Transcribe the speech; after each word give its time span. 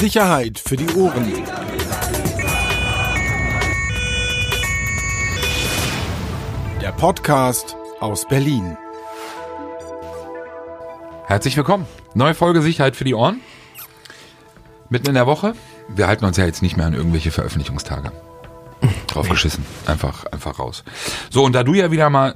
Sicherheit 0.00 0.58
für 0.58 0.76
die 0.76 0.88
Ohren. 0.94 1.32
Der 6.80 6.92
Podcast 6.92 7.76
aus 8.00 8.26
Berlin. 8.26 8.76
Herzlich 11.26 11.56
willkommen. 11.56 11.86
Neue 12.14 12.34
Folge 12.34 12.60
Sicherheit 12.60 12.96
für 12.96 13.04
die 13.04 13.14
Ohren. 13.14 13.40
Mitten 14.90 15.08
in 15.08 15.14
der 15.14 15.26
Woche. 15.26 15.54
Wir 15.88 16.08
halten 16.08 16.24
uns 16.24 16.36
ja 16.36 16.44
jetzt 16.44 16.62
nicht 16.62 16.76
mehr 16.76 16.86
an 16.86 16.94
irgendwelche 16.94 17.30
Veröffentlichungstage. 17.30 18.10
Draufgeschissen. 19.06 19.64
Einfach, 19.86 20.26
einfach 20.26 20.58
raus. 20.58 20.82
So, 21.30 21.44
und 21.44 21.52
da 21.52 21.62
du 21.62 21.72
ja 21.74 21.92
wieder 21.92 22.10
mal, 22.10 22.34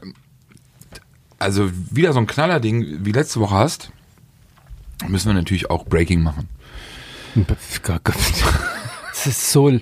also 1.39 1.71
wieder 1.91 2.13
so 2.13 2.21
ein 2.21 2.27
Knallerding 2.27 3.05
wie 3.05 3.13
letzte 3.13 3.41
Woche 3.41 3.57
hast, 3.57 3.91
müssen 5.09 5.29
wir 5.29 5.35
natürlich 5.35 5.71
auch 5.71 5.85
Breaking 5.85 6.23
machen. 6.23 6.49
Das 9.11 9.27
ist 9.27 9.53
so, 9.53 9.79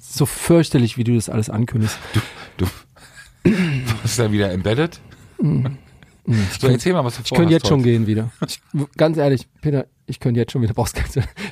so 0.00 0.26
fürchterlich, 0.26 0.96
wie 0.96 1.04
du 1.04 1.14
das 1.14 1.28
alles 1.28 1.50
ankündigst. 1.50 1.98
Du, 2.12 2.20
du 3.44 3.50
bist 4.02 4.18
da 4.18 4.32
wieder 4.32 4.50
embedded? 4.52 5.00
So, 6.60 6.68
erzähl 6.68 6.92
mal, 6.92 7.04
was 7.04 7.16
du 7.16 7.22
Ich 7.24 7.30
könnte 7.30 7.52
jetzt 7.54 7.66
schon 7.66 7.82
gehen 7.82 8.06
wieder. 8.06 8.30
Ich, 8.46 8.60
ganz 8.96 9.16
ehrlich, 9.16 9.48
Peter, 9.62 9.86
ich 10.06 10.20
könnte 10.20 10.40
jetzt 10.40 10.52
schon 10.52 10.60
wieder, 10.60 10.74
brauchst 10.74 11.00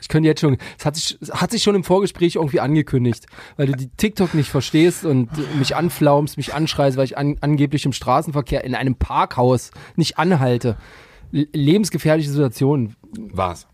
ich 0.01 0.09
könnte 0.09 0.27
jetzt 0.27 0.41
schon, 0.41 0.59
es 0.79 0.85
hat 0.85 0.97
sich, 0.97 1.19
hat 1.31 1.51
sich 1.51 1.63
schon 1.63 1.75
im 1.75 1.85
Vorgespräch 1.85 2.35
irgendwie 2.37 2.61
angekündigt, 2.61 3.27
weil 3.57 3.67
du 3.67 3.73
die 3.73 3.89
TikTok 3.89 4.35
nicht 4.35 4.51
verstehst 4.51 5.05
und 5.05 5.31
mich 5.59 5.77
anflaumst, 5.77 6.37
mich 6.37 6.53
anschreist, 6.55 6.97
weil 6.99 7.05
ich 7.05 7.17
an, 7.17 7.37
angeblich 7.41 7.87
im 7.87 7.93
Straßenverkehr 7.93 8.65
in 8.65 8.75
einem 8.75 8.97
Parkhaus 8.97 9.71
nicht 9.97 10.19
anhalte. 10.19 10.77
Lebensgefährliche 11.31 12.31
Situation. 12.31 12.97
War's. 13.17 13.67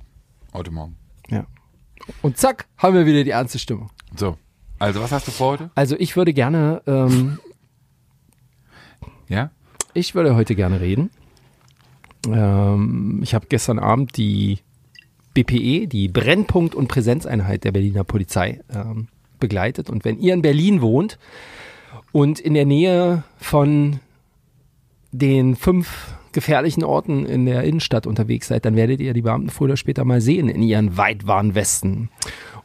Heute 0.52 0.71
Morgen. 0.71 0.97
Ja. 1.29 1.47
Und 2.23 2.37
zack, 2.37 2.66
haben 2.79 2.95
wir 2.95 3.06
wieder 3.06 3.24
die 3.24 3.30
ernste 3.30 3.59
Stimmung. 3.59 3.91
So. 4.16 4.37
Also, 4.79 5.01
was 5.01 5.13
hast 5.13 5.29
du 5.29 5.30
vor 5.30 5.52
heute? 5.52 5.71
Also 5.74 5.96
ich 5.99 6.16
würde 6.16 6.32
gerne, 6.32 6.82
ähm, 6.87 7.38
Ja? 9.29 9.51
Ich 9.95 10.15
würde 10.15 10.35
heute 10.35 10.54
gerne 10.54 10.80
reden. 10.80 11.10
Ähm, 12.27 13.21
ich 13.23 13.35
habe 13.35 13.46
gestern 13.49 13.79
Abend 13.79 14.16
die 14.16 14.59
BPE, 15.35 15.87
die 15.87 16.09
Brennpunkt- 16.09 16.74
und 16.74 16.88
Präsenzeinheit 16.88 17.65
der 17.65 17.73
Berliner 17.73 18.05
Polizei, 18.05 18.60
ähm, 18.73 19.09
begleitet. 19.40 19.90
Und 19.90 20.05
wenn 20.05 20.18
ihr 20.18 20.34
in 20.34 20.43
Berlin 20.43 20.80
wohnt 20.82 21.18
und 22.12 22.40
in 22.40 22.55
der 22.55 22.66
Nähe 22.66 23.24
von 23.38 24.01
den 25.12 25.57
fünf 25.57 26.15
gefährlichen 26.33 26.85
Orten 26.85 27.25
in 27.27 27.47
der 27.47 27.65
Innenstadt 27.65 28.07
unterwegs 28.07 28.49
seid, 28.49 28.65
dann 28.65 28.77
werdet 28.77 29.01
ihr 29.01 29.13
die 29.15 29.23
Beamten 29.23 29.51
früher 29.51 29.66
oder 29.66 29.77
später 29.77 30.05
mal 30.05 30.21
sehen 30.21 30.49
in 30.49 30.63
ihren 30.63 30.97
Weitwarnwesten. 30.97 32.09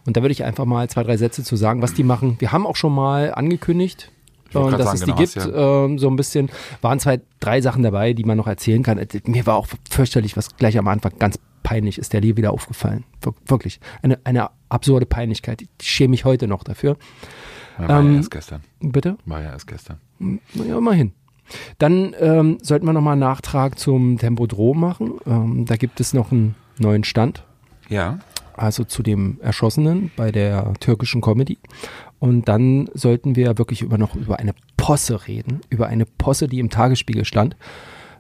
Und 0.05 0.17
da 0.17 0.21
würde 0.21 0.31
ich 0.31 0.43
einfach 0.43 0.65
mal 0.65 0.89
zwei, 0.89 1.03
drei 1.03 1.17
Sätze 1.17 1.43
zu 1.43 1.55
sagen, 1.55 1.81
was 1.81 1.93
die 1.93 2.03
machen. 2.03 2.37
Wir 2.39 2.51
haben 2.51 2.65
auch 2.65 2.75
schon 2.75 2.93
mal 2.95 3.33
angekündigt, 3.33 4.11
wollte 4.53 4.67
äh, 4.67 4.77
grad 4.77 4.79
dass 4.79 4.85
sagen, 4.85 4.95
es 4.95 5.01
die 5.01 5.05
genau, 5.35 5.47
gibt, 5.51 5.55
ja- 5.55 5.85
ähm, 5.85 5.99
so 5.99 6.09
ein 6.09 6.15
bisschen. 6.15 6.49
Waren 6.81 6.99
zwei, 6.99 7.19
drei 7.39 7.59
Sachen 7.61 7.83
dabei, 7.83 8.13
die 8.13 8.23
man 8.23 8.37
noch 8.37 8.47
erzählen 8.47 8.83
kann. 8.83 8.97
Äh, 8.97 9.07
Mir 9.25 9.45
war 9.45 9.57
auch 9.57 9.67
fürchterlich, 9.89 10.37
was 10.37 10.55
gleich 10.55 10.77
am 10.77 10.87
Anfang 10.87 11.13
ganz 11.19 11.37
peinlich 11.63 11.97
ist, 11.97 12.13
der 12.13 12.21
Lee 12.21 12.37
wieder 12.37 12.51
aufgefallen. 12.53 13.03
Wir- 13.21 13.33
Wirklich. 13.47 13.79
Eine, 14.01 14.19
eine 14.23 14.49
absurde 14.69 15.05
Peinlichkeit. 15.05 15.61
Ich 15.81 15.89
schäme 15.89 16.11
mich 16.11 16.23
heute 16.23 16.47
noch 16.47 16.63
dafür. 16.63 16.95
Ja, 17.77 17.89
war 17.89 17.99
Ähm, 17.99 18.11
ja 18.11 18.17
erst 18.17 18.31
gestern. 18.31 18.61
Bitte? 18.79 19.17
War 19.25 19.41
ja 19.41 19.51
erst 19.51 19.67
gestern. 19.67 19.97
Ja, 20.53 20.77
immerhin. 20.77 21.11
Dann 21.77 22.15
ähm, 22.19 22.57
sollten 22.61 22.85
wir 22.85 22.93
nochmal 22.93 23.13
einen 23.13 23.21
Nachtrag 23.21 23.79
zum 23.79 24.17
Tempodrom 24.17 24.79
machen. 24.79 25.13
Ähm, 25.25 25.65
da 25.65 25.75
gibt 25.75 25.99
es 25.99 26.13
noch 26.13 26.31
einen 26.31 26.55
neuen 26.77 27.03
Stand. 27.03 27.43
Ja. 27.89 28.19
also 28.57 28.83
zu 28.83 29.01
dem 29.03 29.39
Erschossenen 29.41 30.11
bei 30.17 30.31
der 30.31 30.73
türkischen 30.79 31.21
Comedy. 31.21 31.57
Und 32.19 32.47
dann 32.49 32.89
sollten 32.93 33.35
wir 33.35 33.57
wirklich 33.57 33.81
über 33.81 33.97
noch 33.97 34.15
über 34.15 34.39
eine 34.39 34.53
Posse 34.75 35.27
reden, 35.27 35.61
über 35.69 35.87
eine 35.87 36.05
Posse, 36.05 36.47
die 36.47 36.59
im 36.59 36.69
Tagesspiegel 36.69 37.23
stand, 37.23 37.55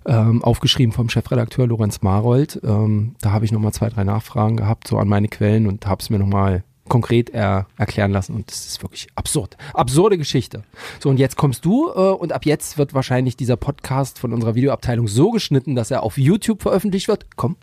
ähm, 0.05 0.43
aufgeschrieben 0.43 0.93
vom 0.93 1.09
Chefredakteur 1.09 1.67
Lorenz 1.67 2.01
Marold. 2.01 2.61
Ähm, 2.63 3.15
da 3.21 3.31
habe 3.31 3.45
ich 3.45 3.51
nochmal 3.51 3.73
zwei, 3.73 3.89
drei 3.89 4.03
Nachfragen 4.03 4.55
gehabt, 4.57 4.87
so 4.87 4.97
an 4.97 5.07
meine 5.07 5.27
Quellen 5.27 5.67
und 5.67 5.85
habe 5.87 6.01
es 6.01 6.09
mir 6.09 6.19
nochmal 6.19 6.63
konkret 6.87 7.29
er, 7.29 7.67
erklären 7.77 8.11
lassen 8.11 8.35
und 8.35 8.49
das 8.49 8.65
ist 8.65 8.83
wirklich 8.83 9.07
absurd. 9.15 9.57
Absurde 9.73 10.17
Geschichte. 10.17 10.63
So 10.99 11.09
und 11.09 11.17
jetzt 11.17 11.35
kommst 11.35 11.65
du 11.65 11.89
äh, 11.89 11.91
und 11.93 12.33
ab 12.33 12.45
jetzt 12.45 12.77
wird 12.77 12.93
wahrscheinlich 12.93 13.37
dieser 13.37 13.57
Podcast 13.57 14.19
von 14.19 14.33
unserer 14.33 14.55
Videoabteilung 14.55 15.07
so 15.07 15.31
geschnitten, 15.31 15.75
dass 15.75 15.91
er 15.91 16.03
auf 16.03 16.17
YouTube 16.17 16.61
veröffentlicht 16.61 17.07
wird. 17.07 17.25
Komm, 17.35 17.57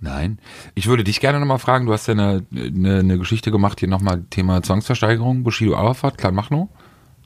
Nein. 0.00 0.38
Ich 0.76 0.86
würde 0.86 1.02
dich 1.02 1.18
gerne 1.18 1.40
nochmal 1.40 1.58
fragen, 1.58 1.86
du 1.86 1.92
hast 1.92 2.06
ja 2.06 2.12
eine, 2.12 2.46
eine, 2.52 3.00
eine 3.00 3.18
Geschichte 3.18 3.50
gemacht, 3.50 3.80
hier 3.80 3.88
nochmal 3.88 4.24
Thema 4.30 4.62
Zwangsversteigerung, 4.62 5.42
Bushido 5.42 5.74
Arafat, 5.74 6.18
Clan 6.18 6.36
Machno. 6.36 6.68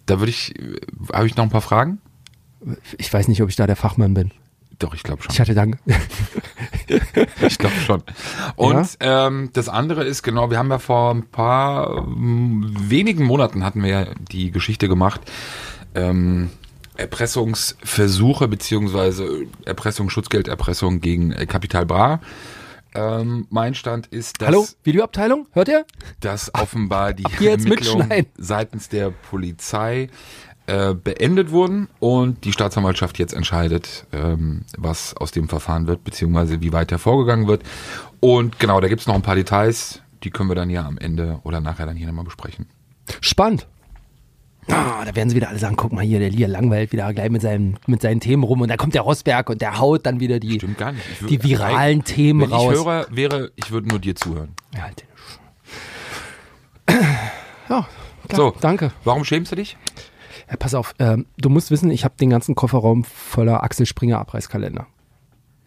Da 0.06 0.21
würde 0.21 0.31
ich, 0.31 0.59
äh, 0.59 0.81
habe 1.12 1.27
ich 1.27 1.37
noch 1.37 1.44
ein 1.44 1.50
paar 1.50 1.61
Fragen? 1.61 2.00
ich 2.99 3.12
weiß 3.12 3.28
nicht, 3.28 3.43
ob 3.43 3.49
ich 3.49 3.56
da 3.56 3.66
der 3.66 3.77
Fachmann 3.77 4.15
bin. 4.15 4.31
Doch, 4.78 4.94
ich 4.94 5.03
glaube 5.03 5.22
schon. 5.22 5.33
Ich 5.33 5.41
hatte 5.41 5.55
dann, 5.55 5.78
Ich 7.41 7.59
glaube 7.59 7.75
schon. 7.87 8.03
Und 8.56 8.97
ähm, 9.00 9.50
das 9.53 9.69
andere 9.69 10.05
ist 10.05 10.22
genau, 10.22 10.50
wir 10.50 10.59
haben 10.59 10.71
ja 10.71 10.78
vor 10.78 11.15
ein 11.15 11.27
paar 11.27 11.99
ähm, 11.99 12.75
wenigen 12.78 13.25
Monaten 13.25 13.65
hatten 13.65 13.82
wir 13.82 13.91
ja 13.91 14.06
die 14.31 14.50
Geschichte 14.50 14.88
gemacht, 14.88 15.21
ähm, 15.94 16.50
Erpressungsversuche 16.97 18.49
beziehungsweise 18.49 19.47
Erpressung, 19.65 20.11
Schutzgelderpressung 20.11 21.00
gegen 21.00 21.32
äh, 21.32 21.47
Kapital 21.47 21.87
Bra. 21.87 22.21
Ähm, 22.94 23.47
mein 23.49 23.75
Stand 23.75 24.09
ist, 24.09 24.43
dass, 24.43 24.49
Hallo, 24.49 24.66
Videoabteilung, 24.84 25.47
hört 25.53 25.69
ihr? 25.69 25.87
dass 26.21 26.55
offenbar 26.55 27.15
die 27.15 27.25
hier 27.38 27.53
jetzt 27.53 27.65
Ermittlungen 27.65 28.00
mitschneiden. 28.09 28.32
seitens 28.37 28.91
der 28.91 29.11
Polizei 29.11 30.11
äh, 30.67 30.95
beendet 30.95 31.50
wurden 31.50 31.89
und 31.99 32.45
die 32.45 32.53
Staatsanwaltschaft 32.53 33.19
jetzt 33.19 33.34
entscheidet, 33.34 34.06
ähm, 34.12 34.62
was 34.78 35.17
aus 35.17 35.31
dem 35.33 35.49
Verfahren 35.49 35.87
wird, 35.87 36.05
beziehungsweise 36.05 36.61
wie 36.62 36.73
weiter 36.73 36.99
vorgegangen 36.99 37.49
wird. 37.49 37.62
Und 38.21 38.59
genau, 38.61 38.81
da 38.81 38.89
gibt's 38.89 39.06
noch 39.06 39.15
ein 39.15 39.23
paar 39.23 39.34
Details, 39.34 40.03
die 40.23 40.31
können 40.31 40.49
wir 40.49 40.55
dann 40.55 40.71
ja 40.71 40.84
am 40.87 40.99
Ende 40.99 41.41
oder 41.43 41.61
nachher 41.61 41.87
dann 41.87 41.97
hier 41.97 42.06
nochmal 42.06 42.25
besprechen. 42.25 42.67
Spannend. 43.21 43.67
Ah, 44.69 45.05
da 45.05 45.17
werden 45.17 45.28
sie 45.28 45.34
wieder 45.34 45.49
alle 45.49 45.59
sagen, 45.59 45.75
guck 45.75 45.93
mal 45.93 46.05
hier, 46.05 46.21
der 46.21 46.31
Lia 46.31 46.47
langweilt 46.47 46.93
wieder 46.93 47.12
gleich 47.12 47.31
mit 47.31 47.43
seinen, 47.43 47.77
mit 47.89 48.00
seinen 48.00 48.21
Themen 48.21 48.44
rum 48.44 48.61
und 48.61 48.69
dann 48.69 48.79
kommt 48.79 48.94
der 48.94 49.03
Rosberg 49.03 49.50
und 49.50 49.61
der 49.61 49.81
haut 49.81 50.06
dann 50.06 50.21
wieder 50.21 50.39
die, 50.39 50.61
würd- 50.61 50.94
die 51.29 51.43
viralen 51.43 52.05
Themen 52.05 52.43
Wenn 52.43 52.53
raus. 52.53 52.73
ich 52.73 52.79
Hörer 52.79 53.06
wäre, 53.11 53.50
ich 53.56 53.73
würde 53.73 53.89
nur 53.89 53.99
dir 53.99 54.15
zuhören. 54.15 54.50
ja, 54.73 54.83
halt 54.83 55.03
den 56.89 56.97
ja, 57.69 57.87
klar, 58.29 58.37
So. 58.37 58.55
danke. 58.61 58.93
Warum 59.03 59.25
schämst 59.25 59.50
du 59.50 59.56
dich? 59.56 59.77
Ja, 60.53 60.59
pass 60.59 60.75
auf, 60.75 60.95
ähm, 60.99 61.25
du 61.39 61.49
musst 61.49 61.71
wissen, 61.71 61.91
ich 61.91 62.05
habe 62.05 62.15
den 62.21 62.29
ganzen 62.29 62.55
Kofferraum 62.55 63.05
voller 63.05 63.63
Axel 63.63 63.87
Springer 63.87 64.19
Abreißkalender. 64.19 64.87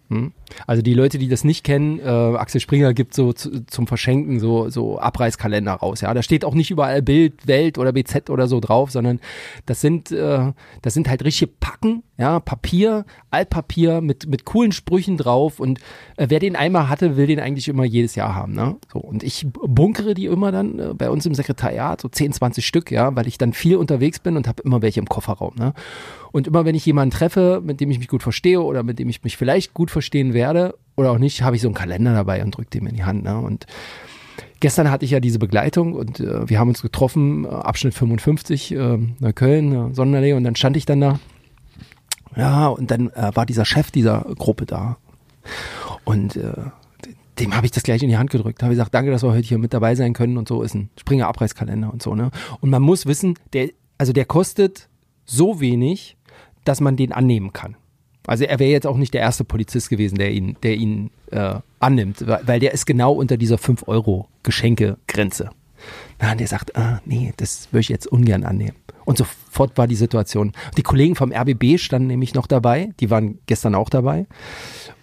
Hm? 0.09 0.31
Also 0.67 0.81
die 0.81 0.93
Leute, 0.93 1.17
die 1.17 1.27
das 1.27 1.43
nicht 1.43 1.63
kennen, 1.63 1.99
äh, 1.99 2.03
Axel 2.03 2.61
Springer 2.61 2.93
gibt 2.93 3.13
so 3.13 3.33
zu, 3.33 3.65
zum 3.65 3.87
Verschenken 3.87 4.39
so, 4.39 4.69
so 4.69 4.99
Abreißkalender 4.99 5.73
raus. 5.73 6.01
Ja, 6.01 6.13
da 6.13 6.23
steht 6.23 6.45
auch 6.45 6.53
nicht 6.53 6.71
überall 6.71 7.01
Bild, 7.01 7.47
Welt 7.47 7.77
oder 7.77 7.91
BZ 7.91 8.29
oder 8.29 8.47
so 8.47 8.59
drauf, 8.59 8.91
sondern 8.91 9.19
das 9.65 9.81
sind, 9.81 10.11
äh, 10.11 10.53
das 10.81 10.93
sind 10.93 11.09
halt 11.09 11.23
richtige 11.23 11.51
Packen, 11.59 12.03
ja, 12.17 12.39
Papier, 12.39 13.05
Altpapier 13.31 14.01
mit, 14.01 14.27
mit 14.27 14.45
coolen 14.45 14.71
Sprüchen 14.71 15.17
drauf 15.17 15.59
und 15.59 15.79
äh, 16.17 16.27
wer 16.29 16.39
den 16.39 16.55
einmal 16.55 16.89
hatte, 16.89 17.17
will 17.17 17.27
den 17.27 17.39
eigentlich 17.39 17.67
immer 17.67 17.83
jedes 17.83 18.15
Jahr 18.15 18.35
haben, 18.35 18.53
ne? 18.53 18.77
So, 18.91 18.99
und 18.99 19.23
ich 19.23 19.47
bunkere 19.51 20.13
die 20.13 20.25
immer 20.25 20.51
dann 20.51 20.79
äh, 20.79 20.93
bei 20.93 21.09
uns 21.09 21.25
im 21.25 21.35
Sekretariat, 21.35 22.01
so 22.01 22.07
10, 22.07 22.33
20 22.33 22.65
Stück, 22.65 22.91
ja, 22.91 23.15
weil 23.15 23.27
ich 23.27 23.37
dann 23.37 23.53
viel 23.53 23.75
unterwegs 23.77 24.19
bin 24.19 24.37
und 24.37 24.47
habe 24.47 24.63
immer 24.63 24.81
welche 24.81 24.99
im 24.99 25.07
Kofferraum, 25.07 25.55
ne? 25.55 25.73
Und 26.31 26.47
immer 26.47 26.65
wenn 26.65 26.75
ich 26.75 26.85
jemanden 26.85 27.11
treffe, 27.11 27.61
mit 27.63 27.79
dem 27.79 27.89
ich 27.91 27.99
mich 27.99 28.09
gut 28.09 28.21
verstehe 28.21 28.61
oder 28.61 28.83
mit 28.83 28.99
dem 28.99 29.07
ich 29.07 29.23
mich 29.23 29.37
vielleicht 29.37 29.73
gut 29.73 29.89
verstehen 29.89 30.33
werde 30.33 30.44
oder 30.95 31.11
auch 31.11 31.17
nicht, 31.17 31.41
habe 31.41 31.55
ich 31.55 31.61
so 31.61 31.67
einen 31.67 31.75
Kalender 31.75 32.13
dabei 32.13 32.43
und 32.43 32.55
drücke 32.55 32.69
dem 32.69 32.87
in 32.87 32.95
die 32.95 33.03
Hand, 33.03 33.23
ne? 33.23 33.37
Und 33.37 33.65
Gestern 34.59 34.89
hatte 34.89 35.05
ich 35.05 35.11
ja 35.11 35.19
diese 35.19 35.37
Begleitung 35.37 35.93
und 35.93 36.19
äh, 36.19 36.49
wir 36.49 36.59
haben 36.59 36.69
uns 36.69 36.81
getroffen, 36.81 37.45
äh, 37.45 37.49
Abschnitt 37.49 37.93
55, 37.93 38.71
äh, 38.71 38.97
Neukölln, 39.19 39.91
äh, 39.91 39.93
Sonnenallee 39.93 40.33
und 40.33 40.43
dann 40.43 40.55
stand 40.55 40.77
ich 40.77 40.85
dann 40.85 41.01
da. 41.01 41.19
Ja, 42.35 42.67
und 42.67 42.89
dann 42.89 43.09
äh, 43.11 43.31
war 43.33 43.45
dieser 43.45 43.65
Chef 43.65 43.91
dieser 43.91 44.25
Gruppe 44.37 44.65
da. 44.65 44.97
Und 46.03 46.37
äh, 46.37 46.53
dem 47.39 47.55
habe 47.55 47.65
ich 47.65 47.71
das 47.71 47.83
gleich 47.83 48.01
in 48.01 48.09
die 48.09 48.17
Hand 48.17 48.29
gedrückt. 48.29 48.63
Habe 48.63 48.73
gesagt, 48.73 48.93
danke, 48.93 49.11
dass 49.11 49.23
wir 49.23 49.31
heute 49.31 49.47
hier 49.47 49.57
mit 49.57 49.73
dabei 49.73 49.95
sein 49.95 50.13
können 50.13 50.37
und 50.37 50.47
so 50.47 50.63
ist 50.63 50.73
ein 50.73 50.89
Springer 50.97 51.27
Abreißkalender 51.27 51.91
und 51.91 52.01
so, 52.01 52.15
ne? 52.15 52.31
Und 52.61 52.69
man 52.69 52.81
muss 52.81 53.05
wissen, 53.05 53.37
der, 53.53 53.69
also 53.97 54.13
der 54.13 54.25
kostet 54.25 54.89
so 55.25 55.59
wenig, 55.59 56.17
dass 56.63 56.81
man 56.81 56.95
den 56.95 57.11
annehmen 57.11 57.51
kann. 57.51 57.75
Also 58.27 58.45
er 58.45 58.59
wäre 58.59 58.71
jetzt 58.71 58.87
auch 58.87 58.97
nicht 58.97 59.13
der 59.13 59.21
erste 59.21 59.43
Polizist 59.43 59.89
gewesen, 59.89 60.17
der 60.17 60.31
ihn, 60.31 60.57
der 60.63 60.75
ihn 60.75 61.11
äh, 61.31 61.55
annimmt, 61.79 62.25
weil 62.25 62.59
der 62.59 62.73
ist 62.73 62.85
genau 62.85 63.13
unter 63.13 63.37
dieser 63.37 63.57
5-Euro-Geschenke-Grenze. 63.57 65.51
Na, 66.19 66.31
und 66.31 66.39
der 66.39 66.47
sagt, 66.47 66.75
ah, 66.75 67.01
nee, 67.05 67.33
das 67.37 67.67
würde 67.71 67.81
ich 67.81 67.89
jetzt 67.89 68.07
ungern 68.07 68.43
annehmen. 68.43 68.75
Und 69.03 69.19
sofort 69.19 69.77
war 69.77 69.87
die 69.87 69.95
Situation. 69.95 70.51
Die 70.77 70.81
Kollegen 70.81 71.15
vom 71.15 71.31
RBB 71.31 71.77
standen 71.77 72.07
nämlich 72.07 72.33
noch 72.33 72.47
dabei, 72.47 72.89
die 72.99 73.11
waren 73.11 73.37
gestern 73.45 73.75
auch 73.75 73.89
dabei. 73.89 74.25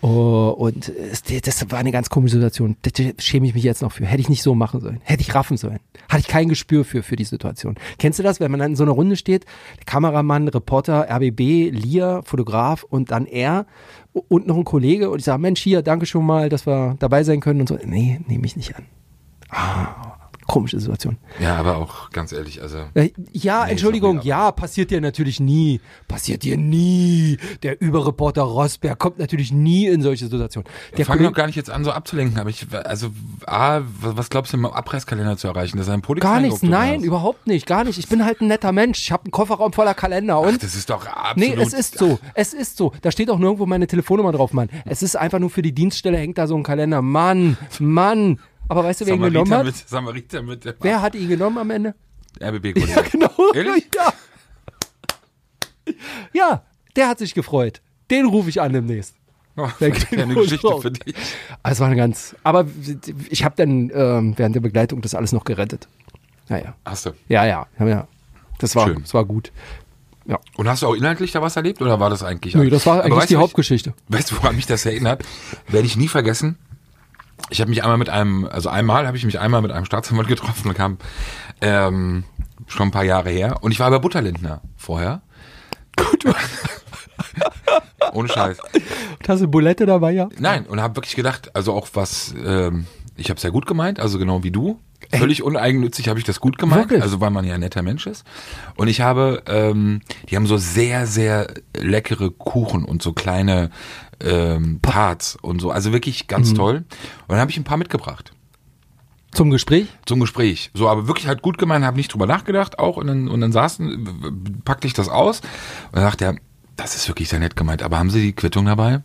Oh, 0.05 0.53
und 0.59 0.89
es, 0.89 1.23
das 1.23 1.71
war 1.71 1.79
eine 1.79 1.93
ganz 1.93 2.11
komische 2.11 2.35
Situation. 2.35 2.77
Da 2.83 2.91
schäme 3.21 3.47
ich 3.47 3.55
mich 3.55 3.63
jetzt 3.63 3.83
noch 3.83 3.93
für. 3.93 4.05
Hätte 4.05 4.21
ich 4.21 4.29
nicht 4.29 4.43
so 4.43 4.53
machen 4.53 4.81
sollen. 4.81 5.01
Hätte 5.05 5.23
ich 5.23 5.33
raffen 5.33 5.57
sollen. 5.57 5.79
Hatte 6.09 6.23
ich 6.23 6.27
kein 6.27 6.49
Gespür 6.49 6.85
für, 6.85 7.05
für 7.05 7.15
die 7.15 7.23
Situation. 7.23 7.77
Kennst 7.99 8.19
du 8.19 8.25
das, 8.25 8.41
wenn 8.41 8.51
man 8.51 8.59
dann 8.59 8.73
in 8.73 8.77
so 8.77 8.83
einer 8.83 8.91
Runde 8.91 9.15
steht? 9.15 9.47
Kameramann, 9.87 10.49
Reporter, 10.49 11.09
RBB, 11.09 11.71
Lia, 11.71 12.23
Fotograf 12.23 12.83
und 12.83 13.13
dann 13.13 13.27
er 13.27 13.65
und 14.13 14.49
noch 14.49 14.57
ein 14.57 14.65
Kollege 14.65 15.09
und 15.09 15.21
ich 15.21 15.25
sage, 15.25 15.41
Mensch, 15.41 15.61
hier, 15.61 15.83
danke 15.83 16.05
schon 16.05 16.27
mal, 16.27 16.49
dass 16.49 16.67
wir 16.67 16.97
dabei 16.99 17.23
sein 17.23 17.39
können 17.39 17.61
und 17.61 17.69
so. 17.69 17.79
Nee, 17.85 18.21
nehme 18.27 18.45
ich 18.45 18.57
nicht 18.57 18.75
an. 18.75 18.87
Ah, 19.51 20.17
komische 20.53 20.79
Situation. 20.79 21.17
Ja, 21.41 21.57
aber 21.57 21.79
auch 21.79 22.11
ganz 22.11 22.31
ehrlich, 22.31 22.61
also. 22.61 22.77
Äh, 22.93 23.11
ja, 23.33 23.65
nee, 23.65 23.71
Entschuldigung, 23.71 24.17
sorry, 24.17 24.29
ja, 24.29 24.53
passiert 24.53 24.91
dir 24.91 25.01
natürlich 25.01 25.41
nie. 25.41 25.81
Passiert 26.09 26.43
dir 26.43 26.59
nie. 26.59 27.39
Der 27.63 27.81
Überreporter 27.81 28.43
Rosberg 28.43 28.99
kommt 28.99 29.19
natürlich 29.19 29.51
nie 29.51 29.87
in 29.87 30.03
solche 30.03 30.27
Situationen. 30.27 30.69
Der 30.99 31.07
fange 31.07 31.23
doch 31.23 31.33
gar 31.33 31.47
nicht 31.47 31.57
jetzt 31.57 31.71
an, 31.71 31.85
so 31.85 31.91
abzulenken, 31.91 32.39
aber 32.39 32.51
ich, 32.51 32.67
also, 32.71 33.09
A, 33.47 33.81
was 34.01 34.29
glaubst 34.29 34.53
du 34.53 34.59
im 34.59 34.67
Abreißkalender 34.67 35.39
zu 35.39 35.49
erreichen? 35.49 35.79
Das 35.79 35.87
ist 35.89 35.93
ein 35.93 36.03
Gar 36.03 36.41
nichts, 36.41 36.63
nein, 36.63 36.99
hast? 36.99 37.05
überhaupt 37.05 37.47
nicht, 37.47 37.67
gar 37.67 37.85
nicht. 37.85 37.99
Ich 37.99 38.09
bin 38.09 38.23
halt 38.23 38.43
ein 38.43 38.49
netter 38.49 38.73
Mensch. 38.73 38.99
Ich 38.99 39.11
habe 39.11 39.25
einen 39.25 39.31
Kofferraum 39.31 39.73
voller 39.73 39.95
Kalender 39.95 40.39
und. 40.39 40.57
Ach, 40.57 40.59
das 40.59 40.75
ist 40.75 40.91
doch 40.91 41.07
absolut. 41.07 41.57
Nee, 41.57 41.63
es 41.63 41.73
ist 41.73 41.97
so. 41.97 42.19
Es 42.35 42.53
ist 42.53 42.77
so. 42.77 42.93
Da 43.01 43.11
steht 43.11 43.31
auch 43.31 43.39
nirgendwo 43.39 43.65
meine 43.65 43.87
Telefonnummer 43.87 44.33
drauf, 44.33 44.53
Mann. 44.53 44.69
Es 44.85 45.03
ist 45.03 45.17
einfach 45.17 45.39
nur 45.39 45.49
für 45.49 45.63
die 45.63 45.73
Dienststelle 45.73 46.19
hängt 46.19 46.37
da 46.37 46.47
so 46.47 46.57
ein 46.57 46.63
Kalender. 46.63 47.01
Mann, 47.01 47.57
Mann. 47.79 48.39
Aber 48.69 48.85
weißt 48.85 49.03
du, 49.03 49.07
wer 49.07 49.15
ihn 49.15 49.23
genommen 49.23 49.53
hat? 49.53 49.65
Mit, 49.65 49.77
Samariter 49.77 50.43
mit 50.43 50.65
wer 50.81 51.03
hat 51.03 51.15
ihn 51.15 51.29
genommen 51.29 51.59
am 51.59 51.71
Ende? 51.71 51.95
RBB-Kollege. 52.41 52.87
Ja, 52.89 53.03
genau. 53.03 53.53
Ehrlich? 53.55 53.89
Ja. 53.95 54.13
ja, 56.33 56.63
der 56.97 57.09
hat 57.09 57.19
sich 57.19 57.35
gefreut. 57.35 57.81
Den 58.11 58.27
rufe 58.27 58.49
ich 58.49 58.61
an 58.61 58.73
demnächst. 58.73 59.15
Oh, 59.55 59.69
eine 59.81 60.35
Geschichte 60.35 60.81
für 60.81 60.91
dich. 60.91 61.15
Also, 61.63 61.81
war 61.81 61.89
eine 61.89 61.97
ganz. 61.97 62.35
Aber 62.43 62.65
ich 63.29 63.45
habe 63.45 63.55
dann 63.55 63.91
ähm, 63.95 64.33
während 64.39 64.55
der 64.55 64.63
Begleitung 64.63 65.03
das 65.03 65.15
alles 65.15 65.33
noch 65.33 65.45
gerettet. 65.45 65.89
Naja. 66.49 66.75
Hast 66.87 67.05
du? 67.05 67.11
Ja, 67.29 67.45
ja, 67.45 67.67
ja. 67.79 68.09
Das 68.61 68.75
war, 68.75 68.87
Schön. 68.87 69.03
das 69.03 69.13
war 69.13 69.27
gut. 69.27 69.53
Ja. 70.25 70.39
Und 70.57 70.71
hast 70.71 70.81
du 70.81 70.87
auch 70.87 70.95
inhaltlich 70.95 71.33
da 71.33 71.43
was 71.43 71.57
erlebt 71.57 71.83
oder 71.83 72.01
war 72.01 72.09
das 72.09 72.23
eigentlich? 72.23 72.55
Nee, 72.55 72.71
das 72.71 72.87
war 72.87 73.05
eigentlich 73.05 73.27
die 73.27 73.37
Hauptgeschichte. 73.37 73.93
weißt 74.09 74.31
du, 74.31 74.37
woran 74.37 74.57
mich 74.57 74.65
das 74.65 74.87
erinnert? 74.87 75.23
Werde 75.69 75.87
ich 75.87 75.99
nie 75.99 76.09
vergessen 76.09 76.57
ich 77.51 77.61
habe 77.61 77.71
mich 77.71 77.83
einmal 77.83 77.99
mit 77.99 78.09
einem, 78.09 78.47
also 78.47 78.69
einmal 78.69 79.07
habe 79.07 79.17
ich 79.17 79.25
mich 79.25 79.39
einmal 79.39 79.63
mit 79.63 79.73
einem 79.73 79.85
Staatsanwalt 79.85 80.29
getroffen 80.29 80.69
und 80.69 80.75
kam 80.75 80.99
ähm, 81.61 82.25
schon 82.67 82.89
ein 82.89 82.93
paar 82.93 83.05
Jahre 83.05 83.31
her. 83.31 83.59
Und 83.61 83.73
ich 83.73 83.81
war 83.81 83.91
bei 83.91 83.99
Butterlindner 83.99 84.63
vorher. 84.77 85.23
Gut. 85.97 86.25
Ohne 88.13 88.29
Scheiß. 88.29 88.59
Und 88.61 89.29
hast 89.29 89.43
du 89.43 89.49
Bulette 89.49 89.87
dabei, 89.87 90.13
ja? 90.13 90.29
Nein, 90.39 90.67
und 90.67 90.81
habe 90.81 90.97
wirklich 90.97 91.17
gedacht, 91.17 91.55
also 91.55 91.73
auch 91.73 91.89
was, 91.95 92.35
ähm, 92.45 92.87
ich 93.17 93.31
habe 93.31 93.37
es 93.37 93.43
ja 93.43 93.51
gut 93.51 93.67
gemeint, 93.67 94.01
also 94.01 94.19
genau 94.19 94.43
wie 94.43 94.51
du. 94.51 94.79
Völlig 95.11 95.43
uneigennützig 95.43 96.09
habe 96.09 96.19
ich 96.19 96.25
das 96.25 96.41
gut 96.41 96.57
gemeint, 96.57 96.85
Wirklich? 96.85 97.03
also 97.03 97.21
weil 97.21 97.31
man 97.31 97.45
ja 97.45 97.55
ein 97.55 97.61
netter 97.61 97.83
Mensch 97.83 98.07
ist. 98.07 98.25
Und 98.77 98.89
ich 98.89 99.01
habe, 99.03 99.43
ähm, 99.47 100.01
die 100.31 100.37
haben 100.37 100.47
so 100.47 100.57
sehr, 100.57 101.07
sehr 101.07 101.53
leckere 101.77 102.31
Kuchen 102.31 102.85
und 102.85 103.03
so 103.03 103.13
kleine 103.13 103.71
ähm, 104.23 104.81
Parts 104.81 105.37
und 105.41 105.61
so. 105.61 105.71
Also 105.71 105.93
wirklich 105.93 106.27
ganz 106.27 106.51
mhm. 106.51 106.55
toll. 106.57 106.77
Und 106.77 107.29
dann 107.29 107.39
habe 107.39 107.51
ich 107.51 107.57
ein 107.57 107.65
paar 107.65 107.77
mitgebracht. 107.77 108.33
Zum 109.33 109.51
Gespräch? 109.51 109.89
Zum 110.05 110.21
Gespräch. 110.21 110.71
So, 110.75 110.89
aber 110.89 111.07
wirklich 111.09 111.27
halt 111.27 111.41
gut 111.41 111.57
gemeint, 111.57 111.85
habe 111.85 111.97
nicht 111.97 112.13
drüber 112.13 112.27
nachgedacht 112.27 112.79
auch. 112.79 112.99
Und 112.99 113.07
dann, 113.07 113.29
und 113.29 113.41
dann 113.41 113.53
saßen, 113.53 114.61
packte 114.65 114.87
ich 114.87 114.93
das 114.93 115.09
aus. 115.09 115.41
Und 115.41 115.97
dann 115.97 116.05
dachte 116.05 116.25
er, 116.27 116.37
das 116.77 116.97
ist 116.97 117.09
wirklich 117.09 117.29
sehr 117.29 117.39
nett 117.39 117.57
gemeint. 117.57 117.83
Aber 117.83 117.99
haben 117.99 118.11
Sie 118.11 118.21
die 118.21 118.35
Quittung 118.35 118.67
dabei? 118.67 119.03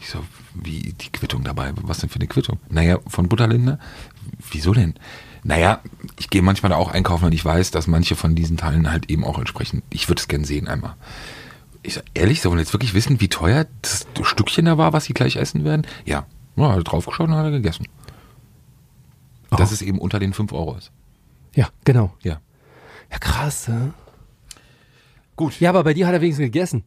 Ich 0.00 0.10
so, 0.10 0.18
wie 0.54 0.92
die 0.92 1.10
Quittung 1.10 1.44
dabei? 1.44 1.72
Was 1.82 1.98
denn 1.98 2.10
für 2.10 2.16
eine 2.16 2.26
Quittung? 2.26 2.58
Naja, 2.68 2.98
von 3.06 3.28
Butterlinde. 3.28 3.78
Wieso 4.50 4.74
denn? 4.74 4.94
Naja, 5.44 5.80
ich 6.18 6.30
gehe 6.30 6.42
manchmal 6.42 6.70
da 6.70 6.76
auch 6.76 6.90
einkaufen 6.90 7.26
und 7.26 7.32
ich 7.32 7.44
weiß, 7.44 7.70
dass 7.70 7.86
manche 7.86 8.16
von 8.16 8.34
diesen 8.34 8.56
Teilen 8.56 8.90
halt 8.90 9.10
eben 9.10 9.24
auch 9.24 9.38
entsprechen. 9.38 9.82
Ich 9.90 10.08
würde 10.08 10.20
es 10.20 10.28
gern 10.28 10.44
sehen 10.44 10.68
einmal. 10.68 10.96
Ich 11.84 11.94
sag, 11.94 12.04
ehrlich, 12.14 12.40
sollen 12.40 12.56
wir 12.56 12.62
jetzt 12.62 12.72
wirklich 12.72 12.94
wissen, 12.94 13.20
wie 13.20 13.28
teuer 13.28 13.66
das 13.82 14.06
Stückchen 14.22 14.64
da 14.64 14.78
war, 14.78 14.94
was 14.94 15.04
sie 15.04 15.12
gleich 15.12 15.36
essen 15.36 15.64
werden? 15.64 15.86
Ja. 16.06 16.26
Ja, 16.56 16.72
hat 16.72 16.90
draufgeschaut 16.90 17.28
und 17.28 17.34
hat 17.34 17.44
er 17.44 17.50
gegessen. 17.50 17.86
Oh. 19.50 19.56
Dass 19.56 19.70
es 19.70 19.82
eben 19.82 19.98
unter 19.98 20.18
den 20.18 20.32
5 20.32 20.52
Euro 20.52 20.76
ist. 20.76 20.90
Ja, 21.54 21.68
genau. 21.84 22.14
Ja. 22.22 22.40
Ja, 23.10 23.18
krass, 23.18 23.66
ja. 23.66 23.92
Gut. 25.36 25.60
Ja, 25.60 25.70
aber 25.70 25.84
bei 25.84 25.92
dir 25.92 26.06
hat 26.06 26.14
er 26.14 26.22
wenigstens 26.22 26.46
gegessen. 26.46 26.84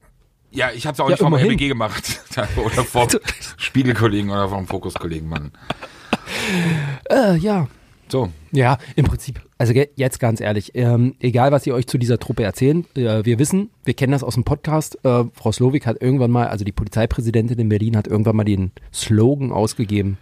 Ja, 0.49 0.71
ich 0.71 0.87
habe 0.87 0.93
es 0.93 0.99
auch 0.99 1.09
ja, 1.09 1.11
nicht 1.11 1.19
vom 1.19 1.33
RBG 1.33 1.67
gemacht. 1.67 2.21
oder 2.55 2.83
vom 2.83 3.07
Spiegelkollegen 3.57 4.31
oder 4.31 4.49
vom 4.49 4.65
Fokuskollegen, 4.65 5.29
Mann. 5.29 5.51
Äh, 7.09 7.35
ja. 7.37 7.67
So. 8.09 8.29
Ja, 8.51 8.77
im 8.95 9.05
Prinzip. 9.05 9.41
Also 9.57 9.73
jetzt 9.73 10.19
ganz 10.19 10.39
ehrlich, 10.39 10.71
ähm, 10.75 11.15
egal 11.19 11.51
was 11.51 11.65
ihr 11.67 11.73
euch 11.73 11.87
zu 11.87 11.97
dieser 11.97 12.19
Truppe 12.19 12.43
erzählen, 12.43 12.85
äh, 12.95 13.25
wir 13.25 13.39
wissen, 13.39 13.69
wir 13.83 13.93
kennen 13.93 14.11
das 14.11 14.23
aus 14.23 14.35
dem 14.35 14.43
Podcast. 14.43 15.03
Äh, 15.03 15.25
Frau 15.33 15.51
Slowik 15.51 15.85
hat 15.85 16.01
irgendwann 16.01 16.31
mal, 16.31 16.47
also 16.47 16.63
die 16.63 16.71
Polizeipräsidentin 16.71 17.59
in 17.59 17.69
Berlin 17.69 17.97
hat 17.97 18.07
irgendwann 18.07 18.35
mal 18.35 18.43
den 18.43 18.71
Slogan 18.93 19.51
ausgegeben. 19.51 20.17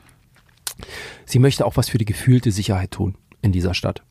Sie 1.26 1.40
möchte 1.40 1.66
auch 1.66 1.78
was 1.78 1.90
für 1.90 1.98
die 1.98 2.06
gefühlte 2.06 2.52
Sicherheit 2.52 2.92
tun 2.92 3.16
in 3.42 3.52
dieser 3.52 3.74
Stadt. 3.74 4.04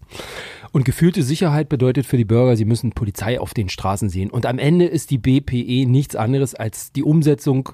Und 0.73 0.85
gefühlte 0.85 1.23
Sicherheit 1.23 1.69
bedeutet 1.69 2.06
für 2.06 2.17
die 2.17 2.25
Bürger, 2.25 2.56
sie 2.56 2.65
müssen 2.65 2.93
Polizei 2.93 3.38
auf 3.41 3.55
den 3.55 3.69
Straßen 3.69 4.09
sehen. 4.09 4.31
Und 4.31 4.47
am 4.47 4.59
Ende 4.59 4.87
ist 4.87 5.11
die 5.11 5.19
BPE 5.19 5.87
nichts 5.87 6.17
anderes 6.17 6.55
als 6.55 6.93
die 6.93 7.03
Umsetzung 7.03 7.70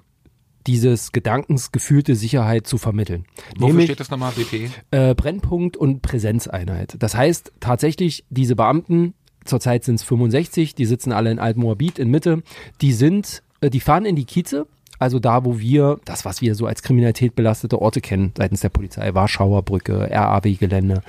dieses 0.66 1.12
Gedankens 1.12 1.72
gefühlte 1.72 2.14
Sicherheit 2.14 2.66
zu 2.66 2.78
vermitteln. 2.78 3.24
Wofür 3.54 3.66
Nämlich, 3.68 3.86
steht 3.86 4.00
das 4.00 4.10
nochmal, 4.10 4.32
BP? 4.32 4.70
Äh, 4.90 5.14
Brennpunkt 5.14 5.76
und 5.76 6.02
Präsenzeinheit. 6.02 6.96
Das 6.98 7.14
heißt 7.14 7.52
tatsächlich, 7.60 8.24
diese 8.30 8.56
Beamten, 8.56 9.14
zurzeit 9.44 9.84
sind 9.84 9.96
es 9.96 10.02
65, 10.02 10.74
die 10.74 10.86
sitzen 10.86 11.12
alle 11.12 11.30
in 11.30 11.38
Altmoabit 11.38 11.98
in 11.98 12.10
Mitte, 12.10 12.42
die 12.80 12.92
sind, 12.92 13.42
äh, 13.60 13.70
die 13.70 13.80
fahren 13.80 14.04
in 14.04 14.16
die 14.16 14.24
Kieze, 14.24 14.66
also 14.98 15.18
da, 15.18 15.44
wo 15.44 15.58
wir, 15.58 15.98
das, 16.04 16.24
was 16.24 16.42
wir 16.42 16.54
so 16.54 16.66
als 16.66 16.82
Kriminalität 16.82 17.34
belastete 17.34 17.80
Orte 17.80 18.00
kennen, 18.02 18.32
seitens 18.36 18.60
der 18.60 18.68
Polizei, 18.68 19.14
Warschauer 19.14 19.62
Brücke, 19.62 20.10
RAW-Gelände, 20.10 21.02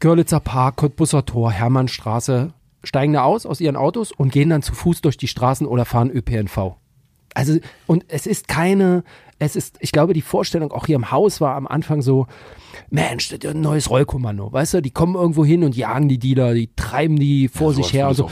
Görlitzer 0.00 0.40
Park, 0.40 0.76
Cottbusser 0.76 1.26
Tor, 1.26 1.52
Hermannstraße, 1.52 2.54
steigen 2.82 3.12
da 3.12 3.22
aus 3.22 3.46
aus 3.46 3.60
ihren 3.60 3.76
Autos 3.76 4.10
und 4.10 4.32
gehen 4.32 4.50
dann 4.50 4.62
zu 4.62 4.74
Fuß 4.74 5.02
durch 5.02 5.16
die 5.16 5.28
Straßen 5.28 5.66
oder 5.66 5.84
fahren 5.84 6.10
ÖPNV 6.10 6.76
also, 7.34 7.58
und 7.86 8.04
es 8.08 8.26
ist 8.26 8.48
keine, 8.48 9.04
es 9.38 9.56
ist, 9.56 9.76
ich 9.80 9.92
glaube, 9.92 10.12
die 10.12 10.22
Vorstellung 10.22 10.72
auch 10.72 10.86
hier 10.86 10.96
im 10.96 11.10
Haus 11.10 11.40
war 11.40 11.56
am 11.56 11.66
Anfang 11.66 12.02
so, 12.02 12.26
Mensch, 12.90 13.28
das 13.28 13.38
ist 13.38 13.54
ein 13.54 13.60
neues 13.60 13.90
Rollkommando, 13.90 14.52
weißt 14.52 14.74
du, 14.74 14.82
die 14.82 14.90
kommen 14.90 15.14
irgendwo 15.14 15.44
hin 15.44 15.64
und 15.64 15.76
jagen 15.76 16.08
die 16.08 16.18
Dealer, 16.18 16.54
die 16.54 16.70
treiben 16.74 17.18
die 17.18 17.48
vor 17.48 17.70
ja, 17.72 17.76
sich 17.76 17.92
her 17.92 18.08
und 18.08 18.14
so. 18.14 18.30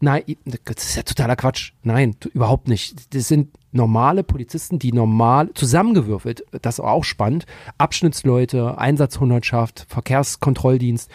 Nein, 0.00 0.22
das 0.44 0.84
ist 0.84 0.96
ja 0.96 1.02
totaler 1.02 1.36
Quatsch. 1.36 1.72
Nein, 1.82 2.16
überhaupt 2.32 2.68
nicht. 2.68 3.14
Das 3.14 3.28
sind 3.28 3.50
normale 3.72 4.22
Polizisten, 4.22 4.78
die 4.78 4.92
normal 4.92 5.50
zusammengewürfelt, 5.54 6.44
das 6.60 6.78
ist 6.78 6.84
auch 6.84 7.04
spannend, 7.04 7.46
Abschnittsleute, 7.78 8.78
Einsatzhundertschaft, 8.78 9.86
Verkehrskontrolldienst, 9.88 11.10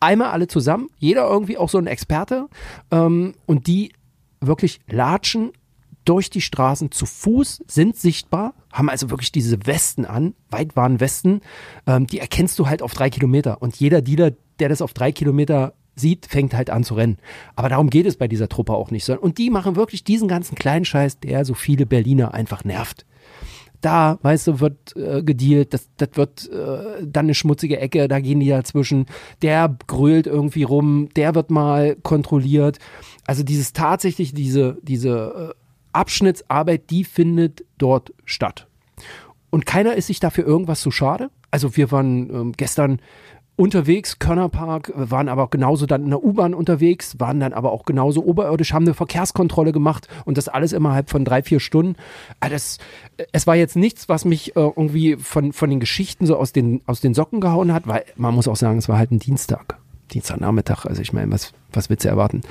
einmal 0.00 0.30
alle 0.30 0.46
zusammen, 0.46 0.88
jeder 0.98 1.28
irgendwie 1.28 1.56
auch 1.56 1.68
so 1.68 1.78
ein 1.78 1.86
Experte 1.86 2.48
ähm, 2.90 3.34
und 3.46 3.66
die 3.66 3.92
wirklich 4.40 4.80
latschen 4.86 5.52
durch 6.04 6.30
die 6.30 6.40
Straßen 6.40 6.90
zu 6.90 7.06
Fuß, 7.06 7.64
sind 7.66 7.96
sichtbar, 7.96 8.54
haben 8.72 8.90
also 8.90 9.10
wirklich 9.10 9.32
diese 9.32 9.66
Westen 9.66 10.04
an, 10.04 10.34
weit 10.50 10.76
waren 10.76 11.00
Westen, 11.00 11.40
ähm, 11.86 12.06
die 12.06 12.18
erkennst 12.18 12.58
du 12.58 12.66
halt 12.66 12.82
auf 12.82 12.94
drei 12.94 13.10
Kilometer. 13.10 13.62
Und 13.62 13.76
jeder 13.76 14.02
Dealer, 14.02 14.32
der 14.58 14.68
das 14.68 14.82
auf 14.82 14.92
drei 14.92 15.12
Kilometer 15.12 15.74
sieht, 15.96 16.26
fängt 16.26 16.54
halt 16.54 16.70
an 16.70 16.84
zu 16.84 16.94
rennen. 16.94 17.18
Aber 17.56 17.68
darum 17.68 17.90
geht 17.90 18.06
es 18.06 18.16
bei 18.16 18.28
dieser 18.28 18.48
Truppe 18.48 18.74
auch 18.74 18.90
nicht. 18.90 19.08
Und 19.08 19.38
die 19.38 19.50
machen 19.50 19.76
wirklich 19.76 20.04
diesen 20.04 20.28
ganzen 20.28 20.54
kleinen 20.56 20.84
Scheiß, 20.84 21.20
der 21.20 21.44
so 21.44 21.54
viele 21.54 21.86
Berliner 21.86 22.34
einfach 22.34 22.64
nervt. 22.64 23.06
Da, 23.80 24.18
weißt 24.22 24.46
du, 24.46 24.60
wird 24.60 24.96
äh, 24.96 25.22
gedealt, 25.22 25.74
das, 25.74 25.90
das 25.98 26.08
wird 26.14 26.50
äh, 26.50 27.06
dann 27.06 27.26
eine 27.26 27.34
schmutzige 27.34 27.78
Ecke, 27.78 28.08
da 28.08 28.18
gehen 28.18 28.40
die 28.40 28.48
dazwischen. 28.48 29.06
Der 29.42 29.76
grölt 29.86 30.26
irgendwie 30.26 30.62
rum, 30.62 31.10
der 31.16 31.34
wird 31.34 31.50
mal 31.50 31.94
kontrolliert. 31.96 32.78
Also 33.26 33.42
dieses 33.42 33.74
tatsächlich, 33.74 34.32
diese, 34.32 34.78
diese 34.82 35.54
äh, 35.54 35.63
Abschnittsarbeit, 35.94 36.90
die 36.90 37.04
findet 37.04 37.64
dort 37.78 38.12
statt. 38.24 38.66
Und 39.50 39.66
keiner 39.66 39.94
ist 39.94 40.08
sich 40.08 40.20
dafür 40.20 40.44
irgendwas 40.46 40.80
zu 40.80 40.90
schade. 40.90 41.30
Also 41.50 41.76
wir 41.76 41.92
waren 41.92 42.30
ähm, 42.30 42.52
gestern 42.56 42.98
unterwegs, 43.56 44.18
Körnerpark, 44.18 44.92
waren 44.96 45.28
aber 45.28 45.48
genauso 45.48 45.86
dann 45.86 46.02
in 46.04 46.10
der 46.10 46.24
U-Bahn 46.24 46.54
unterwegs, 46.54 47.20
waren 47.20 47.38
dann 47.38 47.52
aber 47.52 47.70
auch 47.70 47.84
genauso 47.84 48.24
oberirdisch, 48.24 48.72
haben 48.72 48.84
eine 48.84 48.94
Verkehrskontrolle 48.94 49.70
gemacht 49.70 50.08
und 50.24 50.38
das 50.38 50.48
alles 50.48 50.72
innerhalb 50.72 51.08
von 51.08 51.24
drei, 51.24 51.42
vier 51.42 51.60
Stunden. 51.60 51.96
Ah, 52.40 52.48
das, 52.48 52.78
es 53.30 53.46
war 53.46 53.54
jetzt 53.54 53.76
nichts, 53.76 54.08
was 54.08 54.24
mich 54.24 54.56
äh, 54.56 54.60
irgendwie 54.60 55.16
von, 55.16 55.52
von 55.52 55.70
den 55.70 55.80
Geschichten 55.80 56.26
so 56.26 56.36
aus 56.36 56.52
den, 56.52 56.82
aus 56.86 57.00
den 57.00 57.14
Socken 57.14 57.40
gehauen 57.40 57.72
hat, 57.72 57.86
weil 57.86 58.04
man 58.16 58.34
muss 58.34 58.48
auch 58.48 58.56
sagen, 58.56 58.78
es 58.78 58.88
war 58.88 58.98
halt 58.98 59.12
ein 59.12 59.20
Dienstag. 59.20 59.78
Dienstagnachmittag, 60.14 60.86
also 60.86 61.02
ich 61.02 61.12
meine, 61.12 61.32
was, 61.32 61.52
was 61.72 61.90
willst 61.90 62.04
du 62.04 62.08
erwarten? 62.08 62.42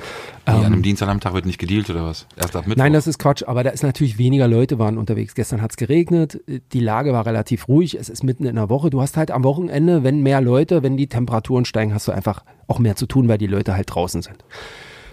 An 0.44 0.58
Ähm, 0.58 0.64
einem 0.64 0.82
Dienstagnachmittag 0.82 1.32
wird 1.32 1.46
nicht 1.46 1.58
gedealt 1.58 1.88
oder 1.88 2.04
was? 2.04 2.26
Erst 2.36 2.54
ab 2.54 2.66
Mittwoch. 2.66 2.82
Nein, 2.82 2.92
das 2.92 3.06
ist 3.06 3.18
Quatsch, 3.18 3.42
aber 3.46 3.64
da 3.64 3.70
ist 3.70 3.82
natürlich 3.82 4.18
weniger 4.18 4.46
Leute 4.46 4.78
waren 4.78 4.98
unterwegs. 4.98 5.34
Gestern 5.34 5.62
hat's 5.62 5.76
geregnet, 5.76 6.40
die 6.72 6.80
Lage 6.80 7.12
war 7.12 7.24
relativ 7.24 7.68
ruhig, 7.68 7.94
es 7.94 8.08
ist 8.08 8.22
mitten 8.22 8.44
in 8.44 8.56
der 8.56 8.68
Woche. 8.68 8.90
Du 8.90 9.00
hast 9.00 9.16
halt 9.16 9.30
am 9.30 9.44
Wochenende, 9.44 10.04
wenn 10.04 10.22
mehr 10.22 10.40
Leute, 10.40 10.82
wenn 10.82 10.96
die 10.96 11.06
Temperaturen 11.06 11.64
steigen, 11.64 11.94
hast 11.94 12.06
du 12.06 12.12
einfach 12.12 12.44
auch 12.66 12.78
mehr 12.78 12.96
zu 12.96 13.06
tun, 13.06 13.28
weil 13.28 13.38
die 13.38 13.46
Leute 13.46 13.74
halt 13.74 13.92
draußen 13.94 14.20
sind. 14.22 14.44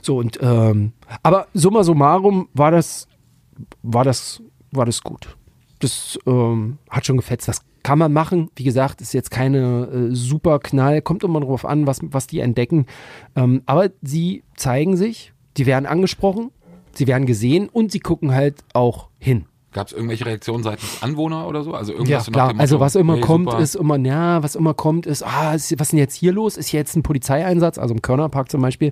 So 0.01 0.17
und 0.17 0.37
ähm, 0.41 0.91
aber 1.23 1.47
summa 1.53 1.83
summarum 1.83 2.49
war 2.53 2.71
das 2.71 3.07
war 3.81 4.03
das 4.03 4.41
war 4.71 4.85
das 4.85 5.01
gut. 5.01 5.35
Das 5.79 6.19
ähm, 6.27 6.77
hat 6.89 7.05
schon 7.05 7.17
gefetzt. 7.17 7.47
Das 7.47 7.61
kann 7.83 7.99
man 7.99 8.13
machen. 8.13 8.49
Wie 8.55 8.63
gesagt, 8.63 9.01
ist 9.01 9.13
jetzt 9.13 9.31
keine 9.31 9.87
äh, 10.11 10.15
super 10.15 10.59
Knall. 10.59 11.01
Kommt 11.01 11.23
immer 11.23 11.39
darauf 11.39 11.65
an, 11.65 11.87
was, 11.87 11.99
was 12.03 12.27
die 12.27 12.39
entdecken. 12.39 12.85
Ähm, 13.35 13.63
aber 13.65 13.89
sie 14.01 14.43
zeigen 14.55 14.97
sich, 14.97 15.33
die 15.57 15.65
werden 15.65 15.85
angesprochen, 15.85 16.51
sie 16.93 17.07
werden 17.07 17.25
gesehen 17.25 17.69
und 17.69 17.91
sie 17.91 17.99
gucken 17.99 18.33
halt 18.33 18.63
auch 18.73 19.09
hin. 19.19 19.45
Gab 19.73 19.87
es 19.87 19.93
irgendwelche 19.93 20.25
Reaktionen 20.25 20.63
seitens 20.63 21.01
Anwohner 21.01 21.47
oder 21.47 21.63
so? 21.63 21.73
Also 21.73 21.93
Ja, 21.93 21.97
irgendwas 21.99 22.27
nach 22.27 22.33
klar. 22.33 22.47
dem 22.49 22.57
Motto, 22.57 22.61
Also 22.61 22.79
was 22.81 22.95
immer 22.95 23.13
hey, 23.15 23.21
kommt, 23.21 23.49
super. 23.49 23.61
ist 23.63 23.75
immer, 23.75 23.97
ja, 23.99 24.43
was 24.43 24.55
immer 24.55 24.73
kommt, 24.73 25.05
ist, 25.05 25.23
ah, 25.23 25.53
ist, 25.53 25.71
was 25.79 25.87
ist 25.87 25.91
denn 25.93 25.99
jetzt 25.99 26.15
hier 26.15 26.33
los? 26.33 26.57
Ist 26.57 26.67
hier 26.67 26.79
jetzt 26.81 26.95
ein 26.97 27.03
Polizeieinsatz? 27.03 27.77
Also 27.77 27.93
im 27.93 28.01
Körnerpark 28.01 28.51
zum 28.51 28.61
Beispiel. 28.61 28.91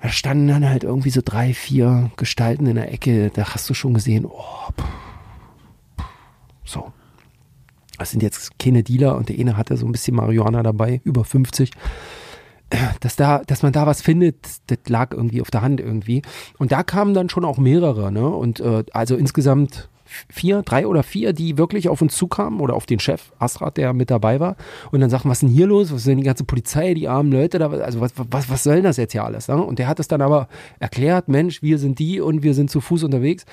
Da 0.00 0.08
standen 0.08 0.48
dann 0.48 0.68
halt 0.68 0.84
irgendwie 0.84 1.10
so 1.10 1.20
drei, 1.24 1.52
vier 1.52 2.10
Gestalten 2.16 2.66
in 2.66 2.76
der 2.76 2.92
Ecke. 2.92 3.30
Da 3.34 3.54
hast 3.54 3.68
du 3.70 3.74
schon 3.74 3.94
gesehen, 3.94 4.24
oh, 4.24 4.32
pff, 4.76 4.84
pff, 5.98 6.06
so. 6.64 6.92
Das 7.98 8.10
sind 8.10 8.22
jetzt 8.22 8.58
keine 8.58 8.82
Dealer 8.82 9.16
und 9.16 9.28
der 9.28 9.38
eine 9.38 9.56
hatte 9.56 9.76
so 9.76 9.86
ein 9.86 9.92
bisschen 9.92 10.16
Marihuana 10.16 10.62
dabei, 10.62 11.00
über 11.04 11.24
50 11.24 11.70
dass 13.00 13.16
da, 13.16 13.42
dass 13.46 13.62
man 13.62 13.72
da 13.72 13.86
was 13.86 14.00
findet, 14.00 14.36
das 14.68 14.78
lag 14.88 15.12
irgendwie 15.12 15.42
auf 15.42 15.50
der 15.50 15.62
Hand 15.62 15.80
irgendwie. 15.80 16.22
Und 16.58 16.72
da 16.72 16.82
kamen 16.82 17.12
dann 17.12 17.28
schon 17.28 17.44
auch 17.44 17.58
mehrere, 17.58 18.10
ne? 18.10 18.26
Und 18.26 18.60
äh, 18.60 18.84
also 18.92 19.16
insgesamt 19.16 19.90
vier, 20.28 20.62
drei 20.62 20.86
oder 20.86 21.02
vier, 21.02 21.32
die 21.32 21.58
wirklich 21.58 21.88
auf 21.88 22.02
uns 22.02 22.16
zukamen 22.16 22.60
oder 22.60 22.74
auf 22.74 22.86
den 22.86 22.98
Chef 22.98 23.32
Astrat, 23.38 23.76
der 23.76 23.92
mit 23.92 24.10
dabei 24.10 24.40
war. 24.40 24.56
Und 24.90 25.00
dann 25.00 25.10
sagten, 25.10 25.28
was 25.28 25.38
ist 25.38 25.42
denn 25.42 25.54
hier 25.54 25.66
los? 25.66 25.90
Was 25.90 26.00
ist 26.00 26.06
denn 26.06 26.18
die 26.18 26.24
ganze 26.24 26.44
Polizei, 26.44 26.94
die 26.94 27.08
armen 27.08 27.32
Leute 27.32 27.58
da? 27.58 27.70
Also 27.70 28.00
was, 28.00 28.12
was, 28.16 28.50
was 28.50 28.62
soll 28.62 28.82
das 28.82 28.96
jetzt 28.96 29.12
hier 29.12 29.24
alles? 29.24 29.48
Ne? 29.48 29.62
Und 29.62 29.78
der 29.78 29.88
hat 29.88 30.00
es 30.00 30.08
dann 30.08 30.20
aber 30.20 30.48
erklärt, 30.80 31.28
Mensch, 31.28 31.62
wir 31.62 31.78
sind 31.78 31.98
die 31.98 32.20
und 32.20 32.42
wir 32.42 32.54
sind 32.54 32.70
zu 32.70 32.80
Fuß 32.80 33.04
unterwegs. 33.04 33.44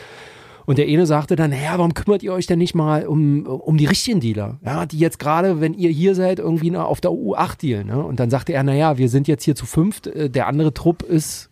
Und 0.69 0.77
der 0.77 0.85
eine 0.85 1.07
sagte 1.07 1.35
dann, 1.35 1.49
naja, 1.49 1.71
warum 1.79 1.95
kümmert 1.95 2.21
ihr 2.21 2.31
euch 2.31 2.45
denn 2.45 2.59
nicht 2.59 2.75
mal 2.75 3.07
um, 3.07 3.47
um 3.47 3.75
die 3.77 3.87
richtigen 3.87 4.19
Dealer? 4.19 4.59
Ja, 4.63 4.85
die 4.85 4.99
jetzt 4.99 5.17
gerade, 5.17 5.59
wenn 5.61 5.73
ihr 5.73 5.89
hier 5.89 6.13
seid, 6.13 6.37
irgendwie 6.37 6.69
na- 6.69 6.85
auf 6.85 7.01
der 7.01 7.09
U8 7.09 7.59
dealen. 7.59 7.87
Ne? 7.87 8.03
Und 8.05 8.19
dann 8.19 8.29
sagte 8.29 8.53
er, 8.53 8.61
naja, 8.61 8.99
wir 8.99 9.09
sind 9.09 9.27
jetzt 9.27 9.43
hier 9.45 9.55
zu 9.55 9.65
fünft, 9.65 10.05
äh, 10.05 10.29
der 10.29 10.45
andere 10.45 10.71
Trupp 10.71 11.01
ist 11.01 11.49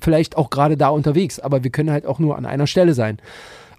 vielleicht 0.00 0.36
auch 0.36 0.50
gerade 0.50 0.76
da 0.76 0.88
unterwegs, 0.88 1.38
aber 1.38 1.62
wir 1.62 1.70
können 1.70 1.92
halt 1.92 2.04
auch 2.04 2.18
nur 2.18 2.36
an 2.36 2.46
einer 2.46 2.66
Stelle 2.66 2.94
sein. 2.94 3.18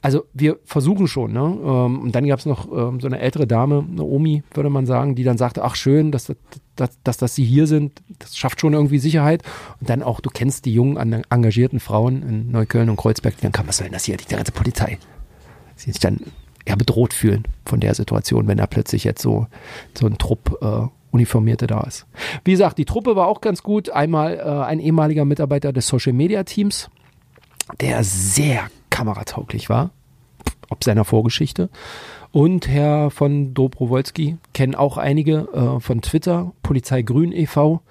Also 0.02 0.24
wir 0.34 0.58
versuchen 0.64 1.08
schon, 1.08 1.34
ne? 1.34 1.40
Ähm, 1.62 2.00
Und 2.02 2.16
dann 2.16 2.26
gab 2.26 2.40
es 2.40 2.46
noch 2.46 2.68
ähm, 2.72 3.00
so 3.02 3.08
eine 3.08 3.20
ältere 3.20 3.46
Dame, 3.48 3.86
eine 3.92 4.04
Omi, 4.04 4.44
würde 4.54 4.70
man 4.70 4.86
sagen, 4.86 5.16
die 5.16 5.24
dann 5.24 5.38
sagte, 5.38 5.64
ach 5.64 5.76
schön, 5.76 6.12
dass, 6.12 6.26
das- 6.28 6.38
dass, 6.78 6.98
dass, 7.04 7.18
dass 7.18 7.36
sie 7.36 7.44
hier 7.44 7.68
sind, 7.68 8.02
das 8.20 8.38
schafft 8.38 8.62
schon 8.62 8.72
irgendwie 8.74 9.00
Sicherheit. 9.00 9.44
Und 9.82 9.90
dann 9.90 10.02
auch, 10.02 10.22
du 10.22 10.30
kennst 10.30 10.64
die 10.66 10.74
jungen, 10.74 11.24
engagierten 11.30 11.82
Frauen 11.82 12.24
in 12.24 12.52
Neukölln 12.52 12.90
und 12.90 12.96
Kreuzberg, 12.96 13.36
die 13.36 13.42
dann 13.42 13.52
kann, 13.52 13.68
was 13.68 13.78
soll 13.78 13.86
denn 13.88 13.94
das 13.94 14.06
hier, 14.06 14.16
die 14.16 14.34
ganze 14.34 14.54
Polizei? 14.54 14.98
Sie 15.76 15.92
sich 15.92 16.00
dann 16.00 16.20
eher 16.66 16.78
bedroht 16.78 17.14
fühlen 17.14 17.44
von 17.66 17.82
der 17.82 17.96
Situation, 17.96 18.48
wenn 18.48 18.58
da 18.60 18.68
plötzlich 18.68 19.04
jetzt 19.04 19.22
so, 19.22 19.48
so 19.98 20.06
ein 20.06 20.18
Trupp 20.18 20.58
äh, 20.62 20.88
Uniformierte 21.12 21.68
da 21.68 21.82
ist. 21.82 22.06
Wie 22.46 22.52
gesagt, 22.52 22.78
die 22.78 22.86
Truppe 22.86 23.16
war 23.18 23.28
auch 23.28 23.42
ganz 23.42 23.64
gut. 23.64 23.90
Einmal 23.90 24.38
äh, 24.38 24.42
ein 24.44 24.80
ehemaliger 24.80 25.26
Mitarbeiter 25.26 25.74
des 25.74 25.88
Social 25.88 26.14
Media 26.14 26.44
Teams, 26.44 26.90
der 27.82 28.04
sehr 28.06 28.70
kameratauglich 28.90 29.70
war, 29.70 29.92
ob 30.70 30.84
seiner 30.84 31.06
Vorgeschichte. 31.06 31.70
Und 32.32 32.68
Herr 32.68 33.10
von 33.10 33.56
Dobrowolski 33.56 34.38
kennen 34.54 34.76
auch 34.76 34.98
einige 34.98 35.48
äh, 35.52 35.80
von 35.80 36.02
Twitter, 36.02 36.52
Polizei 36.62 37.02
Grün 37.02 37.32
e.V., 37.32 37.82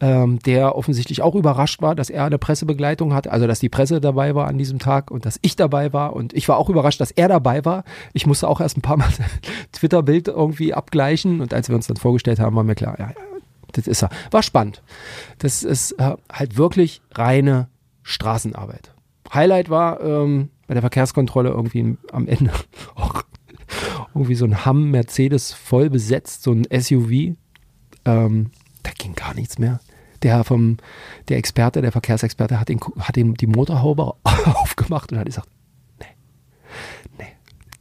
ähm, 0.00 0.38
der 0.40 0.76
offensichtlich 0.76 1.22
auch 1.22 1.34
überrascht 1.34 1.80
war, 1.80 1.94
dass 1.94 2.10
er 2.10 2.24
eine 2.24 2.36
Pressebegleitung 2.36 3.14
hatte, 3.14 3.32
also 3.32 3.46
dass 3.46 3.60
die 3.60 3.70
Presse 3.70 3.98
dabei 3.98 4.34
war 4.34 4.46
an 4.46 4.58
diesem 4.58 4.78
Tag 4.78 5.10
und 5.10 5.24
dass 5.24 5.38
ich 5.40 5.56
dabei 5.56 5.94
war. 5.94 6.14
Und 6.14 6.34
ich 6.34 6.48
war 6.48 6.58
auch 6.58 6.68
überrascht, 6.68 7.00
dass 7.00 7.10
er 7.10 7.28
dabei 7.28 7.64
war. 7.64 7.84
Ich 8.12 8.26
musste 8.26 8.48
auch 8.48 8.60
erst 8.60 8.76
ein 8.76 8.82
paar 8.82 8.98
Mal 8.98 9.08
Twitter-Bild 9.72 10.28
irgendwie 10.28 10.74
abgleichen. 10.74 11.40
Und 11.40 11.54
als 11.54 11.70
wir 11.70 11.76
uns 11.76 11.86
dann 11.86 11.96
vorgestellt 11.96 12.38
haben, 12.38 12.54
war 12.54 12.64
mir 12.64 12.74
klar, 12.74 12.96
ja, 12.98 13.08
ja, 13.08 13.14
das 13.72 13.86
ist 13.86 14.02
er. 14.02 14.10
War 14.30 14.42
spannend. 14.42 14.82
Das 15.38 15.62
ist 15.62 15.92
äh, 15.92 16.16
halt 16.30 16.58
wirklich 16.58 17.00
reine 17.14 17.68
Straßenarbeit. 18.02 18.92
Highlight 19.32 19.70
war 19.70 20.00
ähm, 20.00 20.50
bei 20.66 20.74
der 20.74 20.82
Verkehrskontrolle 20.82 21.50
irgendwie 21.50 21.96
am 22.12 22.26
Ende 22.26 22.52
auch 22.94 23.22
irgendwie 24.14 24.34
so 24.34 24.44
ein 24.44 24.64
Hamm 24.64 24.90
Mercedes 24.90 25.52
voll 25.52 25.90
besetzt, 25.90 26.42
so 26.42 26.52
ein 26.52 26.66
SUV. 26.72 27.36
Ähm, 28.04 28.50
da 28.82 28.90
ging 28.96 29.14
gar 29.14 29.34
nichts 29.34 29.58
mehr. 29.58 29.80
Der 30.22 30.44
vom, 30.44 30.78
der 31.28 31.36
Experte, 31.36 31.82
der 31.82 31.92
Verkehrsexperte 31.92 32.58
hat, 32.58 32.68
den, 32.68 32.80
hat 32.98 33.16
ihm 33.16 33.34
die 33.34 33.46
Motorhaube 33.46 34.14
aufgemacht 34.24 35.12
und 35.12 35.18
hat 35.18 35.26
gesagt, 35.26 35.48
nee, 36.00 36.06
nee, 37.18 37.26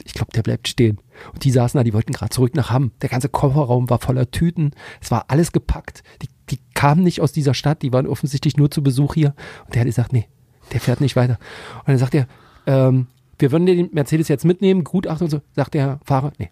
ich 0.04 0.14
glaube, 0.14 0.34
der 0.34 0.44
bleibt 0.44 0.68
stehen. 0.68 1.00
Und 1.34 1.46
die 1.46 1.52
saßen 1.52 1.78
da, 1.78 1.84
die 1.84 1.94
wollten 1.94 2.12
gerade 2.12 2.32
zurück 2.32 2.56
nach 2.56 2.72
Hamm. 2.72 2.92
Der 3.02 3.10
ganze 3.10 3.30
Kofferraum 3.30 3.90
war 3.90 4.00
voller 4.00 4.30
Tüten. 4.30 4.72
Es 5.02 5.12
war 5.12 5.26
alles 5.30 5.54
gepackt. 5.54 6.04
Die, 6.22 6.28
die 6.50 6.60
kamen 6.74 7.04
nicht 7.04 7.22
aus 7.22 7.32
dieser 7.32 7.54
Stadt, 7.54 7.82
die 7.82 7.94
waren 7.94 8.08
offensichtlich 8.08 8.58
nur 8.58 8.70
zu 8.70 8.84
Besuch 8.84 9.14
hier. 9.14 9.34
Und 9.66 9.76
der 9.76 9.82
hat 9.82 9.88
gesagt, 9.88 10.12
nee, 10.12 10.28
der 10.72 10.80
fährt 10.80 11.02
nicht 11.02 11.16
weiter. 11.16 11.38
Und 11.80 11.90
dann 11.90 11.98
sagt 11.98 12.16
er, 12.16 12.28
ähm, 12.68 13.08
wir 13.38 13.52
würden 13.52 13.66
den 13.66 13.90
Mercedes 13.92 14.28
jetzt 14.28 14.46
mitnehmen, 14.46 14.84
Gutachten 14.84 15.26
und 15.26 15.32
so. 15.32 15.42
Sagt 15.56 15.74
der 15.74 16.00
Fahrer, 16.04 16.32
nee, 16.38 16.50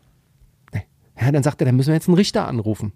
nee. 0.73 0.83
Ja, 1.19 1.31
dann 1.31 1.43
sagt 1.43 1.61
er, 1.61 1.65
dann 1.65 1.75
müssen 1.75 1.89
wir 1.89 1.95
jetzt 1.95 2.07
einen 2.07 2.17
Richter 2.17 2.47
anrufen. 2.47 2.93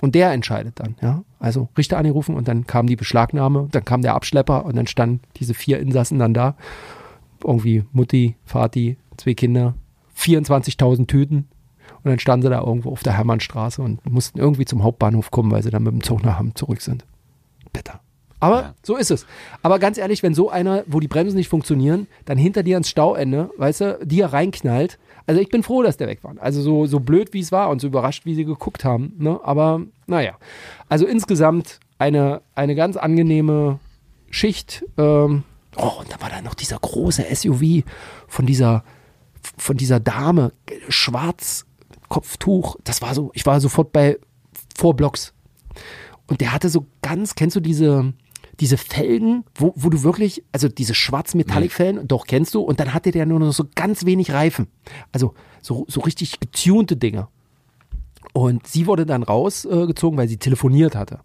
Und 0.00 0.14
der 0.14 0.32
entscheidet 0.32 0.80
dann, 0.80 0.96
ja. 1.00 1.22
Also 1.38 1.68
Richter 1.76 1.98
angerufen 1.98 2.34
und 2.34 2.48
dann 2.48 2.66
kam 2.66 2.86
die 2.86 2.96
Beschlagnahme, 2.96 3.68
dann 3.70 3.84
kam 3.84 4.02
der 4.02 4.14
Abschlepper 4.14 4.64
und 4.64 4.76
dann 4.76 4.86
standen 4.86 5.20
diese 5.36 5.54
vier 5.54 5.80
Insassen 5.80 6.18
dann 6.18 6.34
da. 6.34 6.56
Irgendwie 7.44 7.84
Mutti, 7.92 8.36
Vati, 8.44 8.96
zwei 9.16 9.34
Kinder, 9.34 9.74
24.000 10.16 11.06
Tüten. 11.06 11.48
Und 12.04 12.10
dann 12.10 12.18
standen 12.18 12.42
sie 12.42 12.50
da 12.50 12.60
irgendwo 12.60 12.90
auf 12.90 13.02
der 13.02 13.16
Hermannstraße 13.16 13.82
und 13.82 14.04
mussten 14.10 14.38
irgendwie 14.38 14.64
zum 14.64 14.82
Hauptbahnhof 14.82 15.30
kommen, 15.30 15.50
weil 15.50 15.62
sie 15.62 15.70
dann 15.70 15.82
mit 15.82 15.92
dem 15.92 16.02
Zug 16.02 16.24
nach 16.24 16.38
Hamm 16.38 16.54
zurück 16.54 16.80
sind. 16.80 17.04
Bitter. 17.72 18.00
Aber 18.42 18.60
Ja. 18.60 18.74
so 18.82 18.96
ist 18.96 19.12
es. 19.12 19.24
Aber 19.62 19.78
ganz 19.78 19.98
ehrlich, 19.98 20.24
wenn 20.24 20.34
so 20.34 20.50
einer, 20.50 20.82
wo 20.88 20.98
die 20.98 21.06
Bremsen 21.06 21.36
nicht 21.36 21.48
funktionieren, 21.48 22.08
dann 22.24 22.36
hinter 22.38 22.64
dir 22.64 22.74
ans 22.74 22.88
Stauende, 22.88 23.50
weißt 23.56 23.80
du, 23.82 23.98
dir 24.04 24.26
reinknallt. 24.26 24.98
Also 25.28 25.40
ich 25.40 25.48
bin 25.48 25.62
froh, 25.62 25.82
dass 25.84 25.96
der 25.96 26.08
weg 26.08 26.24
war. 26.24 26.34
Also 26.40 26.60
so, 26.60 26.86
so 26.86 26.98
blöd, 26.98 27.32
wie 27.32 27.38
es 27.38 27.52
war 27.52 27.70
und 27.70 27.80
so 27.80 27.86
überrascht, 27.86 28.24
wie 28.26 28.34
sie 28.34 28.44
geguckt 28.44 28.84
haben. 28.84 29.14
Ne? 29.18 29.38
Aber 29.44 29.82
naja. 30.08 30.32
Also 30.88 31.06
insgesamt 31.06 31.78
eine, 31.98 32.42
eine 32.56 32.74
ganz 32.74 32.96
angenehme 32.96 33.78
Schicht. 34.28 34.84
Ähm, 34.98 35.44
oh, 35.76 35.92
und 36.00 36.12
da 36.12 36.20
war 36.20 36.28
da 36.28 36.42
noch 36.42 36.54
dieser 36.54 36.80
große 36.80 37.24
SUV 37.32 37.84
von 38.26 38.44
dieser, 38.44 38.82
von 39.56 39.76
dieser 39.76 40.00
Dame, 40.00 40.52
schwarz, 40.88 41.64
Kopftuch. 42.08 42.74
Das 42.82 43.02
war 43.02 43.14
so, 43.14 43.30
ich 43.34 43.46
war 43.46 43.60
sofort 43.60 43.92
bei 43.92 44.18
Vorblocks. 44.76 45.32
Und 46.26 46.40
der 46.40 46.52
hatte 46.52 46.68
so 46.70 46.86
ganz, 47.02 47.36
kennst 47.36 47.54
du 47.54 47.60
diese, 47.60 48.14
diese 48.62 48.76
Felgen, 48.76 49.42
wo, 49.56 49.72
wo 49.74 49.90
du 49.90 50.04
wirklich, 50.04 50.44
also 50.52 50.68
diese 50.68 50.94
schwarz-Metallic-Felgen, 50.94 52.06
doch 52.06 52.26
kennst 52.26 52.54
du, 52.54 52.60
und 52.60 52.78
dann 52.78 52.94
hatte 52.94 53.10
der 53.10 53.26
nur 53.26 53.40
noch 53.40 53.50
so 53.50 53.64
ganz 53.74 54.06
wenig 54.06 54.30
Reifen. 54.30 54.68
Also 55.10 55.34
so, 55.60 55.84
so 55.88 56.00
richtig 56.00 56.38
getunte 56.38 56.96
Dinger. 56.96 57.28
Und 58.32 58.68
sie 58.68 58.86
wurde 58.86 59.04
dann 59.04 59.24
rausgezogen, 59.24 60.16
äh, 60.16 60.22
weil 60.22 60.28
sie 60.28 60.36
telefoniert 60.36 60.94
hatte. 60.94 61.18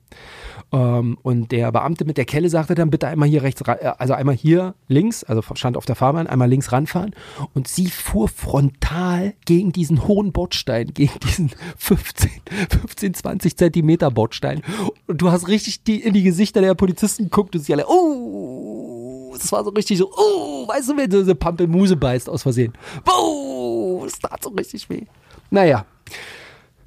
Ähm, 0.72 1.18
und 1.22 1.52
der 1.52 1.72
Beamte 1.72 2.04
mit 2.04 2.18
der 2.18 2.26
Kelle 2.26 2.50
sagte 2.50 2.76
dann 2.76 2.90
bitte 2.90 3.08
einmal 3.08 3.30
hier 3.30 3.42
rechts, 3.42 3.62
äh, 3.62 3.94
also 3.98 4.14
einmal 4.14 4.36
hier 4.36 4.76
links, 4.88 5.24
also 5.24 5.42
stand 5.56 5.78
auf 5.78 5.86
der 5.86 5.96
Fahrbahn, 5.96 6.28
einmal 6.28 6.50
links 6.50 6.72
ranfahren. 6.72 7.16
Und 7.54 7.68
sie 7.68 7.88
fuhr 7.88 8.28
frontal 8.28 9.34
gegen 9.46 9.72
diesen 9.72 10.08
hohen 10.08 10.32
Bordstein, 10.34 10.94
gegen 10.94 11.18
diesen 11.20 11.52
15, 11.78 12.32
15 12.70 13.14
20 13.14 13.58
Zentimeter 13.58 14.12
Bordstein. 14.12 14.62
Und 15.08 15.22
du 15.22 15.32
hast 15.32 15.48
richtig 15.48 15.84
die, 15.84 16.02
in 16.02 16.14
die 16.14 16.24
Gesichter 16.24 16.62
der 16.62 16.76
Polizisten 16.76 17.26
geguckt 17.26 17.56
und 17.56 17.62
sie 17.62 17.74
alle, 17.74 17.88
oh, 17.88 19.34
das 19.38 19.52
war 19.52 19.64
so 19.64 19.70
richtig 19.70 19.98
so, 19.98 20.12
oh, 20.12 20.68
weißt 20.68 20.90
du, 20.90 20.98
wenn 20.98 21.12
so 21.12 21.20
eine 21.20 21.36
Pampelmuse 21.36 21.96
beißt 21.96 22.30
aus 22.30 22.44
Versehen. 22.44 22.74
Oh, 23.10 24.02
das 24.04 24.20
tat 24.20 24.44
so 24.44 24.50
richtig 24.50 24.90
weh. 24.90 25.04
Naja, 25.50 25.86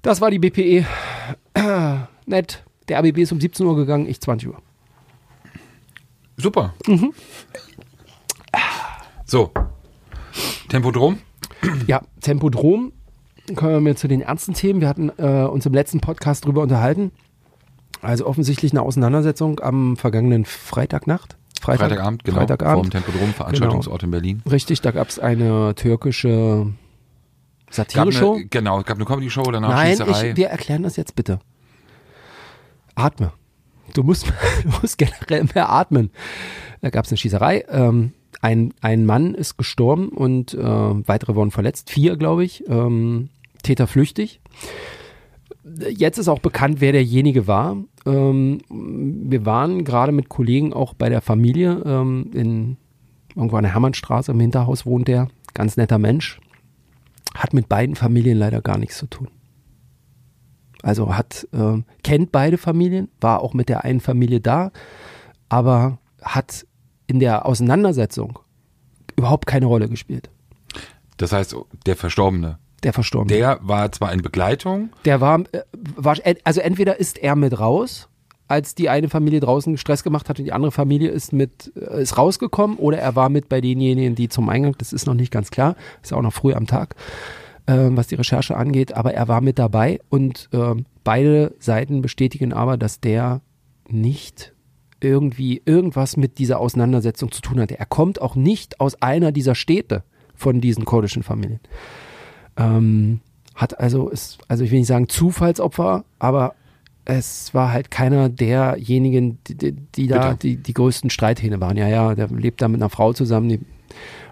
das 0.02 0.20
war 0.20 0.30
die 0.30 0.38
BPE. 0.38 0.86
Nett. 2.26 2.64
Der 2.90 2.98
ABB 2.98 3.18
ist 3.18 3.30
um 3.30 3.40
17 3.40 3.64
Uhr 3.64 3.76
gegangen, 3.76 4.08
ich 4.08 4.20
20 4.20 4.48
Uhr. 4.48 4.56
Super. 6.36 6.74
Mhm. 6.88 7.12
So. 9.24 9.52
Tempodrom? 10.68 11.18
Ja, 11.86 12.02
Tempodrom. 12.20 12.92
Kommen 13.54 13.86
wir 13.86 13.94
zu 13.94 14.08
den 14.08 14.22
ernsten 14.22 14.54
Themen. 14.54 14.80
Wir 14.80 14.88
hatten 14.88 15.12
äh, 15.18 15.44
uns 15.44 15.64
im 15.66 15.72
letzten 15.72 16.00
Podcast 16.00 16.44
drüber 16.44 16.62
unterhalten. 16.62 17.12
Also 18.02 18.26
offensichtlich 18.26 18.72
eine 18.72 18.82
Auseinandersetzung 18.82 19.60
am 19.60 19.96
vergangenen 19.96 20.44
Freitagnacht. 20.44 21.36
Freitag, 21.60 21.90
Freitagabend, 21.90 22.24
genau, 22.24 22.38
Freitagabend. 22.38 22.86
vom 22.86 22.90
Tempodrom, 22.90 23.32
Veranstaltungsort 23.34 24.02
in 24.02 24.10
Berlin. 24.10 24.42
Richtig, 24.50 24.80
da 24.80 24.90
gab 24.90 25.10
es 25.10 25.20
eine 25.20 25.76
türkische 25.76 26.72
Satire-Show. 27.70 28.34
eine, 28.34 28.46
genau, 28.46 28.80
es 28.80 28.84
gab 28.84 28.96
eine 28.96 29.04
Comedy-Show, 29.04 29.42
danach 29.42 29.68
Nein, 29.68 29.90
Schießerei. 29.90 30.30
ich, 30.30 30.36
wir 30.36 30.48
erklären 30.48 30.82
das 30.82 30.96
jetzt 30.96 31.14
bitte. 31.14 31.38
Atme. 32.94 33.32
Du 33.94 34.02
musst, 34.02 34.26
du 34.62 34.68
musst 34.80 34.98
generell 34.98 35.44
mehr 35.54 35.70
atmen. 35.70 36.10
Da 36.80 36.90
gab 36.90 37.04
es 37.04 37.10
eine 37.10 37.18
Schießerei. 37.18 37.64
Ähm, 37.68 38.12
ein, 38.40 38.72
ein 38.80 39.04
Mann 39.04 39.34
ist 39.34 39.56
gestorben 39.58 40.08
und 40.08 40.54
äh, 40.54 40.58
weitere 40.62 41.34
wurden 41.34 41.50
verletzt. 41.50 41.90
Vier, 41.90 42.16
glaube 42.16 42.44
ich. 42.44 42.64
Ähm, 42.68 43.28
Täter 43.62 43.86
flüchtig. 43.86 44.40
Jetzt 45.90 46.18
ist 46.18 46.28
auch 46.28 46.38
bekannt, 46.38 46.80
wer 46.80 46.92
derjenige 46.92 47.46
war. 47.46 47.76
Ähm, 48.06 48.60
wir 48.68 49.44
waren 49.44 49.84
gerade 49.84 50.12
mit 50.12 50.28
Kollegen 50.28 50.72
auch 50.72 50.94
bei 50.94 51.08
der 51.08 51.20
Familie 51.20 51.82
ähm, 51.84 52.30
in 52.32 52.76
irgendwo 53.36 53.56
an 53.56 53.64
der 53.64 53.74
Hermannstraße 53.74 54.32
im 54.32 54.40
Hinterhaus 54.40 54.86
wohnt 54.86 55.08
der. 55.08 55.28
Ganz 55.54 55.76
netter 55.76 55.98
Mensch. 55.98 56.40
Hat 57.34 57.52
mit 57.52 57.68
beiden 57.68 57.94
Familien 57.94 58.38
leider 58.38 58.60
gar 58.60 58.78
nichts 58.78 58.98
zu 58.98 59.06
tun. 59.06 59.28
Also 60.82 61.14
hat, 61.16 61.46
ähm, 61.52 61.84
kennt 62.02 62.32
beide 62.32 62.58
Familien, 62.58 63.08
war 63.20 63.42
auch 63.42 63.54
mit 63.54 63.68
der 63.68 63.84
einen 63.84 64.00
Familie 64.00 64.40
da, 64.40 64.70
aber 65.48 65.98
hat 66.22 66.66
in 67.06 67.20
der 67.20 67.46
Auseinandersetzung 67.46 68.38
überhaupt 69.16 69.46
keine 69.46 69.66
Rolle 69.66 69.88
gespielt. 69.88 70.30
Das 71.18 71.32
heißt, 71.32 71.54
der 71.84 71.96
Verstorbene, 71.96 72.58
Der 72.82 72.92
Verstorbene. 72.94 73.36
der 73.36 73.58
war 73.62 73.92
zwar 73.92 74.12
in 74.12 74.22
Begleitung, 74.22 74.90
Der 75.04 75.20
war, 75.20 75.40
äh, 75.52 75.62
war, 75.96 76.16
also 76.44 76.60
entweder 76.60 76.98
ist 76.98 77.18
er 77.18 77.36
mit 77.36 77.58
raus, 77.58 78.08
als 78.48 78.74
die 78.74 78.88
eine 78.88 79.08
Familie 79.08 79.40
draußen 79.40 79.76
Stress 79.76 80.02
gemacht 80.02 80.28
hat 80.28 80.38
und 80.38 80.44
die 80.44 80.52
andere 80.52 80.72
Familie 80.72 81.10
ist 81.10 81.32
mit, 81.32 81.72
äh, 81.76 82.02
ist 82.02 82.16
rausgekommen, 82.16 82.78
oder 82.78 82.98
er 82.98 83.14
war 83.16 83.28
mit 83.28 83.48
bei 83.48 83.60
denjenigen, 83.60 84.14
die 84.14 84.28
zum 84.28 84.48
Eingang, 84.48 84.74
das 84.78 84.92
ist 84.92 85.06
noch 85.06 85.14
nicht 85.14 85.30
ganz 85.30 85.50
klar, 85.50 85.76
ist 86.02 86.10
ja 86.10 86.16
auch 86.16 86.22
noch 86.22 86.32
früh 86.32 86.54
am 86.54 86.66
Tag, 86.66 86.94
ähm, 87.70 87.96
was 87.96 88.08
die 88.08 88.16
Recherche 88.16 88.56
angeht, 88.56 88.94
aber 88.94 89.14
er 89.14 89.28
war 89.28 89.40
mit 89.40 89.58
dabei 89.58 90.00
und 90.08 90.48
ähm, 90.52 90.86
beide 91.04 91.54
Seiten 91.60 92.02
bestätigen 92.02 92.52
aber, 92.52 92.76
dass 92.76 93.00
der 93.00 93.42
nicht 93.88 94.52
irgendwie 95.00 95.62
irgendwas 95.64 96.16
mit 96.16 96.38
dieser 96.38 96.58
Auseinandersetzung 96.58 97.30
zu 97.30 97.40
tun 97.40 97.60
hatte. 97.60 97.78
Er 97.78 97.86
kommt 97.86 98.20
auch 98.20 98.34
nicht 98.34 98.80
aus 98.80 99.00
einer 99.00 99.32
dieser 99.32 99.54
Städte 99.54 100.02
von 100.34 100.60
diesen 100.60 100.84
kurdischen 100.84 101.22
Familien. 101.22 101.60
Ähm, 102.56 103.20
hat 103.54 103.78
also, 103.78 104.08
ist, 104.08 104.38
also 104.48 104.64
ich 104.64 104.70
will 104.70 104.78
nicht 104.78 104.88
sagen 104.88 105.08
Zufallsopfer, 105.08 106.04
aber 106.18 106.54
es 107.04 107.54
war 107.54 107.72
halt 107.72 107.90
keiner 107.90 108.28
derjenigen, 108.28 109.38
die, 109.46 109.56
die, 109.56 109.72
die 109.72 110.06
da 110.06 110.34
die, 110.34 110.56
die 110.56 110.74
größten 110.74 111.08
Streithähne 111.08 111.60
waren. 111.60 111.76
Ja, 111.76 111.88
ja, 111.88 112.14
der 112.14 112.28
lebt 112.28 112.60
da 112.62 112.68
mit 112.68 112.80
einer 112.80 112.90
Frau 112.90 113.12
zusammen. 113.12 113.48
Die, 113.48 113.60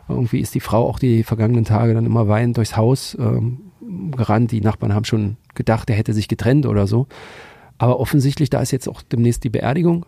irgendwie 0.08 0.40
ist 0.40 0.54
die 0.54 0.60
Frau 0.60 0.88
auch 0.88 0.98
die 0.98 1.22
vergangenen 1.22 1.64
Tage 1.64 1.94
dann 1.94 2.06
immer 2.06 2.28
weinend 2.28 2.56
durchs 2.56 2.76
Haus 2.76 3.16
ähm, 3.20 3.72
gerannt. 4.16 4.52
Die 4.52 4.60
Nachbarn 4.60 4.94
haben 4.94 5.04
schon 5.04 5.36
gedacht, 5.54 5.90
er 5.90 5.96
hätte 5.96 6.12
sich 6.12 6.28
getrennt 6.28 6.66
oder 6.66 6.86
so. 6.86 7.06
Aber 7.78 8.00
offensichtlich, 8.00 8.50
da 8.50 8.60
ist 8.60 8.70
jetzt 8.70 8.88
auch 8.88 9.02
demnächst 9.02 9.44
die 9.44 9.50
Beerdigung 9.50 10.04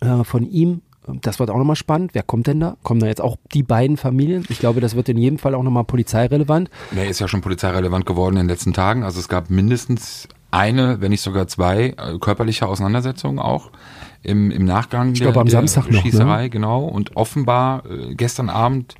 äh, 0.00 0.24
von 0.24 0.44
ihm. 0.44 0.82
Das 1.22 1.38
wird 1.38 1.50
auch 1.50 1.58
nochmal 1.58 1.76
spannend. 1.76 2.14
Wer 2.14 2.24
kommt 2.24 2.48
denn 2.48 2.58
da? 2.58 2.76
Kommen 2.82 2.98
da 2.98 3.06
jetzt 3.06 3.20
auch 3.20 3.36
die 3.54 3.62
beiden 3.62 3.96
Familien? 3.96 4.44
Ich 4.48 4.58
glaube, 4.58 4.80
das 4.80 4.96
wird 4.96 5.08
in 5.08 5.16
jedem 5.16 5.38
Fall 5.38 5.54
auch 5.54 5.62
nochmal 5.62 5.84
polizeirelevant. 5.84 6.68
der 6.90 7.08
ist 7.08 7.20
ja 7.20 7.28
schon 7.28 7.42
polizeirelevant 7.42 8.06
geworden 8.06 8.36
in 8.36 8.42
den 8.42 8.48
letzten 8.48 8.72
Tagen. 8.72 9.04
Also 9.04 9.20
es 9.20 9.28
gab 9.28 9.48
mindestens 9.48 10.26
eine, 10.50 11.00
wenn 11.00 11.10
nicht 11.10 11.20
sogar 11.20 11.46
zwei 11.46 11.94
äh, 11.96 12.18
körperliche 12.18 12.66
Auseinandersetzungen 12.66 13.38
auch 13.38 13.70
im, 14.26 14.50
im 14.50 14.64
Nachgang 14.64 15.12
Ich 15.12 15.20
der, 15.20 15.28
glaube, 15.28 15.40
am 15.40 15.46
der 15.46 15.52
Samstag 15.52 15.84
noch, 15.84 15.92
ne? 15.92 16.00
Schießerei, 16.00 16.48
genau. 16.48 16.84
Und 16.84 17.16
offenbar 17.16 17.84
äh, 17.86 18.14
gestern 18.14 18.50
Abend 18.50 18.94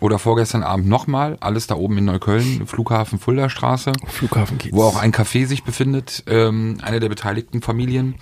oder 0.00 0.18
vorgestern 0.18 0.62
Abend 0.62 0.88
nochmal, 0.88 1.36
alles 1.40 1.66
da 1.66 1.74
oben 1.74 1.98
in 1.98 2.06
Neukölln, 2.06 2.66
Flughafen 2.66 3.18
Fulda-Straße. 3.18 3.92
Flughafen 4.06 4.58
geht's. 4.58 4.74
wo 4.74 4.82
auch 4.82 4.96
ein 4.96 5.12
Café 5.12 5.46
sich 5.46 5.62
befindet, 5.62 6.24
ähm, 6.26 6.78
eine 6.82 7.00
der 7.00 7.08
beteiligten 7.08 7.60
Familien 7.60 8.14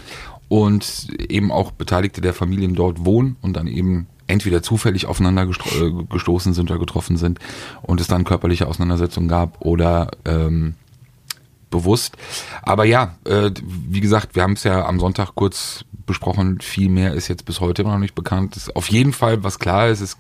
und 0.49 1.09
eben 1.29 1.53
auch 1.53 1.71
Beteiligte 1.71 2.21
der 2.21 2.35
Familien 2.35 2.75
dort 2.75 3.05
wohnen 3.05 3.37
und 3.43 3.55
dann 3.57 3.67
eben 3.67 4.09
entweder 4.27 4.63
zufällig 4.63 5.07
aufeinander 5.07 5.43
äh, 5.43 6.05
gestoßen 6.11 6.53
sind 6.53 6.71
oder 6.71 6.81
getroffen 6.81 7.17
sind 7.17 7.39
und 7.83 8.01
es 8.01 8.09
dann 8.09 8.25
körperliche 8.25 8.67
Auseinandersetzungen 8.67 9.29
gab 9.29 9.61
oder 9.65 10.11
ähm, 10.25 10.75
bewusst. 11.71 12.17
Aber 12.63 12.85
ja, 12.85 13.17
äh, 13.25 13.51
wie 13.63 14.01
gesagt, 14.01 14.35
wir 14.35 14.43
haben 14.43 14.55
es 14.55 14.65
ja 14.65 14.87
am 14.87 15.01
Sonntag 15.01 15.35
kurz 15.35 15.85
besprochen. 16.09 16.61
Viel 16.61 16.89
mehr 16.89 17.15
ist 17.15 17.29
jetzt 17.29 17.45
bis 17.45 17.61
heute 17.61 17.85
noch 17.85 17.99
nicht 17.99 18.17
bekannt. 18.17 18.57
Ist 18.57 18.75
auf 18.75 18.89
jeden 18.89 19.13
Fall, 19.13 19.45
was 19.45 19.61
klar 19.61 19.89
ist, 19.89 20.01
es 20.01 20.17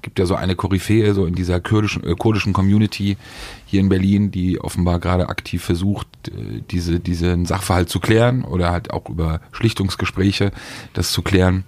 gibt 0.00 0.18
ja 0.18 0.24
so 0.24 0.34
eine 0.34 0.56
Koryphäe 0.56 1.12
so 1.12 1.26
in 1.26 1.34
dieser 1.34 1.60
kurdischen, 1.60 2.04
äh, 2.04 2.14
kurdischen 2.14 2.54
Community 2.54 3.18
hier 3.66 3.80
in 3.80 3.90
Berlin, 3.90 4.30
die 4.30 4.60
offenbar 4.60 5.00
gerade 5.00 5.28
aktiv 5.28 5.62
versucht, 5.62 6.06
äh, 6.28 6.62
diese, 6.70 7.00
diesen 7.00 7.44
Sachverhalt 7.44 7.90
zu 7.90 8.00
klären 8.00 8.44
oder 8.44 8.70
halt 8.70 8.90
auch 8.90 9.10
über 9.10 9.40
Schlichtungsgespräche 9.52 10.52
das 10.94 11.12
zu 11.12 11.22
klären. 11.22 11.64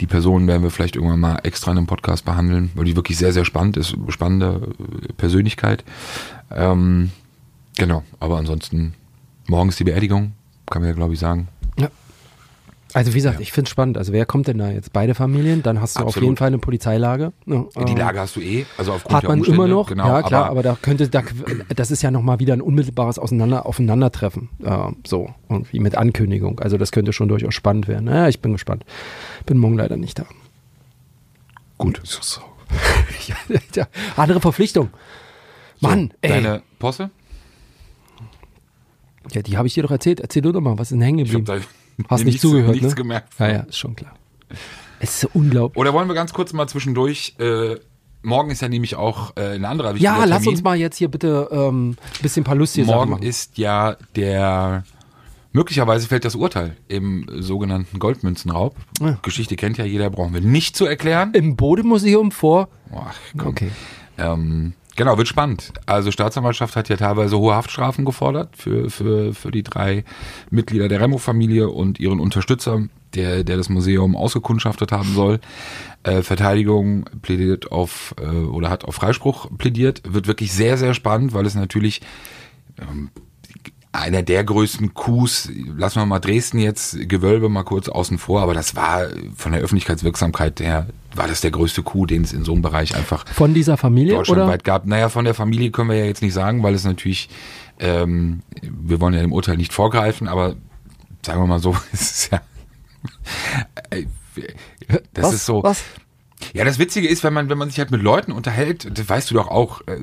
Die 0.00 0.06
Personen 0.06 0.46
werden 0.46 0.62
wir 0.62 0.70
vielleicht 0.70 0.96
irgendwann 0.96 1.20
mal 1.20 1.40
extra 1.42 1.72
in 1.72 1.78
einem 1.78 1.86
Podcast 1.86 2.24
behandeln, 2.24 2.70
weil 2.74 2.86
die 2.86 2.96
wirklich 2.96 3.18
sehr, 3.18 3.32
sehr 3.32 3.44
spannend 3.44 3.76
ist, 3.76 3.94
spannende 4.08 4.68
äh, 4.78 5.12
Persönlichkeit. 5.14 5.84
Ähm, 6.50 7.10
genau, 7.80 8.04
aber 8.20 8.38
ansonsten 8.38 8.94
morgens 9.48 9.76
die 9.76 9.84
Beerdigung, 9.84 10.32
kann 10.70 10.82
man 10.82 10.90
ja 10.90 10.94
glaube 10.94 11.14
ich 11.14 11.20
sagen. 11.20 11.48
Ja. 11.78 11.88
Also 12.92 13.12
wie 13.12 13.18
gesagt, 13.18 13.40
ich 13.40 13.52
finde 13.52 13.68
es 13.68 13.70
spannend. 13.70 13.98
Also 13.98 14.12
wer 14.12 14.26
kommt 14.26 14.48
denn 14.48 14.58
da 14.58 14.68
jetzt? 14.68 14.92
Beide 14.92 15.14
Familien? 15.14 15.62
Dann 15.62 15.80
hast 15.80 15.96
du 15.96 16.00
auf 16.00 16.08
Absolut. 16.08 16.24
jeden 16.26 16.36
Fall 16.36 16.48
eine 16.48 16.58
Polizeilage. 16.58 17.32
Ja, 17.46 17.64
Die 17.86 17.92
ähm, 17.92 17.96
Lage 17.96 18.18
hast 18.18 18.34
du 18.34 18.40
eh, 18.40 18.66
also 18.76 18.92
aufgrund 18.92 19.14
hat 19.14 19.22
der 19.22 19.30
man 19.30 19.38
Umstände. 19.38 19.64
immer 19.64 19.68
noch, 19.68 19.88
genau, 19.88 20.08
ja 20.08 20.22
klar, 20.22 20.42
aber, 20.46 20.50
aber, 20.50 20.62
da 20.62 20.78
könnte, 20.80 21.08
da, 21.08 21.22
das 21.74 21.90
ist 21.92 22.02
ja 22.02 22.10
nochmal 22.10 22.40
wieder 22.40 22.52
ein 22.52 22.60
unmittelbares 22.60 23.18
Auseinander, 23.20 23.66
Aufeinandertreffen, 23.66 24.48
äh, 24.64 24.88
so, 25.06 25.32
irgendwie 25.48 25.78
mit 25.78 25.96
Ankündigung, 25.96 26.58
also 26.58 26.78
das 26.78 26.90
könnte 26.90 27.12
schon 27.12 27.28
durchaus 27.28 27.54
spannend 27.54 27.86
werden. 27.86 28.06
Naja, 28.06 28.28
ich 28.28 28.40
bin 28.40 28.52
gespannt. 28.52 28.84
Bin 29.46 29.58
morgen 29.58 29.76
leider 29.76 29.96
nicht 29.96 30.18
da. 30.18 30.26
gut. 31.78 32.02
ja, 33.28 33.36
ja, 33.74 33.86
andere 34.16 34.40
Verpflichtung. 34.40 34.90
Mann, 35.80 36.12
ey. 36.22 36.30
Deine 36.30 36.62
Posse? 36.78 37.10
Ja, 39.32 39.42
die 39.42 39.56
habe 39.56 39.68
ich 39.68 39.74
dir 39.74 39.82
doch 39.82 39.90
erzählt. 39.90 40.20
Erzähl 40.20 40.42
du 40.42 40.52
doch 40.52 40.60
mal, 40.60 40.78
was 40.78 40.88
ist 40.88 40.92
denn 40.92 41.02
hängen 41.02 41.18
geblieben? 41.24 41.44
da 41.44 41.58
Hast 42.08 42.20
nicht 42.20 42.34
nichts, 42.34 42.40
zugehört, 42.42 42.72
nichts 42.72 42.88
ne? 42.88 42.94
gemerkt. 42.94 43.34
Ja, 43.38 43.48
ja, 43.48 43.60
ist 43.60 43.76
schon 43.78 43.94
klar. 43.94 44.14
Es 45.00 45.10
ist 45.10 45.20
so 45.20 45.28
unglaublich. 45.34 45.78
Oder 45.78 45.92
wollen 45.92 46.08
wir 46.08 46.14
ganz 46.14 46.32
kurz 46.32 46.52
mal 46.52 46.66
zwischendurch, 46.66 47.34
äh, 47.38 47.76
morgen 48.22 48.50
ist 48.50 48.62
ja 48.62 48.68
nämlich 48.68 48.96
auch 48.96 49.36
äh, 49.36 49.54
ein 49.54 49.64
anderer 49.64 49.94
wichtiger 49.94 50.12
Ja, 50.16 50.24
lass 50.24 50.38
Termin. 50.42 50.48
uns 50.48 50.62
mal 50.62 50.76
jetzt 50.76 50.96
hier 50.96 51.08
bitte 51.08 51.48
ähm, 51.52 51.90
ein 51.90 52.22
bisschen 52.22 52.42
ein 52.42 52.44
paar 52.44 52.54
lustige 52.54 52.86
Sachen 52.86 52.96
Morgen 52.96 53.10
machen. 53.12 53.22
ist 53.22 53.58
ja 53.58 53.96
der, 54.16 54.84
möglicherweise 55.52 56.06
fällt 56.08 56.24
das 56.24 56.34
Urteil 56.34 56.76
im 56.88 57.26
sogenannten 57.38 57.98
Goldmünzenraub. 57.98 58.76
Ja. 59.00 59.18
Geschichte 59.22 59.56
kennt 59.56 59.76
ja 59.78 59.84
jeder, 59.84 60.08
brauchen 60.10 60.32
wir 60.34 60.40
nicht 60.40 60.76
zu 60.76 60.86
erklären. 60.86 61.32
Im 61.34 61.56
Bodemuseum 61.56 62.30
vor. 62.30 62.68
Ach, 62.94 63.14
komm. 63.36 63.48
Okay. 63.48 63.70
Ähm, 64.18 64.72
genau, 65.00 65.16
wird 65.16 65.28
spannend. 65.28 65.72
Also 65.86 66.10
Staatsanwaltschaft 66.10 66.76
hat 66.76 66.90
ja 66.90 66.96
teilweise 66.98 67.38
hohe 67.38 67.54
Haftstrafen 67.54 68.04
gefordert 68.04 68.54
für, 68.54 68.90
für, 68.90 69.32
für 69.32 69.50
die 69.50 69.62
drei 69.62 70.04
Mitglieder 70.50 70.88
der 70.88 71.00
Remo-Familie 71.00 71.70
und 71.70 71.98
ihren 71.98 72.20
Unterstützer, 72.20 72.82
der, 73.14 73.42
der 73.42 73.56
das 73.56 73.70
Museum 73.70 74.14
ausgekundschaftet 74.14 74.92
haben 74.92 75.14
soll. 75.14 75.40
Äh, 76.02 76.20
Verteidigung 76.20 77.06
plädiert 77.22 77.72
auf 77.72 78.14
äh, 78.20 78.26
oder 78.26 78.68
hat 78.68 78.84
auf 78.84 78.94
Freispruch 78.94 79.48
plädiert. 79.56 80.02
Wird 80.04 80.26
wirklich 80.26 80.52
sehr, 80.52 80.76
sehr 80.76 80.92
spannend, 80.92 81.32
weil 81.32 81.46
es 81.46 81.54
natürlich 81.54 82.02
ähm, 82.78 83.08
einer 83.92 84.22
der 84.22 84.44
größten 84.44 84.94
Coups, 84.94 85.50
lassen 85.76 86.00
wir 86.00 86.06
mal 86.06 86.20
Dresden 86.20 86.58
jetzt, 86.58 86.96
Gewölbe 87.08 87.48
mal 87.48 87.64
kurz 87.64 87.88
außen 87.88 88.18
vor, 88.18 88.40
aber 88.40 88.54
das 88.54 88.76
war 88.76 89.08
von 89.36 89.52
der 89.52 89.60
Öffentlichkeitswirksamkeit 89.62 90.60
her, 90.60 90.86
war 91.14 91.26
das 91.26 91.40
der 91.40 91.50
größte 91.50 91.82
Coup, 91.82 92.06
den 92.06 92.22
es 92.22 92.32
in 92.32 92.44
so 92.44 92.52
einem 92.52 92.62
Bereich 92.62 92.94
einfach 92.94 93.26
Von 93.28 93.52
dieser 93.52 93.76
Familie 93.76 94.14
oder? 94.14 94.24
deutschlandweit 94.24 94.62
gab. 94.62 94.86
Naja, 94.86 95.08
von 95.08 95.24
der 95.24 95.34
Familie 95.34 95.72
können 95.72 95.90
wir 95.90 95.96
ja 95.96 96.04
jetzt 96.04 96.22
nicht 96.22 96.34
sagen, 96.34 96.62
weil 96.62 96.74
es 96.74 96.84
natürlich, 96.84 97.28
ähm, 97.80 98.42
wir 98.62 99.00
wollen 99.00 99.14
ja 99.14 99.22
dem 99.22 99.32
Urteil 99.32 99.56
nicht 99.56 99.72
vorgreifen, 99.72 100.28
aber 100.28 100.54
sagen 101.26 101.40
wir 101.42 101.46
mal 101.46 101.60
so, 101.60 101.76
es 101.92 102.00
ist 102.00 102.32
ja, 102.32 102.40
das 105.14 105.24
was, 105.24 105.34
ist 105.34 105.46
so, 105.46 105.64
Was? 105.64 105.82
ja, 106.52 106.64
das 106.64 106.78
Witzige 106.78 107.08
ist, 107.08 107.24
wenn 107.24 107.32
man, 107.32 107.48
wenn 107.48 107.58
man 107.58 107.68
sich 107.70 107.78
halt 107.80 107.90
mit 107.90 108.02
Leuten 108.02 108.30
unterhält, 108.30 108.88
das 108.96 109.08
weißt 109.08 109.30
du 109.30 109.34
doch 109.34 109.48
auch, 109.48 109.80
äh, 109.88 109.98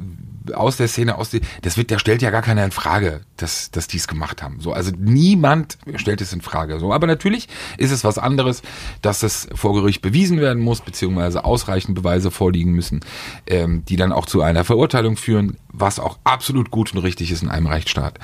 aus 0.53 0.77
der 0.77 0.88
Szene, 0.88 1.17
aus 1.17 1.29
die, 1.29 1.41
das 1.62 1.77
wird, 1.77 1.91
da 1.91 1.99
stellt 1.99 2.21
ja 2.21 2.29
gar 2.29 2.41
keiner 2.41 2.63
in 2.63 2.71
Frage, 2.71 3.21
dass, 3.38 3.71
dass 3.71 3.88
die 3.88 3.97
es 3.97 4.07
gemacht 4.07 4.41
haben. 4.41 4.60
So, 4.60 4.73
also 4.73 4.91
niemand 4.97 5.77
stellt 5.95 6.21
es 6.21 6.33
in 6.33 6.41
Frage. 6.41 6.79
So, 6.79 6.93
aber 6.93 7.07
natürlich 7.07 7.47
ist 7.77 7.91
es 7.91 8.03
was 8.03 8.17
anderes, 8.17 8.62
dass 9.01 9.23
es 9.23 9.47
vor 9.53 9.73
Gericht 9.73 10.01
bewiesen 10.01 10.39
werden 10.39 10.62
muss, 10.62 10.81
beziehungsweise 10.81 11.45
ausreichend 11.45 11.95
Beweise 11.95 12.31
vorliegen 12.31 12.71
müssen, 12.71 13.01
ähm, 13.45 13.83
die 13.86 13.95
dann 13.95 14.12
auch 14.12 14.25
zu 14.25 14.41
einer 14.41 14.63
Verurteilung 14.63 15.17
führen, 15.17 15.57
was 15.69 15.99
auch 15.99 16.17
absolut 16.23 16.71
gut 16.71 16.93
und 16.93 16.99
richtig 16.99 17.31
ist 17.31 17.43
in 17.43 17.49
einem 17.49 17.67
Rechtsstaat. 17.67 18.19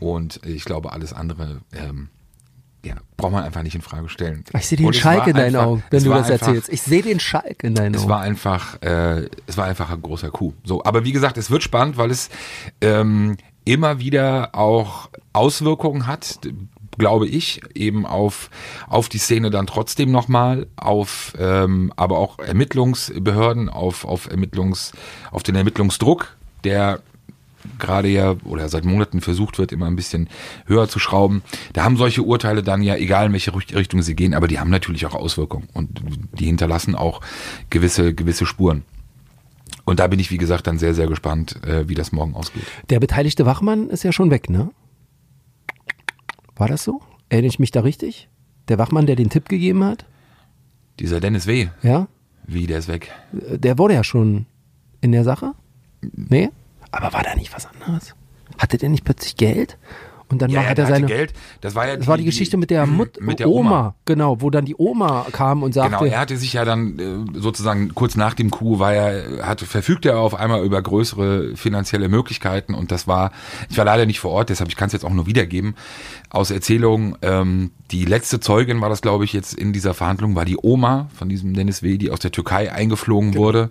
Und 0.00 0.40
ich 0.44 0.64
glaube, 0.64 0.92
alles 0.92 1.12
andere, 1.12 1.60
ähm, 1.72 2.08
ja, 2.86 2.94
braucht 3.16 3.32
man 3.32 3.44
einfach 3.44 3.62
nicht 3.62 3.74
in 3.74 3.82
Frage 3.82 4.08
stellen. 4.08 4.44
Ich 4.58 4.66
sehe 4.66 4.78
den 4.78 4.88
es 4.90 4.96
Schalk 4.96 5.26
in 5.26 5.34
deinen 5.34 5.54
einfach- 5.56 5.66
Augen, 5.66 5.82
wenn 5.90 5.96
es 5.98 6.04
du 6.04 6.10
das 6.10 6.30
einfach- 6.30 6.46
erzählst. 6.48 6.68
Ich 6.72 6.82
sehe 6.82 7.02
den 7.02 7.20
Schalk 7.20 7.64
in 7.64 7.74
deinen 7.74 7.94
Es 7.94 8.02
Augen. 8.02 8.10
war 8.10 8.20
einfach, 8.20 8.80
äh, 8.82 9.28
es 9.46 9.56
war 9.56 9.66
einfach 9.66 9.90
ein 9.90 10.02
großer 10.02 10.30
Coup. 10.30 10.54
So, 10.64 10.84
aber 10.84 11.04
wie 11.04 11.12
gesagt, 11.12 11.36
es 11.38 11.50
wird 11.50 11.62
spannend, 11.62 11.96
weil 11.96 12.10
es 12.10 12.28
ähm, 12.80 13.36
immer 13.64 13.98
wieder 13.98 14.54
auch 14.54 15.08
Auswirkungen 15.32 16.06
hat, 16.06 16.38
glaube 16.98 17.26
ich, 17.26 17.60
eben 17.74 18.06
auf 18.06 18.48
auf 18.88 19.08
die 19.08 19.18
Szene 19.18 19.50
dann 19.50 19.66
trotzdem 19.66 20.10
nochmal, 20.10 20.66
auf 20.76 21.34
ähm, 21.38 21.92
aber 21.96 22.16
auch 22.18 22.38
Ermittlungsbehörden, 22.38 23.68
auf 23.68 24.04
auf 24.04 24.30
Ermittlungs, 24.30 24.92
auf 25.30 25.42
den 25.42 25.56
Ermittlungsdruck, 25.56 26.36
der 26.64 27.00
gerade 27.78 28.08
ja 28.08 28.36
oder 28.44 28.68
seit 28.68 28.84
Monaten 28.84 29.20
versucht 29.20 29.58
wird, 29.58 29.72
immer 29.72 29.86
ein 29.86 29.96
bisschen 29.96 30.28
höher 30.66 30.88
zu 30.88 30.98
schrauben. 30.98 31.42
Da 31.72 31.84
haben 31.84 31.96
solche 31.96 32.22
Urteile 32.22 32.62
dann 32.62 32.82
ja, 32.82 32.96
egal 32.96 33.26
in 33.26 33.32
welche 33.32 33.54
Richt- 33.54 33.74
Richtung 33.74 34.02
sie 34.02 34.14
gehen, 34.16 34.34
aber 34.34 34.48
die 34.48 34.58
haben 34.58 34.70
natürlich 34.70 35.06
auch 35.06 35.14
Auswirkungen 35.14 35.68
und 35.74 36.00
die 36.38 36.46
hinterlassen 36.46 36.94
auch 36.94 37.20
gewisse, 37.70 38.14
gewisse 38.14 38.46
Spuren. 38.46 38.82
Und 39.84 40.00
da 40.00 40.06
bin 40.08 40.18
ich, 40.18 40.30
wie 40.30 40.38
gesagt, 40.38 40.66
dann 40.66 40.78
sehr, 40.78 40.94
sehr 40.94 41.06
gespannt, 41.06 41.62
äh, 41.64 41.88
wie 41.88 41.94
das 41.94 42.10
morgen 42.12 42.34
ausgeht. 42.34 42.64
Der 42.90 42.98
beteiligte 43.00 43.46
Wachmann 43.46 43.88
ist 43.88 44.02
ja 44.02 44.12
schon 44.12 44.30
weg, 44.30 44.50
ne? 44.50 44.70
War 46.56 46.68
das 46.68 46.84
so? 46.84 47.00
Erinnere 47.28 47.48
ich 47.48 47.58
mich 47.58 47.70
da 47.70 47.80
richtig? 47.80 48.28
Der 48.68 48.78
Wachmann, 48.78 49.06
der 49.06 49.16
den 49.16 49.30
Tipp 49.30 49.48
gegeben 49.48 49.84
hat? 49.84 50.04
Dieser 50.98 51.20
Dennis 51.20 51.46
W., 51.46 51.68
Ja? 51.82 52.08
wie, 52.46 52.66
der 52.66 52.78
ist 52.78 52.88
weg. 52.88 53.10
Äh, 53.50 53.58
Der 53.58 53.78
wurde 53.78 53.94
ja 53.94 54.04
schon 54.04 54.46
in 55.00 55.12
der 55.12 55.24
Sache? 55.24 55.52
Nee? 56.12 56.50
Aber 56.90 57.12
war 57.12 57.22
da 57.22 57.34
nicht 57.34 57.54
was 57.54 57.66
anderes? 57.66 58.14
Hatte 58.58 58.78
der 58.78 58.88
nicht 58.88 59.04
plötzlich 59.04 59.36
Geld? 59.36 59.78
Und 60.28 60.42
dann 60.42 60.50
Ja, 60.50 60.56
war, 60.56 60.64
ja, 60.64 60.70
hat 60.70 60.78
er 60.80 60.86
seine. 60.86 61.06
Geld. 61.06 61.32
Das 61.60 61.74
war 61.76 61.86
ja 61.86 61.96
Das 61.96 62.06
war 62.08 62.16
die 62.18 62.24
Geschichte 62.24 62.56
mit 62.56 62.70
der 62.70 62.84
Mut 62.86 63.20
mit 63.20 63.38
der 63.38 63.48
Oma. 63.48 63.70
Oma. 63.70 63.94
genau, 64.06 64.40
wo 64.40 64.50
dann 64.50 64.64
die 64.64 64.74
Oma 64.76 65.24
kam 65.30 65.62
und 65.62 65.72
sagte, 65.72 65.90
Genau, 65.98 66.04
er 66.04 66.18
hatte 66.18 66.36
sich 66.36 66.54
ja 66.54 66.64
dann 66.64 66.98
äh, 67.34 67.38
sozusagen 67.40 67.94
kurz 67.94 68.16
nach 68.16 68.34
dem 68.34 68.50
Coup 68.50 68.78
war 68.80 68.92
er, 68.92 69.46
hatte, 69.46 69.66
verfügte 69.66 70.08
er 70.10 70.18
auf 70.18 70.34
einmal 70.34 70.64
über 70.64 70.82
größere 70.82 71.54
finanzielle 71.56 72.08
Möglichkeiten 72.08 72.74
und 72.74 72.90
das 72.90 73.06
war, 73.06 73.30
ich 73.70 73.78
war 73.78 73.84
leider 73.84 74.04
nicht 74.04 74.18
vor 74.18 74.32
Ort, 74.32 74.48
deshalb 74.48 74.68
ich 74.68 74.76
kann 74.76 74.88
es 74.88 74.92
jetzt 74.94 75.04
auch 75.04 75.10
nur 75.12 75.26
wiedergeben, 75.26 75.76
aus 76.30 76.50
Erzählungen, 76.50 77.16
ähm, 77.22 77.70
die 77.92 78.04
letzte 78.04 78.40
Zeugin 78.40 78.80
war 78.80 78.88
das, 78.88 79.02
glaube 79.02 79.24
ich, 79.24 79.32
jetzt 79.32 79.54
in 79.54 79.72
dieser 79.72 79.94
Verhandlung, 79.94 80.34
war 80.34 80.44
die 80.44 80.58
Oma 80.60 81.08
von 81.14 81.28
diesem 81.28 81.54
Dennis 81.54 81.84
W., 81.84 81.98
die 81.98 82.10
aus 82.10 82.18
der 82.18 82.32
Türkei 82.32 82.72
eingeflogen 82.72 83.30
Genau. 83.30 83.44
wurde 83.44 83.70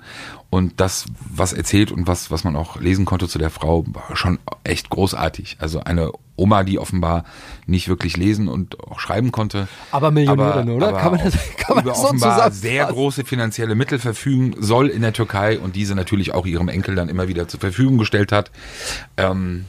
und 0.49 0.79
das, 0.79 1.05
was 1.29 1.51
erzählt 1.51 1.91
und 1.91 2.07
was, 2.07 2.31
was 2.31 2.45
man 2.45 2.55
auch 2.55 2.79
lesen 2.79 3.03
konnte 3.03 3.27
zu 3.27 3.39
der 3.39 3.49
Frau, 3.49 3.83
war 3.87 4.15
schon 4.15 4.39
echt 4.63 4.89
großartig. 4.89 5.57
Also 5.59 5.81
eine 5.81 6.11
Oma, 6.37 6.63
die 6.63 6.79
offenbar 6.79 7.23
nicht 7.65 7.87
wirklich 7.87 8.17
lesen 8.17 8.47
und 8.47 8.79
auch 8.79 8.99
schreiben 8.99 9.31
konnte. 9.31 9.67
Aber 9.91 10.11
Millionärin, 10.11 10.69
oder? 10.69 10.93
Kann 10.93 11.11
man 11.13 11.23
das- 11.23 11.33
kann 11.57 11.75
man 11.75 11.83
über 11.83 11.91
das 11.91 12.01
so 12.01 12.07
offenbar 12.07 12.51
sehr 12.51 12.85
große 12.85 13.23
finanzielle 13.25 13.75
Mittel 13.75 13.99
verfügen 13.99 14.55
soll 14.59 14.87
in 14.87 15.01
der 15.01 15.13
Türkei 15.13 15.57
und 15.59 15.75
diese 15.75 15.95
natürlich 15.95 16.33
auch 16.33 16.45
ihrem 16.45 16.67
Enkel 16.67 16.95
dann 16.95 17.09
immer 17.09 17.27
wieder 17.27 17.47
zur 17.47 17.59
Verfügung 17.59 17.97
gestellt 17.97 18.31
hat. 18.31 18.51
Ähm, 19.17 19.65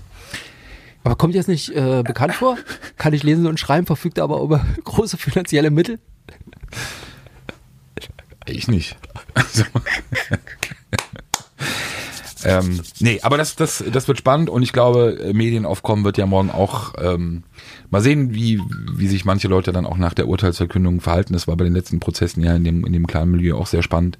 aber 1.05 1.15
kommt 1.15 1.37
das 1.37 1.47
nicht 1.47 1.71
äh, 1.71 2.03
bekannt 2.05 2.35
vor? 2.35 2.57
Kann 2.99 3.13
ich 3.13 3.23
lesen 3.23 3.47
und 3.47 3.61
schreiben, 3.61 3.87
verfügt 3.87 4.19
aber 4.19 4.41
über 4.43 4.65
große 4.85 5.17
finanzielle 5.17 5.71
Mittel? 5.71 6.01
ich 8.47 8.69
nicht. 8.69 8.97
Also, 9.35 9.65
ähm, 12.47 12.81
nee, 13.01 13.21
aber 13.23 13.37
das, 13.37 13.57
das, 13.57 13.83
das 13.93 14.09
wird 14.09 14.19
spannend 14.19 14.51
und 14.51 14.63
ich 14.63 14.73
glaube, 14.73 15.19
äh, 15.21 15.33
Medienaufkommen 15.33 16.05
wird 16.05 16.19
ja 16.19 16.27
morgen 16.27 16.51
auch 16.51 16.95
ähm, 16.99 17.43
mal 17.91 18.01
sehen, 18.01 18.35
wie, 18.35 18.61
wie 18.95 19.09
sich 19.09 19.25
manche 19.25 19.49
Leute 19.49 19.73
dann 19.73 19.87
auch 19.87 19.97
nach 19.97 20.15
der 20.15 20.29
Urteilsverkündung 20.29 21.01
verhalten. 21.01 21.33
Das 21.33 21.49
war 21.49 21.57
bei 21.57 21.65
den 21.65 21.75
letzten 21.75 22.01
Prozessen 22.01 22.43
ja 22.43 22.55
in 22.55 22.65
dem, 22.65 22.87
in 22.87 22.93
dem 22.93 23.07
kleinen 23.07 23.31
Milieu 23.31 23.57
auch 23.57 23.67
sehr 23.67 23.83
spannend. 23.83 24.19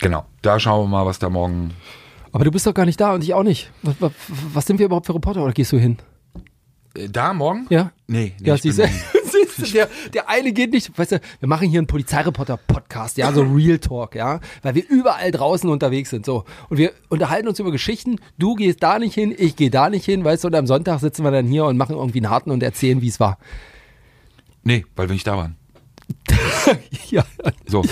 Genau, 0.00 0.24
da 0.42 0.58
schauen 0.58 0.84
wir 0.84 0.88
mal, 0.88 1.06
was 1.06 1.18
da 1.18 1.30
morgen 1.30 1.72
Aber 2.32 2.44
du 2.44 2.50
bist 2.50 2.66
doch 2.66 2.74
gar 2.74 2.86
nicht 2.86 3.00
da 3.00 3.14
und 3.14 3.22
ich 3.22 3.34
auch 3.34 3.44
nicht. 3.44 3.70
Was, 3.82 3.94
was, 4.00 4.12
was 4.52 4.66
sind 4.66 4.78
wir 4.78 4.86
überhaupt 4.86 5.06
für 5.06 5.14
Reporter 5.14 5.42
oder 5.42 5.52
gehst 5.52 5.72
du 5.72 5.78
hin? 5.78 5.98
Äh, 6.96 7.08
Da 7.08 7.32
morgen? 7.32 7.66
Ja? 7.70 7.92
Nee, 8.06 8.34
nee 8.40 8.48
Ja, 8.48 8.54
ich 8.56 8.62
bin 8.62 8.72
der, 9.74 9.88
der 10.12 10.28
eine 10.28 10.52
geht 10.52 10.72
nicht, 10.72 10.96
weißt 10.98 11.12
du, 11.12 11.20
wir 11.40 11.48
machen 11.48 11.68
hier 11.68 11.80
einen 11.80 11.86
Polizeireporter-Podcast, 11.86 13.16
ja, 13.16 13.32
so 13.32 13.42
Real 13.54 13.78
Talk, 13.78 14.14
ja, 14.14 14.40
weil 14.62 14.74
wir 14.74 14.88
überall 14.88 15.30
draußen 15.30 15.68
unterwegs 15.68 16.10
sind, 16.10 16.26
so. 16.26 16.44
Und 16.68 16.78
wir 16.78 16.92
unterhalten 17.08 17.48
uns 17.48 17.58
über 17.58 17.72
Geschichten, 17.72 18.16
du 18.38 18.54
gehst 18.54 18.82
da 18.82 18.98
nicht 18.98 19.14
hin, 19.14 19.34
ich 19.36 19.56
gehe 19.56 19.70
da 19.70 19.90
nicht 19.90 20.04
hin, 20.04 20.24
weißt 20.24 20.44
du, 20.44 20.48
und 20.48 20.54
am 20.54 20.66
Sonntag 20.66 21.00
sitzen 21.00 21.24
wir 21.24 21.30
dann 21.30 21.46
hier 21.46 21.64
und 21.64 21.76
machen 21.76 21.96
irgendwie 21.96 22.18
einen 22.18 22.30
harten 22.30 22.50
und 22.50 22.62
erzählen, 22.62 23.00
wie 23.02 23.08
es 23.08 23.20
war. 23.20 23.38
Nee, 24.62 24.84
weil 24.96 25.08
wir 25.08 25.14
nicht 25.14 25.26
da 25.26 25.36
waren. 25.36 25.56
ja. 27.10 27.24
So. 27.66 27.84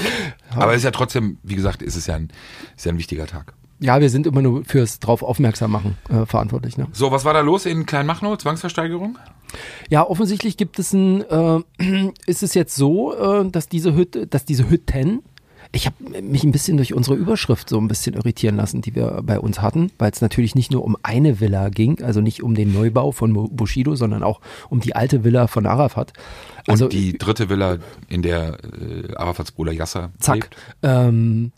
Aber 0.55 0.73
es 0.73 0.79
ist 0.79 0.85
ja 0.85 0.91
trotzdem, 0.91 1.39
wie 1.43 1.55
gesagt, 1.55 1.83
ist 1.83 1.97
es 1.97 2.07
ja 2.07 2.17
ein, 2.17 2.31
ist 2.77 2.87
ja 2.87 2.93
ein 2.93 2.99
wichtiger 2.99 3.27
Tag. 3.27 3.55
Ja, 3.83 4.01
wir 4.01 4.09
sind 4.11 4.27
immer 4.27 4.41
nur 4.43 4.65
fürs 4.65 5.01
drauf 5.01 5.23
aufmerksam 5.23 5.73
machen 5.73 5.99
äh, 6.09 6.25
verantwortlich, 6.25 6.77
ne? 6.79 6.87
So, 6.93 7.11
was 7.11 7.25
war 7.25 7.35
da 7.35 7.41
los 7.41 7.67
in 7.67 7.85
Kleinmachnow? 7.85 8.39
Zwangsversteigerung? 8.39 9.19
Ja, 9.91 10.07
offensichtlich 10.09 10.57
gibt 10.57 10.79
es 10.79 10.93
ein, 10.93 11.23
äh, 11.23 11.61
ist 12.27 12.43
es 12.43 12.55
jetzt 12.55 12.75
so, 12.75 13.15
äh, 13.15 13.51
dass 13.51 13.69
diese 13.69 13.95
Hütte, 13.95 14.27
dass 14.27 14.45
diese 14.45 14.71
Hütten, 14.71 15.23
ich 15.75 15.87
habe 15.87 15.97
mich 16.23 16.45
ein 16.45 16.53
bisschen 16.53 16.77
durch 16.77 16.93
unsere 16.95 17.17
Überschrift 17.17 17.69
so 17.71 17.79
ein 17.79 17.89
bisschen 17.89 18.15
irritieren 18.15 18.57
lassen, 18.57 18.83
die 18.83 18.95
wir 18.95 19.21
bei 19.25 19.41
uns 19.41 19.63
hatten, 19.63 19.91
weil 19.99 20.11
es 20.11 20.21
natürlich 20.21 20.55
nicht 20.55 20.71
nur 20.71 20.85
um 20.85 20.97
eine 21.03 21.41
Villa 21.41 21.71
ging, 21.71 22.03
also 22.03 22.21
nicht 22.21 22.43
um 22.43 22.55
den 22.55 22.73
Neubau 22.75 23.11
von 23.11 23.33
Bushido, 23.57 23.95
sondern 23.95 24.23
auch 24.23 24.41
um 24.69 24.81
die 24.81 24.95
alte 24.95 25.25
Villa 25.25 25.47
von 25.47 25.67
Arafat. 25.67 26.13
Und 26.67 26.73
Also 26.73 26.89
die 26.89 27.17
dritte 27.17 27.49
Villa, 27.49 27.79
in 28.09 28.21
der 28.23 28.59
äh, 28.81 29.15
Arafats 29.17 29.51
Bruder 29.53 29.73
Yasser 29.73 30.11
zack. 30.21 30.35
lebt. 30.37 30.57
Ähm, 30.83 31.53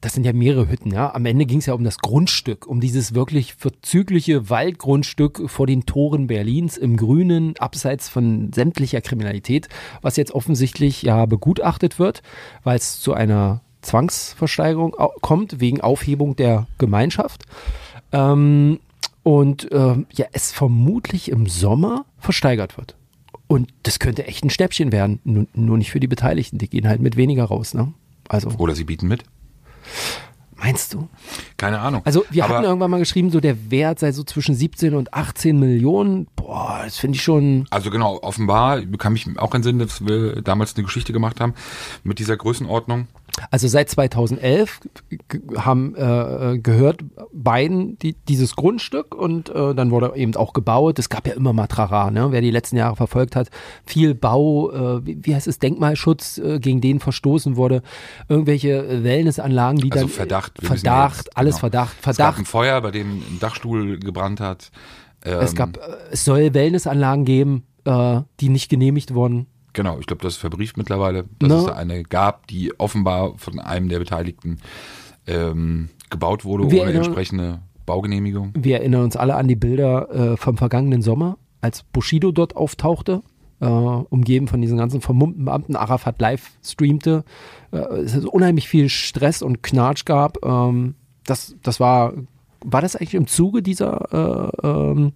das 0.00 0.14
sind 0.14 0.24
ja 0.24 0.32
mehrere 0.32 0.68
Hütten, 0.68 0.92
ja. 0.92 1.14
Am 1.14 1.26
Ende 1.26 1.44
ging 1.44 1.58
es 1.58 1.66
ja 1.66 1.74
um 1.74 1.84
das 1.84 1.98
Grundstück, 1.98 2.66
um 2.66 2.80
dieses 2.80 3.14
wirklich 3.14 3.54
verzügliche 3.54 4.48
Waldgrundstück 4.48 5.50
vor 5.50 5.66
den 5.66 5.84
Toren 5.84 6.26
Berlins 6.26 6.78
im 6.78 6.96
Grünen, 6.96 7.54
abseits 7.58 8.08
von 8.08 8.52
sämtlicher 8.52 9.02
Kriminalität, 9.02 9.68
was 10.00 10.16
jetzt 10.16 10.32
offensichtlich 10.32 11.02
ja 11.02 11.26
begutachtet 11.26 11.98
wird, 11.98 12.22
weil 12.64 12.76
es 12.76 13.00
zu 13.00 13.12
einer 13.12 13.60
Zwangsversteigerung 13.82 14.94
kommt, 15.20 15.60
wegen 15.60 15.80
Aufhebung 15.80 16.34
der 16.34 16.66
Gemeinschaft. 16.78 17.44
Ähm, 18.12 18.80
und 19.22 19.68
ähm, 19.70 20.06
ja, 20.12 20.26
es 20.32 20.50
vermutlich 20.50 21.30
im 21.30 21.46
Sommer 21.46 22.06
versteigert 22.18 22.78
wird. 22.78 22.96
Und 23.46 23.68
das 23.82 23.98
könnte 23.98 24.26
echt 24.26 24.44
ein 24.44 24.50
Schnäppchen 24.50 24.92
werden, 24.92 25.20
nur, 25.24 25.46
nur 25.54 25.76
nicht 25.76 25.90
für 25.90 26.00
die 26.00 26.06
Beteiligten. 26.06 26.58
Die 26.58 26.70
gehen 26.70 26.88
halt 26.88 27.00
mit 27.00 27.16
weniger 27.16 27.44
raus, 27.44 27.74
ne? 27.74 27.92
Also, 28.28 28.50
Oder 28.58 28.74
sie 28.74 28.84
bieten 28.84 29.08
mit. 29.08 29.24
Meinst 30.56 30.94
du? 30.94 31.08
Keine 31.56 31.80
Ahnung. 31.80 32.02
Also, 32.04 32.24
wir 32.30 32.44
Aber 32.44 32.54
hatten 32.54 32.64
irgendwann 32.64 32.90
mal 32.90 32.98
geschrieben, 32.98 33.30
so 33.30 33.40
der 33.40 33.70
Wert 33.70 33.98
sei 33.98 34.12
so 34.12 34.22
zwischen 34.24 34.54
17 34.54 34.94
und 34.94 35.14
18 35.14 35.58
Millionen. 35.58 36.26
Boah, 36.36 36.82
das 36.84 36.98
finde 36.98 37.16
ich 37.16 37.22
schon. 37.22 37.66
Also 37.70 37.90
genau, 37.90 38.18
offenbar 38.22 38.82
kann 38.98 39.12
mich 39.12 39.26
auch 39.38 39.54
entsinnen, 39.54 39.78
dass 39.78 40.06
wir 40.06 40.42
damals 40.42 40.74
eine 40.76 40.84
Geschichte 40.84 41.12
gemacht 41.12 41.40
haben 41.40 41.54
mit 42.04 42.18
dieser 42.18 42.36
Größenordnung. 42.36 43.08
Also 43.50 43.68
seit 43.68 43.88
2011 43.90 44.80
g- 45.28 45.40
haben 45.56 45.94
äh, 45.96 46.58
gehört 46.58 47.00
beiden 47.32 47.98
die, 47.98 48.14
dieses 48.28 48.56
Grundstück 48.56 49.14
und 49.14 49.48
äh, 49.50 49.74
dann 49.74 49.90
wurde 49.90 50.12
eben 50.16 50.34
auch 50.36 50.52
gebaut. 50.52 50.98
Es 50.98 51.08
gab 51.08 51.26
ja 51.26 51.34
immer 51.34 51.52
mal 51.52 51.66
Trara, 51.66 52.10
ne? 52.10 52.28
wer 52.30 52.40
die 52.40 52.50
letzten 52.50 52.76
Jahre 52.76 52.96
verfolgt 52.96 53.36
hat. 53.36 53.48
Viel 53.86 54.14
Bau, 54.14 54.70
äh, 54.98 55.06
wie, 55.06 55.18
wie 55.22 55.34
heißt 55.34 55.46
es, 55.46 55.58
Denkmalschutz, 55.58 56.38
äh, 56.38 56.58
gegen 56.58 56.80
den 56.80 57.00
verstoßen 57.00 57.56
wurde. 57.56 57.82
Irgendwelche 58.28 58.86
äh, 58.86 59.04
Wellnessanlagen, 59.04 59.80
die 59.80 59.90
Also 59.92 60.04
dann... 60.06 60.08
Verdacht. 60.10 60.58
Verdacht, 60.62 61.16
jetzt- 61.18 61.36
alles 61.36 61.54
genau. 61.56 61.60
Verdacht. 61.60 61.96
Es 62.00 62.04
gab 62.04 62.14
Verdacht. 62.16 62.38
ein 62.40 62.44
Feuer, 62.46 62.80
bei 62.80 62.90
dem 62.90 63.18
ein 63.18 63.38
Dachstuhl 63.40 63.98
gebrannt 63.98 64.40
hat. 64.40 64.70
Ähm, 65.24 65.38
Es 65.40 65.54
gab, 65.54 65.76
äh, 65.76 65.80
es 66.10 66.24
soll 66.24 66.52
Wellnessanlagen 66.54 67.24
geben, 67.24 67.64
äh, 67.84 68.20
die 68.40 68.48
nicht 68.48 68.68
genehmigt 68.68 69.14
wurden. 69.14 69.46
Genau, 69.72 69.98
ich 69.98 70.06
glaube, 70.06 70.22
das 70.22 70.34
ist 70.34 70.38
verbrieft 70.40 70.76
mittlerweile, 70.76 71.24
dass 71.38 71.48
Ne? 71.48 71.54
es 71.56 71.64
da 71.66 71.72
eine 71.74 72.02
gab, 72.02 72.46
die 72.48 72.72
offenbar 72.78 73.34
von 73.38 73.58
einem 73.60 73.88
der 73.88 73.98
Beteiligten 73.98 74.58
ähm, 75.26 75.90
gebaut 76.10 76.44
wurde 76.44 76.70
Wir 76.70 76.82
ohne 76.82 76.92
entsprechende 76.92 77.60
Baugenehmigung. 77.86 78.52
Wir 78.56 78.78
erinnern 78.78 79.04
uns 79.04 79.16
alle 79.16 79.34
an 79.36 79.48
die 79.48 79.56
Bilder 79.56 80.10
äh, 80.32 80.36
vom 80.36 80.56
vergangenen 80.56 81.02
Sommer, 81.02 81.38
als 81.60 81.82
Bushido 81.84 82.32
dort 82.32 82.56
auftauchte, 82.56 83.22
äh, 83.60 83.66
umgeben 83.66 84.48
von 84.48 84.60
diesen 84.60 84.78
ganzen 84.78 85.00
vermummten 85.00 85.44
Beamten. 85.44 85.76
Arafat 85.76 86.20
live 86.20 86.50
streamte. 86.64 87.24
Äh, 87.72 87.78
es 87.78 88.14
ist 88.14 88.26
unheimlich 88.26 88.68
viel 88.68 88.88
Stress 88.88 89.42
und 89.42 89.62
Knatsch 89.62 90.04
gab. 90.04 90.44
Ähm, 90.44 90.94
das, 91.24 91.54
das 91.62 91.80
war, 91.80 92.14
war 92.64 92.80
das 92.80 92.96
eigentlich 92.96 93.14
im 93.14 93.26
Zuge 93.26 93.62
dieser, 93.62 94.52
äh, 94.62 94.66
ähm, 94.66 95.12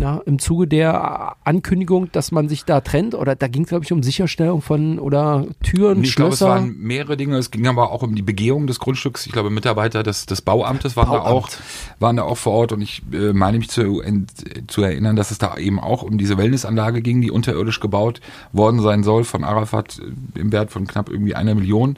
ja, 0.00 0.20
im 0.26 0.38
Zuge 0.38 0.66
der 0.66 1.36
Ankündigung, 1.44 2.10
dass 2.12 2.32
man 2.32 2.48
sich 2.48 2.64
da 2.64 2.80
trennt 2.80 3.14
oder 3.14 3.34
da 3.34 3.48
ging 3.48 3.62
es 3.62 3.68
glaube 3.68 3.84
ich 3.84 3.92
um 3.92 4.02
Sicherstellung 4.02 4.62
von 4.62 4.98
oder 4.98 5.46
Türen, 5.62 6.02
ich 6.02 6.14
glaube, 6.14 6.32
es 6.32 6.38
Schlösser. 6.38 6.54
waren 6.54 6.76
mehrere 6.78 7.16
Dinge. 7.16 7.36
Es 7.36 7.50
ging 7.50 7.66
aber 7.66 7.90
auch 7.90 8.02
um 8.02 8.14
die 8.14 8.22
Begehung 8.22 8.66
des 8.66 8.78
Grundstücks. 8.78 9.26
Ich 9.26 9.32
glaube, 9.32 9.50
Mitarbeiter 9.50 10.02
des, 10.02 10.26
des 10.26 10.42
Bauamtes 10.42 10.96
waren 10.96 11.10
da 11.10 11.20
auch, 11.20 11.48
Bauamt. 11.48 11.58
waren 11.98 12.16
da 12.16 12.22
auch 12.22 12.36
vor 12.36 12.52
Ort 12.52 12.72
und 12.72 12.80
ich 12.80 13.02
äh, 13.12 13.32
meine 13.32 13.58
mich 13.58 13.70
zu, 13.70 14.00
ent, 14.00 14.30
zu 14.70 14.82
erinnern, 14.82 15.16
dass 15.16 15.30
es 15.30 15.38
da 15.38 15.56
eben 15.56 15.80
auch 15.80 16.02
um 16.02 16.18
diese 16.18 16.38
Wellnessanlage 16.38 17.02
ging, 17.02 17.20
die 17.20 17.30
unterirdisch 17.30 17.80
gebaut 17.80 18.20
worden 18.52 18.80
sein 18.80 19.02
soll 19.02 19.24
von 19.24 19.44
Arafat 19.44 19.98
äh, 19.98 20.38
im 20.38 20.52
Wert 20.52 20.70
von 20.70 20.86
knapp 20.86 21.10
irgendwie 21.10 21.34
einer 21.34 21.54
Million 21.54 21.96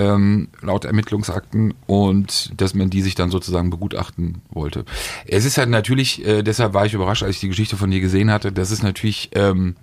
ähm, 0.00 0.48
laut 0.62 0.86
Ermittlungsakten 0.86 1.74
und 1.86 2.58
dass 2.58 2.74
man 2.74 2.88
die 2.88 3.02
sich 3.02 3.14
dann 3.14 3.30
sozusagen 3.30 3.68
begutachten 3.68 4.40
wollte. 4.50 4.86
Es 5.26 5.44
ist 5.44 5.58
halt 5.58 5.68
natürlich, 5.68 6.26
äh, 6.26 6.42
deshalb 6.42 6.72
war 6.72 6.86
ich 6.86 6.94
überrascht, 6.94 7.22
als 7.22 7.34
ich 7.34 7.40
die 7.40 7.48
Geschichte 7.48 7.76
von 7.76 7.90
dir 7.90 8.00
gesehen 8.00 8.30
hatte, 8.30 8.50
das 8.50 8.70
ist 8.70 8.82
natürlich 8.82 9.30
ähm, 9.34 9.76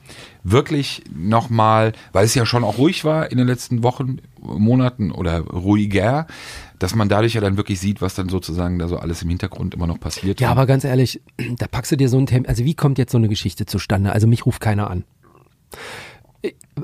wirklich 0.43 1.03
nochmal, 1.15 1.93
weil 2.13 2.25
es 2.25 2.34
ja 2.34 2.47
schon 2.47 2.63
auch 2.63 2.80
ruhig 2.80 3.06
war 3.06 3.32
in 3.32 3.38
den 3.38 3.45
letzten 3.45 3.84
Wochen, 3.84 4.17
Monaten 4.41 5.12
oder 5.12 5.41
ruhiger, 5.41 6.25
dass 6.80 6.95
man 6.95 7.10
dadurch 7.10 7.36
ja 7.36 7.41
dann 7.41 7.58
wirklich 7.58 7.80
sieht, 7.80 8.01
was 8.01 8.15
dann 8.15 8.30
sozusagen 8.30 8.80
da 8.80 8.88
so 8.88 8.97
alles 8.97 9.21
im 9.21 9.30
Hintergrund 9.30 9.75
immer 9.75 9.88
noch 9.88 9.99
passiert. 9.99 10.39
Ja, 10.39 10.49
aber 10.49 10.65
ganz 10.65 10.84
ehrlich, 10.84 11.21
da 11.58 11.67
packst 11.67 11.91
du 11.91 11.95
dir 11.95 12.10
so 12.10 12.17
ein 12.17 12.25
Thema, 12.25 12.49
also 12.49 12.65
wie 12.65 12.73
kommt 12.73 12.97
jetzt 12.97 13.12
so 13.12 13.19
eine 13.19 13.30
Geschichte 13.30 13.67
zustande? 13.67 14.12
Also 14.12 14.25
mich 14.25 14.47
ruft 14.47 14.62
keiner 14.62 14.89
an. 14.89 15.03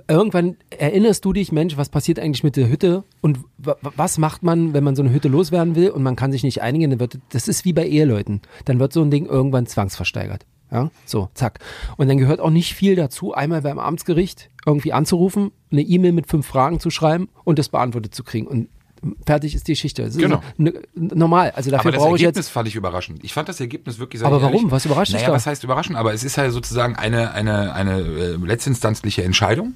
Irgendwann 0.08 0.58
erinnerst 0.72 1.24
du 1.26 1.34
dich, 1.34 1.52
Mensch, 1.52 1.78
was 1.78 1.90
passiert 1.90 2.20
eigentlich 2.20 2.44
mit 2.44 2.56
der 2.56 2.70
Hütte 2.70 3.04
und 3.22 3.40
wa- 3.58 3.78
wa- 3.82 3.94
was 3.96 4.18
macht 4.18 4.42
man, 4.44 4.74
wenn 4.74 4.84
man 4.84 4.96
so 4.96 5.04
eine 5.04 5.14
Hütte 5.14 5.28
loswerden 5.28 5.76
will 5.76 5.92
und 5.92 6.02
man 6.04 6.16
kann 6.16 6.32
sich 6.32 6.44
nicht 6.44 6.62
einigen, 6.62 6.90
dann 6.90 7.00
wird, 7.00 7.20
das 7.30 7.48
ist 7.48 7.64
wie 7.64 7.74
bei 7.74 7.86
Eheleuten, 7.88 8.42
dann 8.66 8.80
wird 8.80 8.92
so 8.94 9.02
ein 9.02 9.12
Ding 9.12 9.26
irgendwann 9.28 9.68
zwangsversteigert. 9.68 10.46
Ja, 10.72 10.90
so, 11.06 11.30
zack. 11.36 11.60
Und 11.98 12.08
dann 12.08 12.18
gehört 12.18 12.40
auch 12.40 12.50
nicht 12.50 12.74
viel 12.74 12.96
dazu, 12.96 13.34
einmal 13.36 13.62
beim 13.62 13.78
Amtsgericht 13.78 14.50
irgendwie 14.66 14.92
anzurufen, 14.92 15.52
eine 15.72 15.82
E-Mail 15.84 16.14
mit 16.14 16.26
fünf 16.28 16.48
Fragen 16.48 16.80
zu 16.80 16.90
schreiben 16.90 17.30
und 17.44 17.60
das 17.60 17.70
beantwortet 17.70 18.16
zu 18.16 18.24
kriegen. 18.24 18.48
Und 18.48 18.70
fertig 19.26 19.56
ist 19.56 19.68
die 19.68 19.74
Geschichte. 19.74 20.04
Das 20.04 20.16
ist 20.16 20.22
Genau. 20.22 20.42
ne- 20.58 20.74
normal. 20.96 21.52
Also 21.56 21.70
dafür 21.72 21.82
aber 21.90 21.92
das 21.92 22.02
brauche 22.04 22.16
ich 22.16 22.24
Ergebnis 22.24 22.46
jetzt. 22.48 22.54
fand 22.54 22.68
ich 22.68 22.76
überraschend. 22.76 23.24
Ich 23.24 23.34
fand 23.34 23.50
das 23.50 23.60
Ergebnis 23.60 24.00
wirklich 24.00 24.20
sehr 24.20 24.28
Aber 24.28 24.42
ehrlich. 24.42 24.54
warum? 24.56 24.72
Was 24.72 24.86
überrascht 24.86 25.10
dich 25.12 25.16
naja, 25.22 25.28
da? 25.28 25.34
was 25.34 25.46
heißt 25.46 25.64
überraschend? 25.64 25.98
Aber 25.98 26.14
es 26.14 26.24
ist 26.24 26.36
ja 26.38 26.50
sozusagen 26.52 26.96
eine, 26.96 27.32
eine, 27.34 27.74
eine 27.74 28.00
äh, 28.02 28.32
letztinstanzliche 28.36 29.24
Entscheidung, 29.24 29.74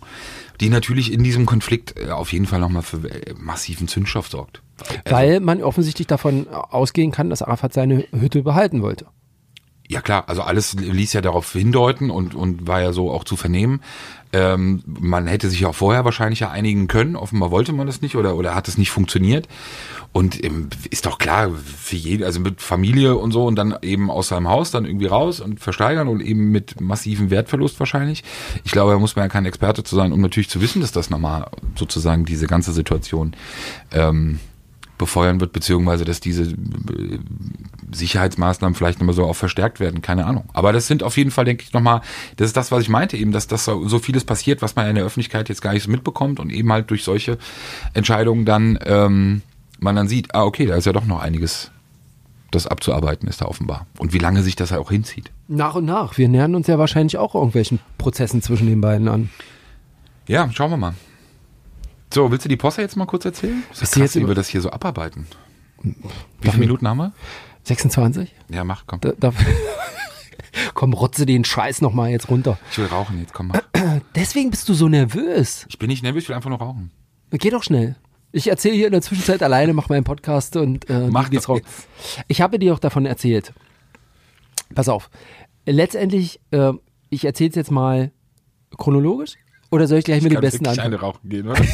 die 0.61 0.69
natürlich 0.69 1.11
in 1.11 1.23
diesem 1.23 1.45
Konflikt 1.45 1.95
äh, 1.99 2.09
auf 2.11 2.31
jeden 2.33 2.45
Fall 2.45 2.59
nochmal 2.59 2.83
für 2.83 2.97
äh, 3.09 3.33
massiven 3.37 3.87
Zündstoff 3.87 4.27
sorgt. 4.29 4.61
Also, 5.03 5.15
Weil 5.15 5.39
man 5.39 5.61
offensichtlich 5.63 6.07
davon 6.07 6.47
ausgehen 6.47 7.11
kann, 7.11 7.29
dass 7.29 7.41
Arafat 7.41 7.73
seine 7.73 8.05
Hütte 8.11 8.43
behalten 8.43 8.81
wollte. 8.81 9.05
Ja 9.89 10.01
klar, 10.01 10.25
also 10.27 10.41
alles 10.41 10.73
ließ 10.73 11.13
ja 11.13 11.21
darauf 11.21 11.53
hindeuten 11.53 12.09
und, 12.11 12.35
und 12.35 12.67
war 12.67 12.81
ja 12.81 12.91
so 12.91 13.09
auch 13.09 13.23
zu 13.23 13.37
vernehmen. 13.37 13.79
Ähm, 14.33 14.83
man 14.85 15.27
hätte 15.27 15.49
sich 15.49 15.65
auch 15.65 15.75
vorher 15.75 16.05
wahrscheinlich 16.05 16.41
ja 16.41 16.51
einigen 16.51 16.87
können, 16.87 17.15
offenbar 17.15 17.51
wollte 17.51 17.73
man 17.73 17.87
das 17.87 18.01
nicht 18.01 18.15
oder, 18.15 18.35
oder 18.35 18.55
hat 18.55 18.67
es 18.67 18.77
nicht 18.77 18.91
funktioniert. 18.91 19.47
Und 20.11 20.43
ähm, 20.43 20.69
ist 20.89 21.05
doch 21.05 21.17
klar, 21.17 21.51
für 21.51 21.95
jeden, 21.95 22.23
also 22.23 22.39
mit 22.39 22.61
Familie 22.61 23.15
und 23.15 23.31
so 23.31 23.45
und 23.45 23.55
dann 23.55 23.77
eben 23.81 24.09
aus 24.09 24.29
seinem 24.29 24.49
Haus 24.49 24.71
dann 24.71 24.85
irgendwie 24.85 25.05
raus 25.05 25.39
und 25.39 25.59
versteigern 25.59 26.07
und 26.07 26.21
eben 26.21 26.51
mit 26.51 26.81
massivem 26.81 27.29
Wertverlust 27.29 27.79
wahrscheinlich. 27.79 28.23
Ich 28.63 28.71
glaube, 28.71 28.91
da 28.91 28.99
muss 28.99 29.15
man 29.15 29.25
ja 29.25 29.29
kein 29.29 29.45
Experte 29.45 29.83
zu 29.83 29.95
sein, 29.95 30.11
um 30.11 30.21
natürlich 30.21 30.49
zu 30.49 30.61
wissen, 30.61 30.81
dass 30.81 30.91
das 30.91 31.09
nochmal 31.09 31.49
sozusagen 31.75 32.25
diese 32.25 32.47
ganze 32.47 32.73
Situation 32.73 33.35
ähm, 33.91 34.39
befeuern 34.97 35.39
wird, 35.39 35.53
beziehungsweise 35.53 36.05
dass 36.05 36.19
diese 36.19 36.43
äh, 36.43 37.19
Sicherheitsmaßnahmen 37.91 38.75
vielleicht 38.75 38.99
nochmal 38.99 39.15
so 39.15 39.25
auch 39.25 39.35
verstärkt 39.35 39.79
werden, 39.79 40.01
keine 40.01 40.25
Ahnung. 40.25 40.45
Aber 40.53 40.73
das 40.73 40.87
sind 40.87 41.03
auf 41.03 41.17
jeden 41.17 41.31
Fall, 41.31 41.45
denke 41.45 41.63
ich, 41.63 41.73
nochmal, 41.73 42.01
das 42.35 42.47
ist 42.47 42.57
das, 42.57 42.71
was 42.71 42.81
ich 42.81 42.89
meinte, 42.89 43.17
eben, 43.17 43.31
dass 43.31 43.47
das 43.47 43.65
so 43.65 43.87
so 43.87 43.99
vieles 43.99 44.23
passiert, 44.23 44.61
was 44.61 44.75
man 44.75 44.87
in 44.87 44.95
der 44.95 45.05
Öffentlichkeit 45.05 45.49
jetzt 45.49 45.61
gar 45.61 45.73
nicht 45.73 45.83
so 45.83 45.91
mitbekommt 45.91 46.39
und 46.39 46.49
eben 46.49 46.71
halt 46.71 46.89
durch 46.89 47.03
solche 47.03 47.37
Entscheidungen 47.93 48.45
dann 48.45 48.79
ähm, 48.85 49.41
man 49.79 49.95
dann 49.95 50.07
sieht, 50.07 50.33
ah, 50.33 50.43
okay, 50.43 50.65
da 50.65 50.75
ist 50.75 50.85
ja 50.85 50.93
doch 50.93 51.05
noch 51.05 51.21
einiges, 51.21 51.71
das 52.51 52.67
abzuarbeiten 52.67 53.27
ist 53.27 53.41
da 53.41 53.45
offenbar. 53.45 53.85
Und 53.97 54.13
wie 54.13 54.17
lange 54.17 54.43
sich 54.43 54.55
das 54.55 54.71
ja 54.71 54.79
auch 54.79 54.89
hinzieht. 54.89 55.31
Nach 55.47 55.75
und 55.75 55.85
nach. 55.85 56.17
Wir 56.17 56.29
nähern 56.29 56.55
uns 56.55 56.67
ja 56.67 56.79
wahrscheinlich 56.79 57.17
auch 57.17 57.35
irgendwelchen 57.35 57.79
Prozessen 57.97 58.41
zwischen 58.41 58.67
den 58.67 58.81
beiden 58.81 59.07
an. 59.07 59.29
Ja, 60.27 60.49
schauen 60.51 60.71
wir 60.71 60.77
mal. 60.77 60.93
So, 62.13 62.31
willst 62.31 62.45
du 62.45 62.49
die 62.49 62.57
Posse 62.57 62.81
jetzt 62.81 62.95
mal 62.95 63.05
kurz 63.05 63.25
erzählen? 63.25 63.63
Das 63.69 63.77
Ist 63.77 63.83
ist 63.83 63.95
die 63.95 63.99
krass, 63.99 64.07
jetzt 64.09 64.15
wie 64.15 64.19
wir 64.21 64.25
über- 64.25 64.35
das 64.35 64.47
hier 64.47 64.61
so 64.61 64.71
abarbeiten. 64.71 65.27
Wie 65.83 65.93
Darf 66.41 66.53
viele 66.55 66.57
Minuten 66.57 66.87
haben 66.87 66.97
wir? 66.97 67.13
26? 67.63 68.33
Ja, 68.49 68.63
mach, 68.63 68.85
komm. 68.87 69.01
Da, 69.01 69.11
da, 69.19 69.33
komm, 70.73 70.93
rotze 70.93 71.25
den 71.25 71.43
Scheiß 71.43 71.81
nochmal 71.81 72.09
jetzt 72.11 72.29
runter. 72.29 72.57
Ich 72.71 72.77
will 72.77 72.85
rauchen 72.85 73.19
jetzt, 73.19 73.33
komm, 73.33 73.47
mach. 73.49 73.61
Deswegen 74.15 74.49
bist 74.51 74.67
du 74.69 74.73
so 74.73 74.87
nervös. 74.87 75.65
Ich 75.69 75.77
bin 75.77 75.89
nicht 75.89 76.01
nervös, 76.03 76.23
ich 76.23 76.29
will 76.29 76.35
einfach 76.35 76.49
nur 76.49 76.59
rauchen. 76.59 76.91
Geh 77.31 77.49
doch 77.49 77.63
schnell. 77.63 77.95
Ich 78.31 78.47
erzähle 78.47 78.75
hier 78.75 78.87
in 78.87 78.91
der 78.93 79.01
Zwischenzeit 79.01 79.43
alleine, 79.43 79.73
mach 79.73 79.89
meinen 79.89 80.03
Podcast 80.03 80.55
und 80.55 80.89
äh, 80.89 81.07
Mach 81.09 81.29
doch 81.29 81.49
raus. 81.49 81.61
Ich 82.27 82.41
habe 82.41 82.59
dir 82.59 82.73
auch 82.73 82.79
davon 82.79 83.05
erzählt. 83.05 83.53
Pass 84.73 84.89
auf. 84.89 85.09
Letztendlich, 85.65 86.39
äh, 86.51 86.71
ich 87.09 87.25
erzähle 87.25 87.49
es 87.49 87.55
jetzt 87.55 87.71
mal 87.71 88.11
chronologisch 88.77 89.35
oder 89.71 89.87
soll 89.87 89.99
ich 89.99 90.05
gleich 90.05 90.21
mit 90.23 90.31
den 90.31 90.39
besten 90.41 90.65
anfangen? 90.67 90.87
eine 90.93 90.99
rauchen 90.99 91.29
gehen, 91.29 91.47
oder? 91.47 91.61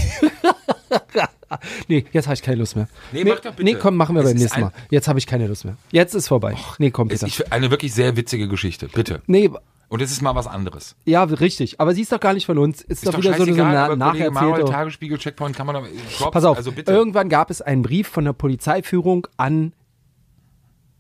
Nee, 1.88 2.06
jetzt 2.12 2.26
habe 2.26 2.34
ich 2.34 2.42
keine 2.42 2.58
Lust 2.58 2.76
mehr. 2.76 2.88
Nee, 3.12 3.24
mach 3.26 3.40
doch 3.40 3.52
bitte. 3.52 3.64
Nee, 3.64 3.76
komm, 3.76 3.96
machen 3.96 4.16
wir 4.16 4.24
Es 4.24 4.30
beim 4.32 4.38
nächsten 4.38 4.62
Mal. 4.62 4.72
Jetzt 4.90 5.08
habe 5.08 5.20
ich 5.20 5.28
keine 5.28 5.46
Lust 5.48 5.66
mehr. 5.66 5.78
Jetzt 5.92 6.16
ist 6.16 6.28
vorbei. 6.28 6.56
nee, 6.80 6.90
komm 6.90 7.10
bitte. 7.10 7.28
ist 7.28 7.52
eine 7.52 7.70
wirklich 7.70 7.94
sehr 7.94 8.16
witzige 8.18 8.48
Geschichte, 8.48 8.88
bitte. 8.88 9.22
Nee, 9.28 9.52
Und 9.90 10.02
es 10.02 10.12
ist 10.12 10.22
mal 10.24 10.34
was 10.34 10.48
anderes. 10.48 10.96
ja, 11.06 11.24
richtig. 11.24 11.80
Aber 11.80 11.94
sie 11.94 12.02
ist 12.02 12.12
doch 12.12 12.20
gar 12.20 12.34
nicht 12.34 12.48
von 12.48 12.58
uns. 12.58 12.82
Ist, 12.82 13.04
Ist 13.04 13.14
doch 13.14 13.18
wieder 13.20 13.36
so 13.36 13.44
eine, 13.44 13.54
Manuel, 13.54 13.98
nacherzählte. 13.98 14.66
Tagesspiegel, 14.72 15.20
Checkpoint, 15.20 15.56
kann 15.56 15.68
man 15.68 15.76
doch... 15.76 15.88
Props, 16.18 16.32
Pass 16.32 16.44
auf, 16.44 16.58
Also 16.58 16.72
bitte. 16.72 16.92
irgendwann 16.92 17.30
gab 17.30 17.52
es 17.52 17.62
einen 17.62 17.84
Brief 17.84 18.08
von 18.08 18.26
der 18.26 18.34
Polizeiführung 18.34 19.28
an 19.38 19.74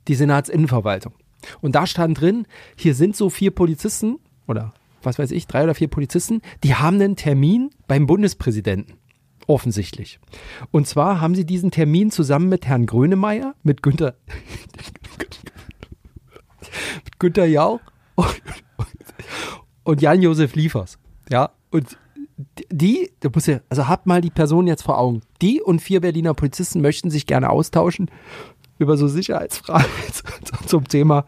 die 0.08 0.16
Senatsinnenverwaltung. 0.16 1.14
Und 1.62 1.74
da 1.74 1.88
stand 1.88 2.22
drin, 2.22 2.46
hier 2.76 2.94
sind 2.94 3.16
so 3.16 3.30
vier 3.32 3.50
Polizisten 3.52 4.20
oder 4.48 4.74
was 5.06 5.20
weiß 5.20 5.32
ich, 5.32 5.48
drei 5.48 5.64
oder 5.64 5.76
vier 5.76 5.88
Polizisten, 5.88 6.42
die 6.64 6.76
haben 6.76 6.96
einen 6.96 7.16
Termin 7.16 7.70
beim 7.88 8.06
Bundespräsidenten. 8.06 8.96
Offensichtlich. 9.48 10.20
Und 10.72 10.88
zwar 10.88 11.20
haben 11.20 11.36
sie 11.36 11.46
diesen 11.46 11.72
Termin 11.72 12.12
zusammen 12.12 12.50
mit 12.50 12.66
Herrn 12.66 12.86
Grönemeyer, 12.86 13.56
mit 13.64 13.84
Günther, 13.84 14.16
mit 17.04 17.20
Günther 17.20 17.46
Jauch 17.46 17.82
und, 18.16 18.42
und 19.84 20.02
Jan-Josef 20.02 20.56
Liefers. 20.56 20.98
Ja, 21.30 21.52
und 21.72 21.98
die, 22.72 23.12
da 23.20 23.30
muss 23.34 23.46
ja, 23.46 23.60
also 23.70 23.88
habt 23.88 24.06
mal 24.06 24.22
die 24.22 24.30
Person 24.30 24.68
jetzt 24.68 24.84
vor 24.84 24.98
Augen. 24.98 25.22
Die 25.42 25.62
und 25.62 25.82
vier 25.82 26.02
Berliner 26.02 26.34
Polizisten 26.34 26.82
möchten 26.82 27.10
sich 27.10 27.26
gerne 27.26 27.50
austauschen 27.50 28.10
über 28.80 28.98
so 28.98 29.08
Sicherheitsfragen 29.08 29.90
zum 30.66 30.88
Thema 30.88 31.26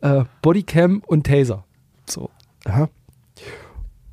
äh, 0.00 0.24
Bodycam 0.42 1.02
und 1.06 1.26
Taser. 1.26 1.64
So. 2.06 2.30
Aha. 2.64 2.88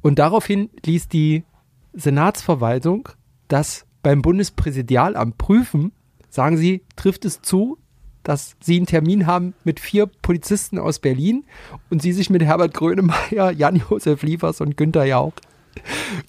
Und 0.05 0.19
daraufhin 0.19 0.69
ließ 0.85 1.07
die 1.07 1.45
Senatsverwaltung 1.93 3.09
das 3.47 3.87
beim 4.03 4.21
Bundespräsidialamt 4.21 5.39
prüfen. 5.39 5.93
Sagen 6.29 6.57
Sie, 6.57 6.83
trifft 6.95 7.25
es 7.25 7.41
zu, 7.41 7.79
dass 8.21 8.55
Sie 8.59 8.75
einen 8.75 8.85
Termin 8.85 9.25
haben 9.25 9.55
mit 9.63 9.79
vier 9.79 10.05
Polizisten 10.05 10.77
aus 10.77 10.99
Berlin 10.99 11.43
und 11.89 12.03
Sie 12.03 12.11
sich 12.11 12.29
mit 12.29 12.43
Herbert 12.43 12.75
Grönemeyer, 12.75 13.49
Jan-Josef 13.57 14.21
Liefers 14.21 14.61
und 14.61 14.77
Günther 14.77 15.05
Jauch 15.05 15.33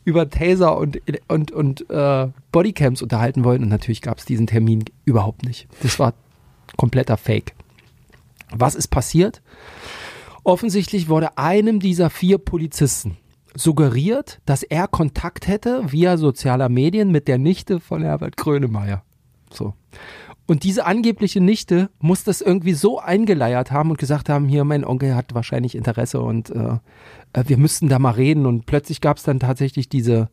über 0.06 0.30
Taser 0.30 0.78
und, 0.78 1.02
und, 1.28 1.52
und 1.52 1.90
äh, 1.90 2.28
Bodycams 2.52 3.02
unterhalten 3.02 3.44
wollen. 3.44 3.62
Und 3.62 3.68
natürlich 3.68 4.00
gab 4.00 4.16
es 4.16 4.24
diesen 4.24 4.46
Termin 4.46 4.86
überhaupt 5.04 5.44
nicht. 5.44 5.68
Das 5.82 5.98
war 5.98 6.14
kompletter 6.78 7.18
Fake. 7.18 7.54
Was 8.54 8.74
ist 8.74 8.88
passiert? 8.88 9.42
Offensichtlich 10.44 11.10
wurde 11.10 11.36
einem 11.36 11.78
dieser 11.78 12.08
vier 12.08 12.38
Polizisten 12.38 13.18
suggeriert, 13.56 14.40
dass 14.44 14.62
er 14.62 14.88
Kontakt 14.88 15.48
hätte 15.48 15.82
via 15.90 16.16
sozialer 16.16 16.68
Medien 16.68 17.10
mit 17.10 17.28
der 17.28 17.38
Nichte 17.38 17.80
von 17.80 18.02
Herbert 18.02 18.36
Grönemeyer. 18.36 19.02
So. 19.50 19.74
Und 20.46 20.62
diese 20.62 20.86
angebliche 20.86 21.40
Nichte 21.40 21.90
muss 21.98 22.22
das 22.22 22.40
irgendwie 22.40 22.74
so 22.74 23.00
eingeleiert 23.00 23.72
haben 23.72 23.90
und 23.90 23.98
gesagt 23.98 24.28
haben, 24.28 24.46
hier, 24.46 24.64
mein 24.64 24.84
Onkel 24.84 25.16
hat 25.16 25.34
wahrscheinlich 25.34 25.74
Interesse 25.74 26.20
und 26.20 26.50
äh, 26.50 26.78
äh, 27.32 27.44
wir 27.46 27.56
müssten 27.56 27.88
da 27.88 27.98
mal 27.98 28.12
reden. 28.12 28.46
Und 28.46 28.66
plötzlich 28.66 29.00
gab 29.00 29.16
es 29.16 29.24
dann 29.24 29.40
tatsächlich 29.40 29.88
diese, 29.88 30.28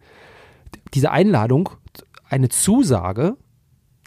diese 0.94 1.12
Einladung, 1.12 1.70
eine 2.30 2.50
Zusage 2.50 3.38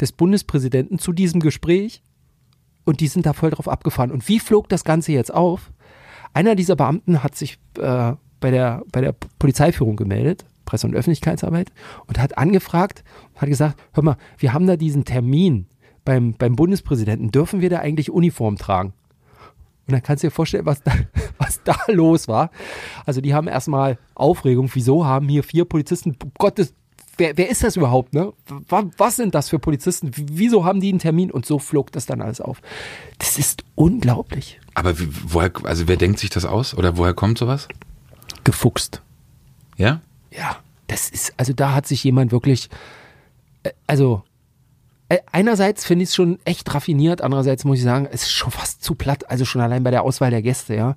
des 0.00 0.12
Bundespräsidenten 0.12 0.98
zu 0.98 1.12
diesem 1.12 1.40
Gespräch 1.40 2.02
und 2.84 3.00
die 3.00 3.08
sind 3.08 3.26
da 3.26 3.32
voll 3.32 3.50
drauf 3.50 3.68
abgefahren. 3.68 4.12
Und 4.12 4.28
wie 4.28 4.38
flog 4.38 4.68
das 4.68 4.84
Ganze 4.84 5.12
jetzt 5.12 5.34
auf? 5.34 5.72
Einer 6.32 6.54
dieser 6.54 6.76
Beamten 6.76 7.22
hat 7.22 7.34
sich 7.34 7.58
äh, 7.78 8.12
bei, 8.40 8.50
der, 8.50 8.82
bei 8.92 9.00
der 9.00 9.14
Polizeiführung 9.38 9.96
gemeldet, 9.96 10.44
Presse- 10.64 10.86
und 10.86 10.94
Öffentlichkeitsarbeit, 10.94 11.72
und 12.06 12.18
hat 12.18 12.38
angefragt, 12.38 13.04
hat 13.36 13.48
gesagt, 13.48 13.80
hör 13.92 14.02
mal, 14.02 14.16
wir 14.38 14.52
haben 14.52 14.66
da 14.66 14.76
diesen 14.76 15.04
Termin 15.04 15.66
beim, 16.04 16.34
beim 16.34 16.56
Bundespräsidenten, 16.56 17.30
dürfen 17.30 17.60
wir 17.60 17.70
da 17.70 17.78
eigentlich 17.78 18.10
Uniform 18.10 18.56
tragen? 18.56 18.92
Und 19.86 19.92
dann 19.92 20.02
kannst 20.02 20.24
du 20.24 20.28
dir 20.28 20.32
vorstellen, 20.32 20.66
was 20.66 20.82
da, 20.82 20.92
was 21.38 21.62
da 21.62 21.76
los 21.86 22.28
war. 22.28 22.50
Also 23.04 23.20
die 23.20 23.34
haben 23.34 23.46
erstmal 23.46 23.98
Aufregung. 24.14 24.68
Wieso 24.72 25.06
haben 25.06 25.28
hier 25.28 25.44
vier 25.44 25.64
Polizisten, 25.64 26.16
Gottes, 26.38 26.74
wer, 27.18 27.36
wer 27.36 27.48
ist 27.48 27.62
das 27.62 27.76
überhaupt, 27.76 28.12
ne? 28.12 28.32
Was, 28.68 28.84
was 28.96 29.16
sind 29.16 29.34
das 29.34 29.48
für 29.48 29.58
Polizisten? 29.58 30.10
Wieso 30.14 30.64
haben 30.64 30.80
die 30.80 30.88
einen 30.88 30.98
Termin? 30.98 31.30
Und 31.30 31.46
so 31.46 31.58
flog 31.58 31.92
das 31.92 32.06
dann 32.06 32.20
alles 32.20 32.40
auf. 32.40 32.60
Das 33.18 33.38
ist 33.38 33.64
unglaublich. 33.76 34.60
Aber 34.74 34.98
wie, 34.98 35.08
woher, 35.28 35.52
also 35.64 35.86
wer 35.86 35.96
denkt 35.96 36.18
sich 36.18 36.30
das 36.30 36.44
aus? 36.44 36.76
Oder 36.76 36.96
woher 36.96 37.14
kommt 37.14 37.38
sowas? 37.38 37.68
Gefuchst. 38.44 39.02
Ja? 39.76 40.00
Ja, 40.30 40.56
das 40.86 41.10
ist, 41.10 41.34
also 41.36 41.52
da 41.52 41.72
hat 41.74 41.86
sich 41.86 42.02
jemand 42.04 42.32
wirklich, 42.32 42.68
äh, 43.64 43.70
also 43.86 44.22
äh, 45.08 45.18
einerseits 45.32 45.84
finde 45.84 46.02
ich 46.04 46.10
es 46.10 46.14
schon 46.14 46.38
echt 46.44 46.72
raffiniert, 46.74 47.22
andererseits 47.22 47.64
muss 47.64 47.78
ich 47.78 47.84
sagen, 47.84 48.06
es 48.10 48.22
ist 48.22 48.32
schon 48.32 48.50
fast 48.50 48.82
zu 48.84 48.94
platt, 48.94 49.28
also 49.30 49.44
schon 49.44 49.60
allein 49.60 49.82
bei 49.82 49.90
der 49.90 50.02
Auswahl 50.02 50.30
der 50.30 50.42
Gäste, 50.42 50.74
ja. 50.74 50.96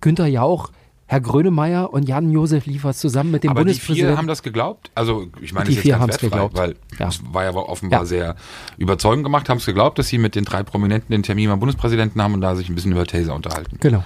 Günther 0.00 0.26
Jauch, 0.26 0.70
Herr 1.06 1.20
Grönemeyer 1.20 1.92
und 1.92 2.08
Jan-Josef 2.08 2.66
Liefers 2.66 2.98
zusammen 2.98 3.32
mit 3.32 3.42
dem 3.42 3.50
Aber 3.50 3.60
die 3.60 3.64
Bundespräsidenten. 3.66 4.12
vier 4.12 4.16
haben 4.18 4.28
das 4.28 4.42
geglaubt? 4.44 4.92
Also 4.94 5.26
ich 5.42 5.52
meine, 5.52 5.64
Die 5.66 5.72
das 5.72 5.78
ist 5.78 5.82
vier 5.82 5.90
jetzt 5.94 6.00
ganz 6.00 6.10
wertfrei, 6.12 6.28
geglaubt. 6.28 6.56
weil 6.56 6.76
Ja. 7.00 7.08
es 7.08 7.20
war 7.32 7.42
ja 7.44 7.52
offenbar 7.54 8.00
Ja. 8.00 8.06
sehr 8.06 8.36
überzeugend 8.78 9.24
gemacht, 9.24 9.48
haben 9.48 9.58
es 9.58 9.66
geglaubt, 9.66 9.98
dass 9.98 10.06
sie 10.06 10.18
mit 10.18 10.36
den 10.36 10.44
drei 10.44 10.62
Prominenten 10.62 11.10
den 11.10 11.24
Termin 11.24 11.50
beim 11.50 11.58
Bundespräsidenten 11.58 12.22
haben 12.22 12.34
und 12.34 12.40
da 12.40 12.54
sich 12.54 12.68
ein 12.68 12.76
bisschen 12.76 12.92
über 12.92 13.04
Taser 13.06 13.34
unterhalten. 13.34 13.76
Genau. 13.80 14.04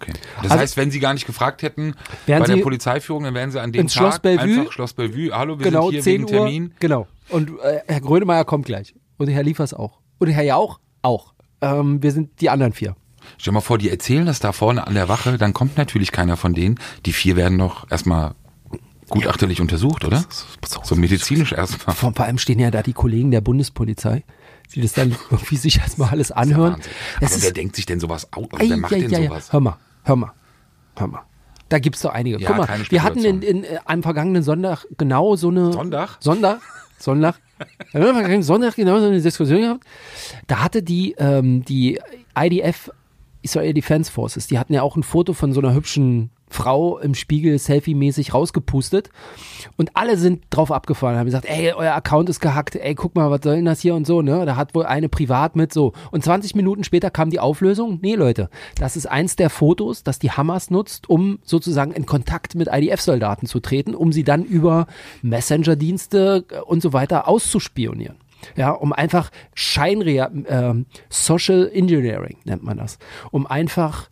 Okay. 0.00 0.12
Das 0.42 0.50
Also- 0.52 0.62
heißt, 0.62 0.76
wenn 0.76 0.90
sie 0.90 1.00
gar 1.00 1.14
nicht 1.14 1.26
gefragt 1.26 1.62
hätten 1.62 1.94
bei 2.26 2.38
der 2.40 2.56
sie 2.56 2.62
Polizeiführung, 2.62 3.24
dann 3.24 3.34
wären 3.34 3.50
sie 3.50 3.60
an 3.60 3.72
dem 3.72 3.86
Tag 3.88 3.92
Schloss 3.96 4.18
Bellevue? 4.18 4.60
einfach 4.60 4.72
Schloss 4.72 4.92
Bellevue, 4.92 5.30
hallo, 5.36 5.58
wir 5.58 5.64
genau, 5.64 5.84
sind 5.90 5.92
hier 5.92 6.02
10 6.02 6.12
wegen 6.12 6.24
Uhr. 6.24 6.30
Termin. 6.30 6.74
Genau. 6.80 7.06
Und 7.28 7.50
äh, 7.60 7.80
Herr 7.86 8.00
Grönemeyer 8.00 8.44
kommt 8.44 8.66
gleich. 8.66 8.94
Und 9.18 9.28
Herr 9.28 9.42
Liefers 9.42 9.72
auch. 9.74 9.98
Und 10.18 10.28
Herr 10.28 10.44
Jauch 10.44 10.78
auch. 11.02 11.32
Ähm, 11.60 12.02
wir 12.02 12.12
sind 12.12 12.40
die 12.40 12.50
anderen 12.50 12.72
vier. 12.72 12.94
Stell 13.38 13.50
dir 13.50 13.54
mal 13.54 13.60
vor, 13.60 13.78
die 13.78 13.90
erzählen 13.90 14.26
das 14.26 14.38
da 14.40 14.52
vorne 14.52 14.86
an 14.86 14.94
der 14.94 15.08
Wache, 15.08 15.36
dann 15.38 15.52
kommt 15.52 15.76
natürlich 15.76 16.12
keiner 16.12 16.36
von 16.36 16.54
denen. 16.54 16.78
Die 17.06 17.12
vier 17.12 17.34
werden 17.36 17.58
doch 17.58 17.90
erstmal 17.90 18.34
gutachterlich 19.08 19.60
untersucht, 19.60 20.04
oder? 20.04 20.24
So 20.82 20.94
medizinisch 20.96 21.52
erstmal. 21.52 21.94
Vor, 21.96 22.12
vor 22.14 22.24
allem 22.24 22.38
stehen 22.38 22.58
ja 22.58 22.70
da 22.70 22.82
die 22.82 22.92
Kollegen 22.92 23.30
der 23.30 23.40
Bundespolizei, 23.40 24.24
die 24.74 24.80
das 24.80 24.92
dann 24.92 25.16
irgendwie 25.30 25.56
sich 25.56 25.78
erstmal 25.78 26.10
alles 26.10 26.30
anhören. 26.32 26.74
Wahnsinn. 26.74 26.92
Es 27.20 27.28
Aber 27.28 27.36
ist- 27.36 27.42
wer 27.44 27.52
denkt 27.52 27.76
sich 27.76 27.86
denn 27.86 28.00
sowas 28.00 28.28
aus? 28.32 28.46
Wer 28.56 28.76
macht 28.76 28.92
ja, 28.92 28.98
denn 28.98 29.10
ja, 29.10 29.18
ja. 29.20 29.28
sowas? 29.28 29.52
Hör 29.52 29.60
mal, 29.60 29.78
hör 30.06 30.16
mal, 30.16 30.32
hör 30.96 31.06
mal. 31.08 31.22
Da 31.68 31.78
gibt's 31.78 32.00
doch 32.02 32.12
einige. 32.12 32.38
Ja, 32.38 32.48
Guck 32.48 32.58
mal, 32.58 32.68
wir 32.88 33.02
hatten 33.02 33.24
in, 33.24 33.42
in 33.42 33.64
äh, 33.64 33.78
einem 33.84 34.02
vergangenen 34.02 34.42
Sonntag 34.42 34.86
genau 34.96 35.36
so 35.36 35.48
eine. 35.48 35.72
Sonntag? 35.72 36.16
Sonntag? 36.20 36.60
Sonntag? 36.98 37.40
Wir 37.92 38.00
haben 38.00 38.08
am 38.08 38.14
vergangenen 38.14 38.42
Sonntag 38.42 38.76
genau 38.76 38.98
so 39.00 39.06
eine 39.06 39.20
Diskussion 39.20 39.60
gehabt. 39.60 39.84
Da 40.46 40.62
hatte 40.62 40.82
die, 40.82 41.16
ähm, 41.18 41.64
die 41.64 41.98
IDF, 42.38 42.90
Israel 43.42 43.74
Defense 43.74 44.12
Forces, 44.12 44.46
die 44.46 44.58
hatten 44.58 44.74
ja 44.74 44.82
auch 44.82 44.96
ein 44.96 45.02
Foto 45.02 45.32
von 45.32 45.52
so 45.52 45.60
einer 45.60 45.74
hübschen 45.74 46.30
Frau 46.48 46.98
im 46.98 47.14
Spiegel 47.14 47.58
selfie-mäßig 47.58 48.32
rausgepustet. 48.32 49.10
Und 49.76 49.90
alle 49.94 50.16
sind 50.16 50.44
drauf 50.50 50.70
abgefahren, 50.70 51.16
haben 51.16 51.26
gesagt, 51.26 51.46
ey, 51.46 51.72
euer 51.72 51.94
Account 51.94 52.28
ist 52.28 52.40
gehackt, 52.40 52.76
ey, 52.76 52.94
guck 52.94 53.14
mal, 53.14 53.30
was 53.30 53.40
soll 53.42 53.56
denn 53.56 53.64
das 53.64 53.80
hier 53.80 53.94
und 53.94 54.06
so, 54.06 54.22
ne? 54.22 54.46
Da 54.46 54.56
hat 54.56 54.74
wohl 54.74 54.86
eine 54.86 55.08
privat 55.08 55.56
mit 55.56 55.72
so. 55.72 55.92
Und 56.10 56.24
20 56.24 56.54
Minuten 56.54 56.84
später 56.84 57.10
kam 57.10 57.30
die 57.30 57.40
Auflösung. 57.40 57.98
Nee, 58.02 58.14
Leute, 58.14 58.48
das 58.78 58.96
ist 58.96 59.06
eins 59.06 59.36
der 59.36 59.50
Fotos, 59.50 60.02
das 60.02 60.18
die 60.18 60.30
Hamas 60.30 60.70
nutzt, 60.70 61.10
um 61.10 61.38
sozusagen 61.42 61.92
in 61.92 62.06
Kontakt 62.06 62.54
mit 62.54 62.68
IDF-Soldaten 62.70 63.46
zu 63.46 63.60
treten, 63.60 63.94
um 63.94 64.12
sie 64.12 64.24
dann 64.24 64.44
über 64.44 64.86
Messenger-Dienste 65.22 66.44
äh, 66.50 66.60
und 66.60 66.80
so 66.80 66.92
weiter 66.92 67.28
auszuspionieren. 67.28 68.16
Ja, 68.54 68.70
um 68.70 68.92
einfach 68.92 69.30
Scheinrea 69.54 70.30
ähm, 70.46 70.86
Social 71.08 71.70
Engineering 71.72 72.36
nennt 72.44 72.62
man 72.62 72.76
das, 72.76 72.98
um 73.30 73.46
einfach 73.46 74.08